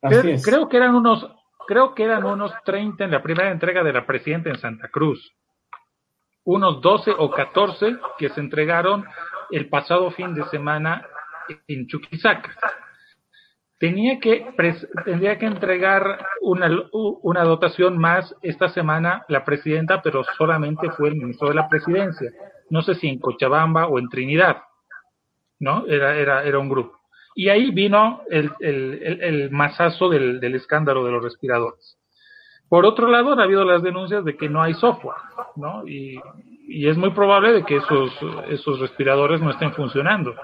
[0.00, 1.28] Creo, que eran unos,
[1.66, 5.32] creo que eran unos 30 en la primera entrega de la presidenta en Santa Cruz,
[6.44, 9.04] unos 12 o 14 que se entregaron
[9.50, 11.06] el pasado fin de semana
[11.68, 12.50] en Chuquisaca
[13.78, 14.46] tenía que
[15.04, 21.16] tendría que entregar una, una dotación más esta semana la presidenta, pero solamente fue el
[21.16, 22.30] ministro de la presidencia.
[22.70, 24.58] No sé si en Cochabamba o en Trinidad,
[25.60, 25.86] ¿no?
[25.86, 26.98] Era, era, era un grupo.
[27.34, 31.96] Y ahí vino el, el, el, masazo del, del, escándalo de los respiradores.
[32.68, 35.16] Por otro lado, ha habido las denuncias de que no hay software,
[35.54, 35.86] ¿no?
[35.86, 36.20] Y,
[36.68, 38.10] y es muy probable de que esos,
[38.48, 40.34] esos respiradores no estén funcionando.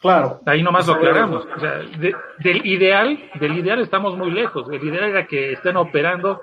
[0.00, 0.40] Claro.
[0.46, 1.46] Ahí nomás lo aclaramos.
[1.56, 1.78] O sea,
[2.38, 4.68] del ideal, del ideal estamos muy lejos.
[4.70, 6.40] El ideal era que estén operando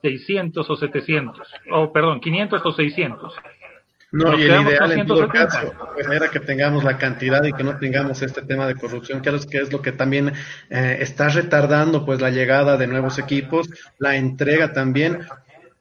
[0.00, 3.34] 600 o 700, o perdón, 500 o 600.
[4.12, 7.64] No, y el ideal en todo caso pues, era que tengamos la cantidad y que
[7.64, 10.32] no tengamos este tema de corrupción, que es, que es lo que también
[10.70, 13.68] eh, está retardando pues la llegada de nuevos equipos,
[13.98, 15.18] la entrega también,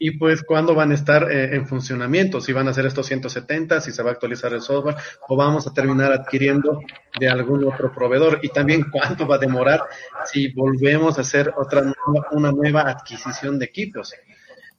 [0.03, 3.80] y pues cuándo van a estar eh, en funcionamiento, si van a ser estos 170,
[3.80, 4.97] si se va a actualizar el software
[5.30, 6.81] o vamos a terminar adquiriendo
[7.17, 9.81] de algún otro proveedor y también cuánto va a demorar
[10.25, 11.93] si volvemos a hacer otra
[12.31, 14.13] una nueva adquisición de equipos.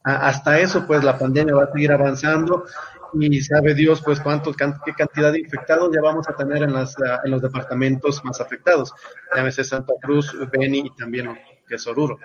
[0.03, 2.65] hasta eso pues la pandemia va a seguir avanzando
[3.19, 6.95] y sabe Dios pues cuántos qué cantidad de infectados ya vamos a tener en, las,
[7.23, 8.93] en los departamentos más afectados,
[9.35, 11.35] llámese Santa Cruz, Beni y también
[11.67, 12.19] que es Oruro.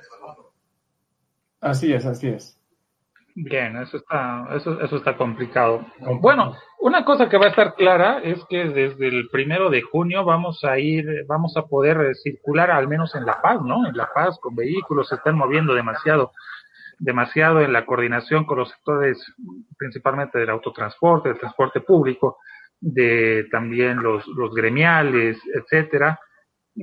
[1.62, 2.59] Así es, así es.
[3.42, 5.86] Bien, eso está, eso, eso está complicado.
[6.20, 10.24] Bueno, una cosa que va a estar clara es que desde el primero de junio
[10.26, 13.86] vamos a ir, vamos a poder circular al menos en La Paz, ¿no?
[13.86, 16.32] En La Paz con vehículos se están moviendo demasiado,
[16.98, 19.18] demasiado en la coordinación con los sectores,
[19.78, 22.36] principalmente del autotransporte, del transporte público,
[22.78, 26.20] de también los, los gremiales, etcétera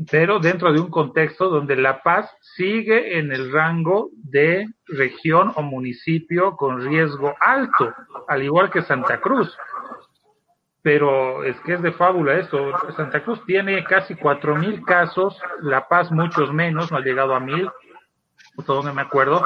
[0.09, 5.61] pero dentro de un contexto donde La Paz sigue en el rango de región o
[5.61, 7.93] municipio con riesgo alto,
[8.27, 9.55] al igual que Santa Cruz.
[10.81, 12.71] Pero es que es de fábula esto.
[12.95, 17.39] Santa Cruz tiene casi cuatro mil casos, La Paz muchos menos, no ha llegado a
[17.39, 17.69] mil,
[18.67, 19.45] no me acuerdo.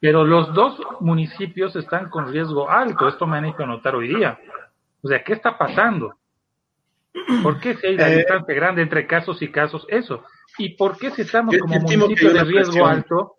[0.00, 3.08] Pero los dos municipios están con riesgo alto.
[3.08, 4.38] Esto me han hecho notar hoy día.
[5.02, 6.14] O sea, ¿qué está pasando?
[7.42, 9.86] ¿Por qué si hay una eh, grande entre casos y casos?
[9.88, 10.24] Eso.
[10.58, 13.36] ¿Y por qué si estamos como municipio de riesgo alto?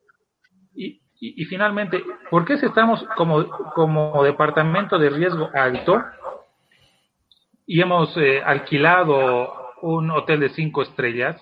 [0.76, 6.04] Y, y, finalmente, ¿por qué si estamos como, como departamento de riesgo alto
[7.66, 11.42] y hemos eh, alquilado un hotel de cinco estrellas?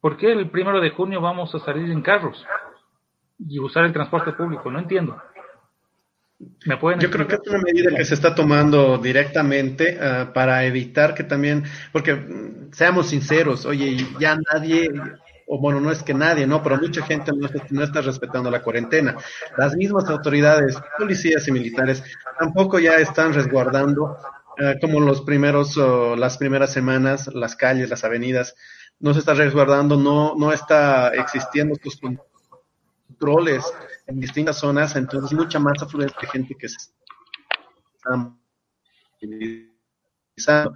[0.00, 2.46] ¿Por qué el primero de junio vamos a salir en carros
[3.38, 4.70] y usar el transporte público?
[4.70, 5.20] No entiendo.
[6.38, 11.24] Yo creo que es una medida que se está tomando directamente ah, para evitar que
[11.24, 14.90] también, porque mm, seamos sinceros, oye, ya nadie,
[15.46, 17.32] o bueno, no es que nadie, no, pero mucha gente
[17.70, 19.16] no está, respetando la cuarentena.
[19.56, 22.02] Las mismas autoridades, policías y militares,
[22.38, 24.18] tampoco ya están resguardando
[24.58, 25.78] ah, como los primeros,
[26.18, 28.54] las primeras semanas, las calles, las avenidas,
[29.00, 31.98] no se está resguardando, no, no está existiendo estos
[33.08, 33.64] controles
[34.06, 38.32] en distintas zonas, entonces mucha más afluencia de gente que se está
[39.16, 40.74] utilizando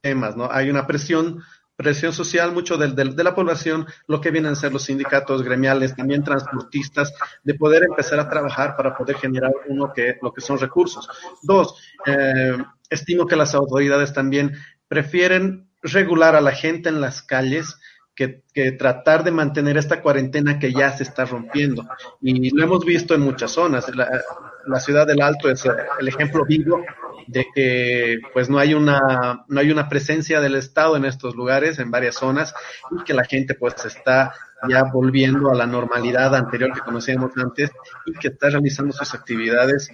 [0.00, 0.48] temas, ¿no?
[0.50, 1.42] Hay una presión
[1.76, 5.94] presión social mucho de, de, la población, lo que vienen a ser los sindicatos gremiales,
[5.94, 7.12] también transportistas,
[7.44, 11.06] de poder empezar a trabajar para poder generar uno que lo que son recursos.
[11.42, 12.56] Dos, eh,
[12.88, 14.56] estimo que las autoridades también
[14.88, 17.76] prefieren regular a la gente en las calles
[18.16, 18.42] que,
[18.78, 21.86] tratar de mantener esta cuarentena que ya se está rompiendo.
[22.22, 23.86] Y lo hemos visto en muchas zonas.
[23.94, 25.64] La, ciudad del Alto es
[26.00, 26.82] el ejemplo vivo
[27.28, 31.78] de que pues no hay una no hay una presencia del Estado en estos lugares,
[31.78, 32.54] en varias zonas,
[32.90, 34.32] y que la gente pues está
[34.68, 37.70] ya volviendo a la normalidad anterior que conocíamos antes
[38.04, 39.90] y que está realizando sus actividades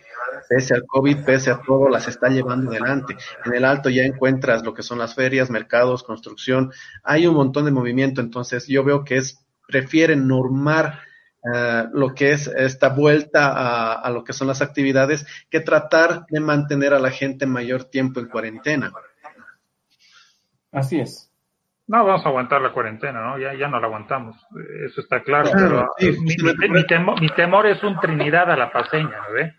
[0.49, 3.17] pese al COVID, pese a todo, las está llevando adelante.
[3.45, 6.73] En el alto ya encuentras lo que son las ferias, mercados, construcción,
[7.03, 11.01] hay un montón de movimiento, entonces yo veo que es, prefieren normar
[11.53, 16.27] eh, lo que es esta vuelta a, a, lo que son las actividades que tratar
[16.29, 18.93] de mantener a la gente mayor tiempo en cuarentena.
[20.71, 21.32] Así es.
[21.93, 23.39] No vamos a aguantar la cuarentena, ¿no?
[23.39, 24.35] Ya, ya no la aguantamos,
[24.87, 25.51] eso está claro.
[25.55, 25.87] pero
[26.23, 29.51] mi, temor, mi, temor, es un Trinidad a la paseña, ¿no?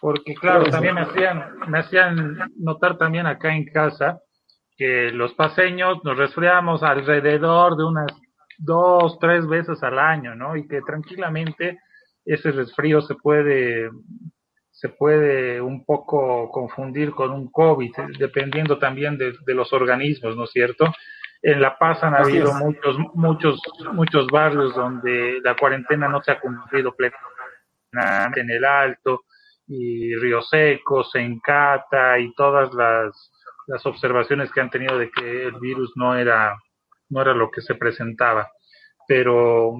[0.00, 4.20] porque claro, también me hacían, me hacían notar también acá en casa
[4.76, 8.12] que los paseños nos resfriamos alrededor de unas
[8.58, 10.56] dos, tres veces al año, ¿no?
[10.56, 11.80] Y que tranquilamente
[12.24, 13.90] ese resfrío se puede,
[14.70, 20.44] se puede un poco confundir con un COVID, dependiendo también de, de los organismos, ¿no
[20.44, 20.84] es cierto?
[21.42, 23.60] En La Paz han habido muchos, muchos,
[23.92, 29.22] muchos barrios donde la cuarentena no se ha cumplido plenamente en el Alto,
[29.68, 33.32] y Río Seco, Sencata y todas las,
[33.66, 36.56] las observaciones que han tenido de que el virus no era,
[37.10, 38.50] no era lo que se presentaba.
[39.06, 39.74] Pero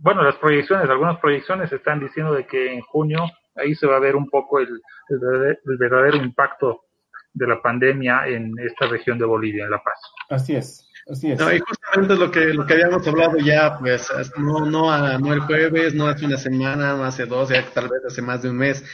[0.00, 3.24] bueno, las proyecciones, algunas proyecciones están diciendo de que en junio
[3.56, 6.84] ahí se va a ver un poco el, el, verdadero impacto
[7.32, 10.00] de la pandemia en esta región de Bolivia, en La Paz.
[10.30, 10.87] Así es.
[11.08, 11.38] Así es.
[11.38, 15.40] No, y justamente lo que, lo que habíamos hablado ya, pues, no, no, no el
[15.40, 18.56] jueves, no hace una semana, no hace dos, ya tal vez hace más de un
[18.56, 18.84] mes,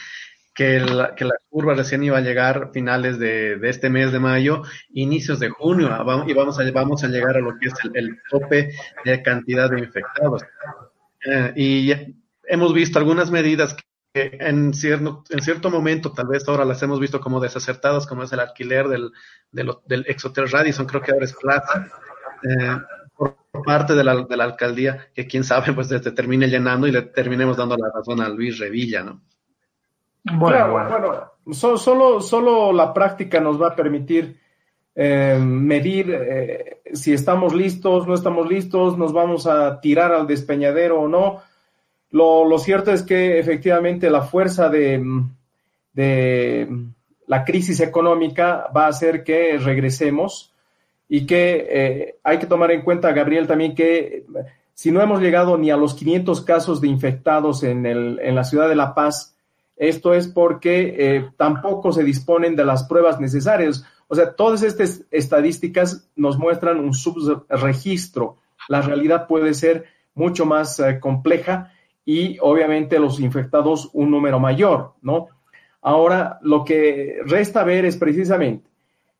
[0.55, 4.19] que la, que la curva recién iba a llegar finales de, de, este mes de
[4.19, 4.61] mayo,
[4.93, 8.17] inicios de junio, ah, y vamos a, vamos a llegar a lo que es el,
[8.29, 8.73] tope
[9.03, 10.43] de cantidad de infectados.
[11.25, 11.93] Eh, y
[12.47, 13.75] hemos visto algunas medidas
[14.15, 18.31] en cierto, en cierto momento, tal vez ahora las hemos visto como desacertadas, como es
[18.31, 19.11] el alquiler del,
[19.51, 21.87] del, del ex hotel Radisson, creo que ahora es Plaza.
[22.43, 22.77] Eh,
[23.15, 26.91] por parte de la, de la alcaldía, que quién sabe, pues se termine llenando y
[26.91, 29.21] le terminemos dando la razón a Luis Revilla, ¿no?
[30.33, 34.39] Bueno, bueno, solo, solo la práctica nos va a permitir
[34.95, 41.01] eh, medir eh, si estamos listos, no estamos listos, nos vamos a tirar al despeñadero
[41.01, 41.41] o no.
[42.11, 45.03] Lo, lo cierto es que efectivamente la fuerza de,
[45.93, 46.67] de
[47.27, 50.53] la crisis económica va a hacer que regresemos
[51.07, 54.25] y que eh, hay que tomar en cuenta, Gabriel, también que
[54.73, 58.43] si no hemos llegado ni a los 500 casos de infectados en, el, en la
[58.43, 59.35] ciudad de La Paz,
[59.77, 63.85] esto es porque eh, tampoco se disponen de las pruebas necesarias.
[64.07, 68.37] O sea, todas estas estadísticas nos muestran un subregistro.
[68.67, 71.73] La realidad puede ser mucho más eh, compleja
[72.05, 75.27] y obviamente los infectados un número mayor, ¿no?
[75.81, 78.69] Ahora, lo que resta ver es precisamente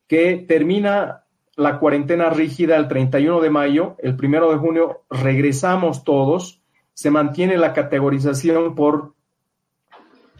[0.07, 1.23] que termina
[1.55, 6.61] la cuarentena rígida el 31 de mayo, el 1 de junio regresamos todos,
[6.93, 9.13] se mantiene la categorización por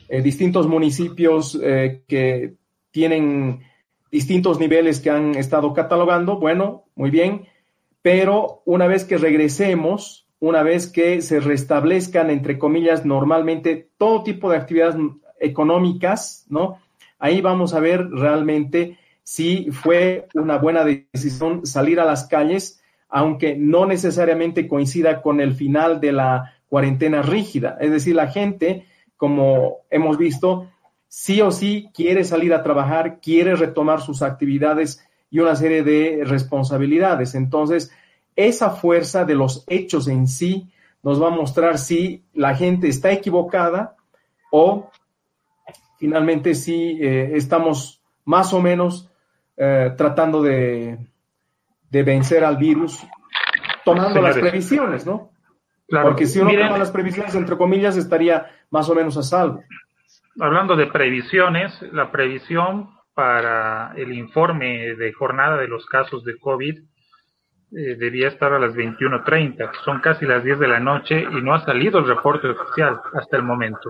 [0.08, 2.56] eh, distintos municipios eh, que
[2.92, 3.62] tienen
[4.12, 7.48] distintos niveles que han estado catalogando, bueno, muy bien,
[8.02, 14.52] pero una vez que regresemos, una vez que se restablezcan, entre comillas, normalmente todo tipo
[14.52, 14.96] de actividades
[15.40, 16.78] económicas, ¿no?
[17.18, 23.56] Ahí vamos a ver realmente si fue una buena decisión salir a las calles, aunque
[23.58, 27.78] no necesariamente coincida con el final de la cuarentena rígida.
[27.82, 28.86] Es decir, la gente,
[29.18, 30.70] como hemos visto,
[31.08, 36.22] sí o sí quiere salir a trabajar, quiere retomar sus actividades y una serie de
[36.24, 37.34] responsabilidades.
[37.34, 37.92] Entonces,
[38.36, 40.70] esa fuerza de los hechos en sí
[41.04, 43.96] nos va a mostrar si la gente está equivocada
[44.52, 44.90] o
[46.00, 49.10] finalmente si eh, estamos más o menos
[49.56, 50.98] eh, tratando de,
[51.90, 53.06] de, vencer al virus
[53.86, 55.30] tomando las previsiones, ¿no?
[55.88, 59.64] Porque si uno toma las previsiones, entre comillas, estaría más o menos a salvo.
[60.40, 66.82] Hablando de previsiones, la previsión para el informe de jornada de los casos de COVID
[67.72, 69.72] eh, debía estar a las 21.30.
[69.84, 73.38] Son casi las 10 de la noche y no ha salido el reporte oficial hasta
[73.38, 73.90] el momento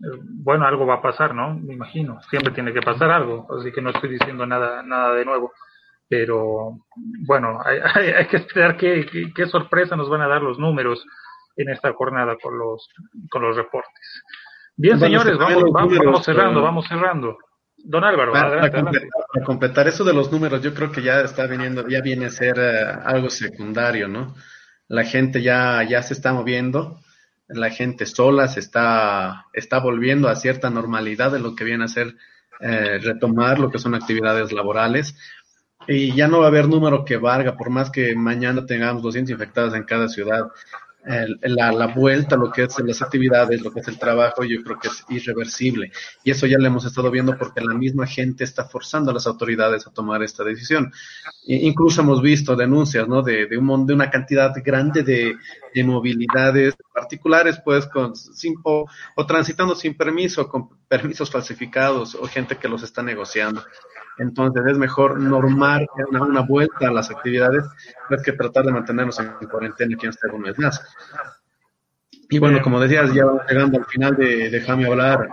[0.00, 1.54] bueno, algo va a pasar, ¿no?
[1.54, 5.24] Me imagino, siempre tiene que pasar algo, así que no estoy diciendo nada, nada de
[5.24, 5.52] nuevo,
[6.08, 6.78] pero
[7.26, 11.04] bueno, hay, hay, que esperar qué, qué, sorpresa nos van a dar los números
[11.56, 12.88] en esta jornada con los,
[13.30, 14.24] con los reportes.
[14.76, 17.36] Bien, señores, vamos, vamos, cerrando, vamos cerrando.
[17.84, 18.70] Don Álvaro, para,
[19.44, 22.58] completar, eso de los números, yo creo que ya está viniendo, ya viene a ser
[22.58, 24.34] eh, algo secundario, ¿no?
[24.88, 27.00] La gente ya, ya se está moviendo
[27.52, 31.88] la gente sola se está, está volviendo a cierta normalidad de lo que viene a
[31.88, 32.16] ser
[32.60, 35.16] eh, retomar lo que son actividades laborales.
[35.88, 39.32] Y ya no va a haber número que valga, por más que mañana tengamos 200
[39.32, 40.44] infectados en cada ciudad
[41.04, 44.78] la, la, vuelta, lo que es las actividades, lo que es el trabajo, yo creo
[44.78, 45.92] que es irreversible.
[46.24, 49.26] Y eso ya lo hemos estado viendo porque la misma gente está forzando a las
[49.26, 50.92] autoridades a tomar esta decisión.
[51.46, 53.22] incluso hemos visto denuncias, ¿no?
[53.22, 55.36] De, de, un, de una cantidad grande de,
[55.74, 58.86] de movilidades particulares, pues, con, sin, o,
[59.16, 63.64] o transitando sin permiso, con permisos falsificados o gente que los está negociando.
[64.18, 67.64] Entonces es mejor normar una, vuelta a las actividades
[68.24, 70.80] que tratar de mantenernos en cuarentena aquí hasta un mes más.
[72.28, 75.28] Y bueno, como decías, ya vamos llegando al final de Déjame hablar.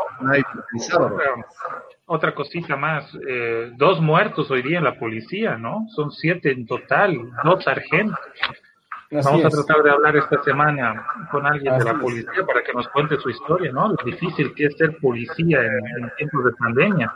[2.06, 5.86] Otra cosita más, eh, dos muertos hoy día en la policía, ¿no?
[5.90, 8.18] Son siete en total, dos sargentos.
[9.12, 12.88] Vamos a tratar de hablar esta semana con alguien de la policía para que nos
[12.90, 13.90] cuente su historia, ¿no?
[13.90, 17.14] Lo difícil que es ser policía en tiempos de pandemia.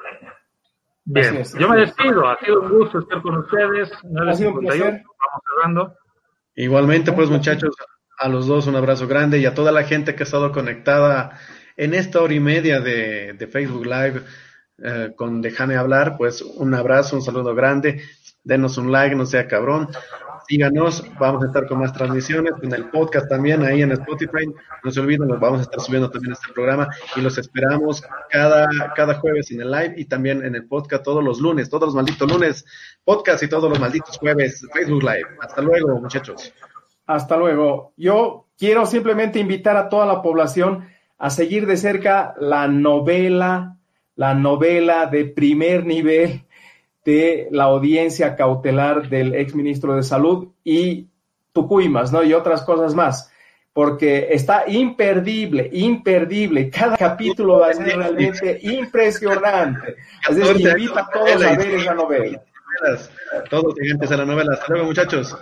[1.04, 2.28] Bien, yo me despido.
[2.28, 3.92] Ha sido un gusto estar con ustedes.
[4.28, 5.04] Ha sido un placer.
[5.04, 5.96] Vamos cerrando.
[6.56, 7.76] Igualmente, pues muchachos,
[8.18, 11.40] a los dos un abrazo grande y a toda la gente que ha estado conectada
[11.78, 14.22] en esta hora y media de, de Facebook Live
[14.84, 18.04] eh, con Déjame hablar, pues un abrazo, un saludo grande.
[18.44, 19.90] Denos un like, no sea cabrón
[20.52, 24.52] síganos, vamos a estar con más transmisiones, en el podcast también, ahí en Spotify,
[24.84, 28.68] no se olviden, los vamos a estar subiendo también este programa y los esperamos cada,
[28.94, 31.96] cada jueves en el live y también en el podcast todos los lunes, todos los
[31.96, 32.66] malditos lunes,
[33.06, 35.38] podcast y todos los malditos jueves, Facebook Live.
[35.40, 36.54] Hasta luego, muchachos.
[37.06, 37.94] Hasta luego.
[37.96, 40.86] Yo quiero simplemente invitar a toda la población
[41.18, 43.78] a seguir de cerca la novela,
[44.18, 46.46] la novela de primer nivel
[47.04, 51.08] de la audiencia cautelar del exministro de Salud y
[51.54, 52.24] Tucuimas, ¿no?
[52.24, 53.32] Y otras cosas más,
[53.74, 56.70] porque está imperdible, imperdible.
[56.70, 59.98] Cada capítulo va a ser realmente impresionante.
[60.28, 62.42] Así que invita a todos a ver esa novela.
[63.50, 64.54] Todos siguientes a la novela.
[64.54, 65.38] Hasta luego, muchachos.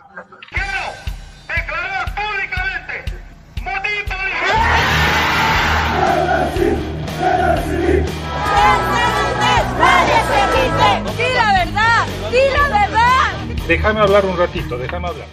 [13.70, 15.28] Déjame hablar un ratito, déjame hablar.